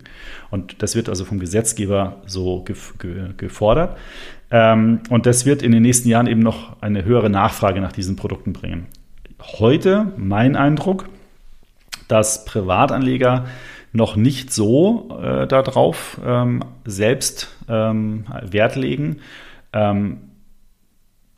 Und 0.50 0.82
das 0.82 0.96
wird 0.96 1.10
also 1.10 1.24
vom 1.24 1.40
Gesetzgeber 1.40 2.18
so 2.26 2.66
gefordert. 3.38 3.98
Ähm, 4.50 5.02
und 5.10 5.28
das 5.28 5.46
wird 5.46 5.62
in 5.62 5.72
den 5.72 5.84
nächsten 5.84 6.10
Jahren 6.10 6.26
eben 6.26 6.42
noch 6.42 6.82
eine 6.82 7.06
höhere 7.06 7.30
Nachfrage 7.30 7.80
nach 7.80 7.92
diesen 7.92 8.16
Produkten 8.16 8.54
bringen. 8.54 8.88
Heute 9.60 10.14
mein 10.18 10.56
Eindruck, 10.56 11.10
dass 12.08 12.46
Privatanleger 12.46 13.46
noch 13.92 14.16
nicht 14.16 14.52
so 14.52 15.20
äh, 15.22 15.46
darauf 15.46 16.20
ähm, 16.26 16.64
selbst 16.86 17.56
ähm, 17.70 18.26
Wert 18.42 18.76
legen. 18.76 19.18
Ähm, 19.74 20.18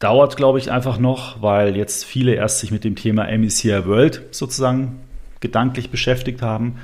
dauert, 0.06 0.38
glaube 0.38 0.60
ich, 0.60 0.72
einfach 0.72 0.99
noch, 0.99 1.41
weil 1.41 1.76
jetzt 1.76 2.06
viele 2.06 2.36
erst 2.36 2.60
sich 2.60 2.70
mit 2.70 2.84
dem 2.84 2.95
Thema 2.95 3.26
MECI 3.36 3.88
World 3.88 4.22
sozusagen 4.30 4.99
gedanklich 5.39 5.89
beschäftigt 5.89 6.43
haben 6.43 6.76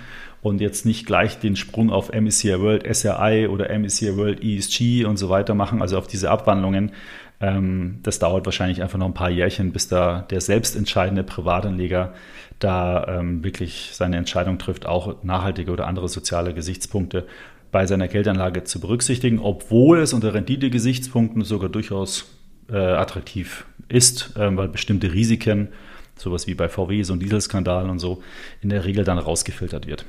und 0.42 0.60
jetzt 0.60 0.88
nicht 0.88 1.06
gleich 1.06 1.38
den 1.38 1.56
Sprung 1.56 1.92
auf 1.92 2.12
MECI 2.12 2.60
World 2.60 2.84
SRI 2.96 3.48
oder 3.48 3.78
MECI 3.78 4.18
World 4.18 4.44
ESG 4.44 5.06
und 5.06 5.18
so 5.18 5.30
weiter 5.30 5.54
machen, 5.54 5.84
also 5.84 6.00
auf 6.00 6.08
diese 6.08 6.32
Abwandlungen. 6.32 6.94
Ähm, 7.40 8.00
das 8.02 8.18
dauert 8.18 8.46
wahrscheinlich 8.46 8.82
einfach 8.82 8.98
noch 8.98 9.06
ein 9.06 9.14
paar 9.14 9.30
Jährchen, 9.30 9.72
bis 9.72 9.88
da 9.88 10.26
der 10.32 10.42
selbstentscheidende 10.42 11.24
Privatanleger 11.24 12.16
da 12.58 13.20
ähm, 13.20 13.44
wirklich 13.44 13.92
seine 13.94 14.18
Entscheidung 14.18 14.58
trifft, 14.58 14.88
auch 14.88 15.22
nachhaltige 15.22 15.72
oder 15.72 15.86
andere 15.86 16.10
soziale 16.10 16.56
Gesichtspunkte 16.56 17.28
bei 17.72 17.86
seiner 17.86 18.08
Geldanlage 18.08 18.64
zu 18.64 18.80
berücksichtigen, 18.80 19.38
obwohl 19.38 20.00
es 20.00 20.12
unter 20.12 20.34
Rendite-Gesichtspunkten 20.34 21.44
sogar 21.44 21.70
durchaus 21.70 22.41
äh, 22.72 22.78
attraktiv 22.78 23.66
ist, 23.88 24.36
äh, 24.36 24.56
weil 24.56 24.68
bestimmte 24.68 25.14
Risiken, 25.14 25.70
sowas 26.16 26.48
wie 26.48 26.56
bei 26.56 26.70
VW, 26.70 27.04
so 27.04 27.14
ein 27.14 27.20
Dieselskandal 27.20 27.90
und 27.90 28.00
so, 28.00 28.22
in 28.62 28.70
der 28.70 28.86
Regel 28.86 29.04
dann 29.04 29.18
rausgefiltert 29.18 29.88
wird. 29.88 30.06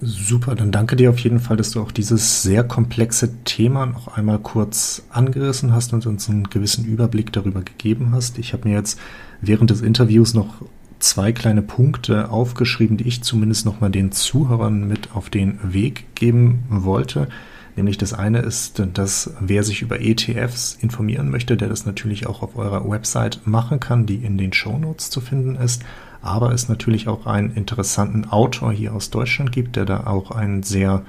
Super, 0.00 0.56
dann 0.56 0.72
danke 0.72 0.96
dir 0.96 1.10
auf 1.10 1.18
jeden 1.20 1.38
Fall, 1.38 1.56
dass 1.56 1.70
du 1.70 1.80
auch 1.80 1.92
dieses 1.92 2.42
sehr 2.42 2.64
komplexe 2.64 3.44
Thema 3.44 3.86
noch 3.86 4.16
einmal 4.16 4.40
kurz 4.40 5.06
angerissen 5.10 5.72
hast 5.72 5.92
und 5.92 6.06
uns 6.06 6.28
einen 6.28 6.50
gewissen 6.50 6.84
Überblick 6.84 7.32
darüber 7.32 7.62
gegeben 7.62 8.10
hast. 8.12 8.38
Ich 8.38 8.52
habe 8.52 8.68
mir 8.68 8.74
jetzt 8.74 8.98
während 9.40 9.70
des 9.70 9.82
Interviews 9.82 10.34
noch 10.34 10.62
zwei 10.98 11.32
kleine 11.32 11.62
Punkte 11.62 12.30
aufgeschrieben, 12.30 12.96
die 12.96 13.06
ich 13.06 13.22
zumindest 13.22 13.64
noch 13.64 13.80
mal 13.80 13.90
den 13.90 14.10
Zuhörern 14.10 14.88
mit 14.88 15.14
auf 15.14 15.30
den 15.30 15.60
Weg 15.62 16.14
geben 16.16 16.64
wollte. 16.68 17.28
Nämlich 17.76 17.98
das 17.98 18.14
eine 18.14 18.38
ist, 18.38 18.82
dass 18.94 19.34
wer 19.38 19.62
sich 19.62 19.82
über 19.82 20.00
ETFs 20.00 20.78
informieren 20.80 21.30
möchte, 21.30 21.58
der 21.58 21.68
das 21.68 21.84
natürlich 21.84 22.26
auch 22.26 22.42
auf 22.42 22.56
eurer 22.56 22.88
Website 22.88 23.42
machen 23.44 23.80
kann, 23.80 24.06
die 24.06 24.16
in 24.16 24.38
den 24.38 24.54
Show 24.54 24.78
Notes 24.78 25.10
zu 25.10 25.20
finden 25.20 25.56
ist. 25.56 25.82
Aber 26.22 26.52
es 26.52 26.70
natürlich 26.70 27.06
auch 27.06 27.26
einen 27.26 27.52
interessanten 27.52 28.24
Autor 28.30 28.72
hier 28.72 28.94
aus 28.94 29.10
Deutschland 29.10 29.52
gibt, 29.52 29.76
der 29.76 29.84
da 29.84 30.06
auch 30.06 30.30
ein 30.30 30.62
sehr 30.62 31.02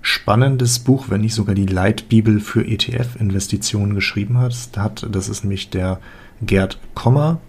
spannendes 0.00 0.78
Buch, 0.78 1.06
wenn 1.08 1.22
nicht 1.22 1.34
sogar 1.34 1.56
die 1.56 1.66
Leitbibel 1.66 2.38
für 2.38 2.64
ETF-Investitionen 2.64 3.94
geschrieben 3.94 4.38
hat. 4.38 5.06
Das 5.10 5.28
ist 5.28 5.42
nämlich 5.42 5.70
der 5.70 5.98
Gerd 6.40 6.78
Kommer. 6.94 7.40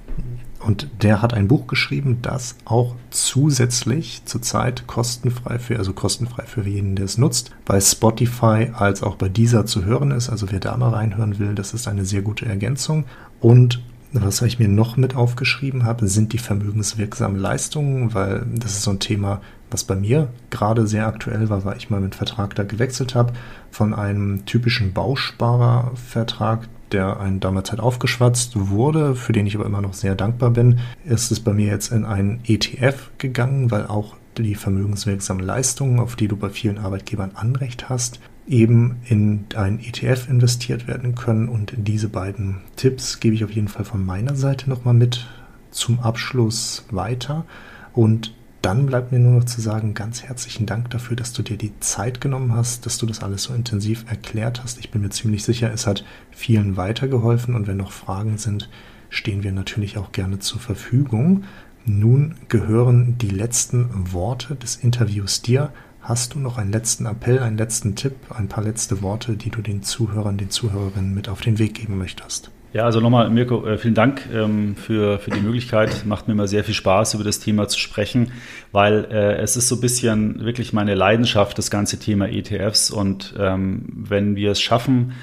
Und 0.68 0.90
der 1.02 1.22
hat 1.22 1.34
ein 1.34 1.48
Buch 1.48 1.66
geschrieben, 1.68 2.18
das 2.22 2.58
auch 2.66 2.96
zusätzlich 3.10 4.24
zurzeit 4.26 4.86
kostenfrei 4.86 5.60
für, 5.60 5.78
also 5.78 5.94
kostenfrei 5.94 6.44
für 6.44 6.68
jeden, 6.68 6.98
der 6.98 7.06
es 7.06 7.18
nutzt, 7.18 7.52
bei 7.64 7.80
Spotify 7.80 8.72
als 8.74 9.02
auch 9.02 9.16
bei 9.16 9.30
dieser 9.30 9.66
zu 9.66 9.86
hören 9.86 10.12
ist. 10.12 10.30
Also 10.30 10.52
wer 10.52 10.60
da 10.60 10.76
mal 10.76 10.90
reinhören 10.90 11.40
will, 11.40 11.56
das 11.56 11.74
ist 11.74 11.88
eine 11.88 12.04
sehr 12.04 12.22
gute 12.22 12.48
Ergänzung. 12.48 13.06
Und 13.40 13.82
was 14.12 14.42
ich 14.42 14.60
mir 14.60 14.68
noch 14.68 14.98
mit 14.98 15.16
aufgeschrieben 15.16 15.86
habe, 15.86 16.06
sind 16.10 16.34
die 16.34 16.38
vermögenswirksamen 16.38 17.40
Leistungen, 17.40 18.14
weil 18.14 18.46
das 18.54 18.72
ist 18.72 18.84
so 18.84 18.92
ein 18.92 19.00
Thema, 19.00 19.40
was 19.72 19.86
bei 19.86 19.96
mir 19.96 20.28
gerade 20.50 20.86
sehr 20.86 21.08
aktuell 21.08 21.48
war, 21.48 21.64
weil 21.64 21.78
ich 21.78 21.90
mal 21.90 22.02
mit 22.02 22.16
Vertrag 22.16 22.56
da 22.56 22.64
gewechselt 22.64 23.16
habe 23.16 23.32
von 23.72 23.94
einem 23.94 24.46
typischen 24.46 24.92
Bausparervertrag, 24.92 26.68
der 26.92 27.20
einen 27.20 27.40
damals 27.40 27.72
halt 27.72 27.80
aufgeschwatzt 27.80 28.54
wurde, 28.56 29.16
für 29.16 29.34
den 29.34 29.46
ich 29.46 29.56
aber 29.56 29.66
immer 29.66 29.82
noch 29.82 29.94
sehr 29.94 30.16
dankbar 30.16 30.52
bin, 30.52 30.80
ist 31.06 31.32
es 31.32 31.40
bei 31.40 31.54
mir 31.54 31.68
jetzt 31.68 31.92
in 31.92 32.06
einen 32.06 32.40
ETF 32.46 33.12
gegangen, 33.18 33.72
weil 33.72 33.88
auch 33.88 34.16
die 34.38 34.56
vermögenswirksamen 34.56 35.44
Leistungen, 35.44 36.00
auf 36.00 36.16
die 36.16 36.28
du 36.28 36.38
bei 36.38 36.50
vielen 36.50 36.78
Arbeitgebern 36.78 37.32
Anrecht 37.36 37.90
hast, 37.90 38.20
eben 38.48 38.98
in 39.06 39.46
einen 39.56 39.80
ETF 39.80 40.30
investiert 40.30 40.88
werden 40.88 41.16
können. 41.16 41.50
Und 41.50 41.74
diese 41.76 42.10
beiden 42.10 42.62
Tipps 42.76 43.20
gebe 43.20 43.36
ich 43.36 43.44
auf 43.44 43.52
jeden 43.52 43.68
Fall 43.68 43.86
von 43.86 44.06
meiner 44.06 44.36
Seite 44.36 44.70
nochmal 44.70 44.94
mit 44.94 45.28
zum 45.72 46.00
Abschluss 46.00 46.86
weiter. 46.92 47.46
Und 47.94 48.34
dann 48.68 48.86
bleibt 48.86 49.14
mir 49.14 49.20
nur 49.20 49.32
noch 49.32 49.46
zu 49.46 49.62
sagen, 49.62 49.94
ganz 49.94 50.24
herzlichen 50.24 50.66
Dank 50.66 50.90
dafür, 50.90 51.16
dass 51.16 51.32
du 51.32 51.42
dir 51.42 51.56
die 51.56 51.80
Zeit 51.80 52.20
genommen 52.20 52.54
hast, 52.54 52.86
dass 52.86 52.98
du 52.98 53.06
das 53.06 53.24
alles 53.24 53.44
so 53.44 53.54
intensiv 53.54 54.04
erklärt 54.10 54.62
hast. 54.62 54.78
Ich 54.80 54.92
bin 54.92 55.02
mir 55.02 55.10
ziemlich 55.10 55.46
sicher, 55.46 55.72
es 55.72 55.88
hat 55.88 56.04
vielen 56.32 56.76
weitergeholfen 56.76 57.56
und 57.56 57.66
wenn 57.66 57.78
noch 57.78 57.94
Fragen 57.94 58.38
sind, 58.38 58.70
stehen 59.10 59.44
wir 59.44 59.54
natürlich 59.54 59.98
auch 59.98 60.12
gerne 60.12 60.40
zur 60.40 60.60
Verfügung. 60.60 61.46
Nun 61.86 62.36
gehören 62.50 63.18
die 63.18 63.30
letzten 63.30 64.12
Worte 64.12 64.56
des 64.56 64.76
Interviews 64.76 65.42
dir. 65.42 65.72
Hast 66.02 66.34
du 66.34 66.40
noch 66.40 66.58
einen 66.58 66.74
letzten 66.74 67.06
Appell, 67.06 67.40
einen 67.40 67.58
letzten 67.58 67.96
Tipp, 67.96 68.16
ein 68.32 68.50
paar 68.50 68.66
letzte 68.66 69.02
Worte, 69.02 69.38
die 69.38 69.50
du 69.50 69.62
den 69.62 69.82
Zuhörern, 69.82 70.38
den 70.38 70.50
Zuhörerinnen 70.50 71.14
mit 71.14 71.30
auf 71.30 71.40
den 71.40 71.58
Weg 71.58 71.76
geben 71.76 71.98
möchtest? 71.98 72.52
Ja, 72.74 72.84
also 72.84 73.00
nochmal, 73.00 73.30
Mirko, 73.30 73.66
äh, 73.66 73.78
vielen 73.78 73.94
Dank 73.94 74.28
ähm, 74.34 74.76
für, 74.76 75.20
für 75.20 75.32
die 75.32 75.40
Möglichkeit. 75.40 76.06
Macht 76.06 76.28
mir 76.28 76.34
immer 76.34 76.48
sehr 76.48 76.66
viel 76.66 76.74
Spaß, 76.74 77.14
über 77.14 77.24
das 77.24 77.40
Thema 77.40 77.70
zu 77.70 77.80
sprechen, 77.80 78.34
weil 78.74 79.06
äh, 79.10 79.38
es 79.38 79.56
ist 79.56 79.70
so 79.70 79.76
ein 79.76 79.82
bisschen 79.82 80.44
wirklich 80.44 80.74
meine 80.74 80.94
Leidenschaft, 80.94 81.58
das 81.58 81.72
ganze 81.72 81.98
Thema 81.98 82.28
ETFs. 82.28 82.92
Und 82.92 83.34
ähm, 83.40 83.86
wenn 84.10 84.36
wir 84.36 84.52
es 84.52 84.60
schaffen, 84.60 85.14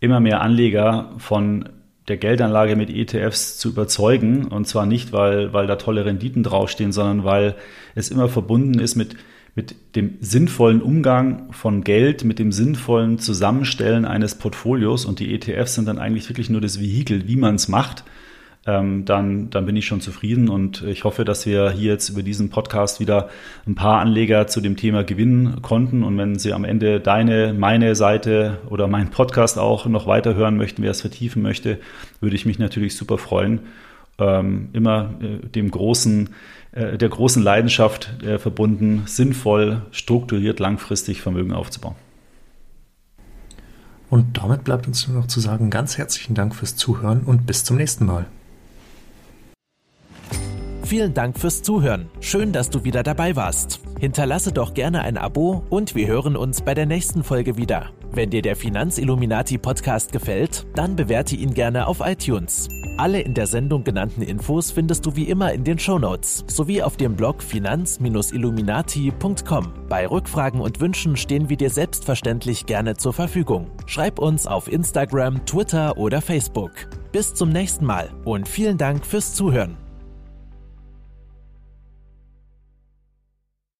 immer 0.00 0.18
mehr 0.18 0.40
Anleger 0.40 1.12
von 1.18 1.68
der 2.08 2.16
Geldanlage 2.16 2.74
mit 2.74 2.88
ETFs 2.88 3.58
zu 3.58 3.68
überzeugen, 3.68 4.46
und 4.46 4.66
zwar 4.66 4.86
nicht, 4.86 5.12
weil, 5.12 5.52
weil 5.52 5.66
da 5.66 5.76
tolle 5.76 6.06
Renditen 6.06 6.42
draufstehen, 6.42 6.92
sondern 6.92 7.24
weil 7.24 7.54
es 7.94 8.10
immer 8.10 8.28
verbunden 8.30 8.78
ist 8.78 8.94
mit 8.94 9.14
mit 9.54 9.76
dem 9.94 10.16
sinnvollen 10.20 10.82
Umgang 10.82 11.52
von 11.52 11.84
Geld, 11.84 12.24
mit 12.24 12.38
dem 12.38 12.50
sinnvollen 12.50 13.18
Zusammenstellen 13.18 14.04
eines 14.04 14.34
Portfolios. 14.34 15.04
Und 15.04 15.20
die 15.20 15.32
ETFs 15.32 15.74
sind 15.74 15.86
dann 15.86 15.98
eigentlich 15.98 16.28
wirklich 16.28 16.50
nur 16.50 16.60
das 16.60 16.80
Vehikel, 16.80 17.28
wie 17.28 17.36
man 17.36 17.54
es 17.54 17.68
macht, 17.68 18.04
ähm, 18.66 19.04
dann, 19.04 19.50
dann 19.50 19.66
bin 19.66 19.76
ich 19.76 19.86
schon 19.86 20.00
zufrieden. 20.00 20.48
Und 20.48 20.82
ich 20.82 21.04
hoffe, 21.04 21.24
dass 21.24 21.46
wir 21.46 21.70
hier 21.70 21.92
jetzt 21.92 22.08
über 22.08 22.24
diesen 22.24 22.50
Podcast 22.50 22.98
wieder 22.98 23.28
ein 23.66 23.76
paar 23.76 24.00
Anleger 24.00 24.48
zu 24.48 24.60
dem 24.60 24.76
Thema 24.76 25.04
gewinnen 25.04 25.62
konnten. 25.62 26.02
Und 26.02 26.18
wenn 26.18 26.36
Sie 26.36 26.52
am 26.52 26.64
Ende 26.64 26.98
deine, 26.98 27.54
meine 27.54 27.94
Seite 27.94 28.58
oder 28.68 28.88
meinen 28.88 29.10
Podcast 29.10 29.58
auch 29.58 29.86
noch 29.86 30.08
weiterhören 30.08 30.56
möchten, 30.56 30.82
wer 30.82 30.90
es 30.90 31.00
vertiefen 31.02 31.42
möchte, 31.42 31.78
würde 32.20 32.34
ich 32.34 32.46
mich 32.46 32.58
natürlich 32.58 32.96
super 32.96 33.18
freuen. 33.18 33.60
Ähm, 34.18 34.68
immer 34.72 35.14
äh, 35.20 35.46
dem 35.46 35.70
großen 35.70 36.30
äh, 36.74 36.98
der 36.98 37.08
großen 37.08 37.42
Leidenschaft 37.42 38.22
äh, 38.22 38.38
verbunden, 38.38 39.04
sinnvoll, 39.06 39.82
strukturiert, 39.92 40.58
langfristig 40.60 41.20
Vermögen 41.20 41.52
aufzubauen. 41.52 41.94
Und 44.10 44.38
damit 44.38 44.64
bleibt 44.64 44.86
uns 44.86 45.08
nur 45.08 45.20
noch 45.20 45.26
zu 45.26 45.40
sagen, 45.40 45.70
ganz 45.70 45.98
herzlichen 45.98 46.34
Dank 46.34 46.54
fürs 46.54 46.76
Zuhören 46.76 47.22
und 47.22 47.46
bis 47.46 47.64
zum 47.64 47.76
nächsten 47.76 48.06
Mal. 48.06 48.26
Vielen 50.84 51.14
Dank 51.14 51.38
fürs 51.38 51.62
Zuhören. 51.62 52.10
Schön, 52.20 52.52
dass 52.52 52.70
du 52.70 52.84
wieder 52.84 53.02
dabei 53.02 53.36
warst. 53.36 53.80
Hinterlasse 53.98 54.52
doch 54.52 54.74
gerne 54.74 55.00
ein 55.00 55.16
Abo 55.16 55.64
und 55.70 55.94
wir 55.94 56.06
hören 56.06 56.36
uns 56.36 56.60
bei 56.60 56.74
der 56.74 56.86
nächsten 56.86 57.24
Folge 57.24 57.56
wieder. 57.56 57.90
Wenn 58.12 58.30
dir 58.30 58.42
der 58.42 58.54
Finanzilluminati 58.54 59.58
Podcast 59.58 60.12
gefällt, 60.12 60.66
dann 60.74 60.94
bewerte 60.94 61.36
ihn 61.36 61.54
gerne 61.54 61.86
auf 61.86 62.00
iTunes. 62.04 62.68
Alle 62.96 63.20
in 63.20 63.34
der 63.34 63.48
Sendung 63.48 63.82
genannten 63.82 64.22
Infos 64.22 64.70
findest 64.70 65.04
du 65.04 65.16
wie 65.16 65.24
immer 65.24 65.52
in 65.52 65.64
den 65.64 65.80
Shownotes 65.80 66.44
sowie 66.46 66.80
auf 66.80 66.96
dem 66.96 67.16
Blog 67.16 67.42
finanz-illuminati.com. 67.42 69.72
Bei 69.88 70.06
Rückfragen 70.06 70.60
und 70.60 70.80
Wünschen 70.80 71.16
stehen 71.16 71.48
wir 71.48 71.56
dir 71.56 71.70
selbstverständlich 71.70 72.66
gerne 72.66 72.96
zur 72.96 73.12
Verfügung. 73.12 73.66
Schreib 73.86 74.20
uns 74.20 74.46
auf 74.46 74.70
Instagram, 74.70 75.44
Twitter 75.44 75.98
oder 75.98 76.20
Facebook. 76.20 76.70
Bis 77.10 77.34
zum 77.34 77.48
nächsten 77.48 77.84
Mal 77.84 78.10
und 78.24 78.48
vielen 78.48 78.78
Dank 78.78 79.04
fürs 79.04 79.34
Zuhören. 79.34 79.83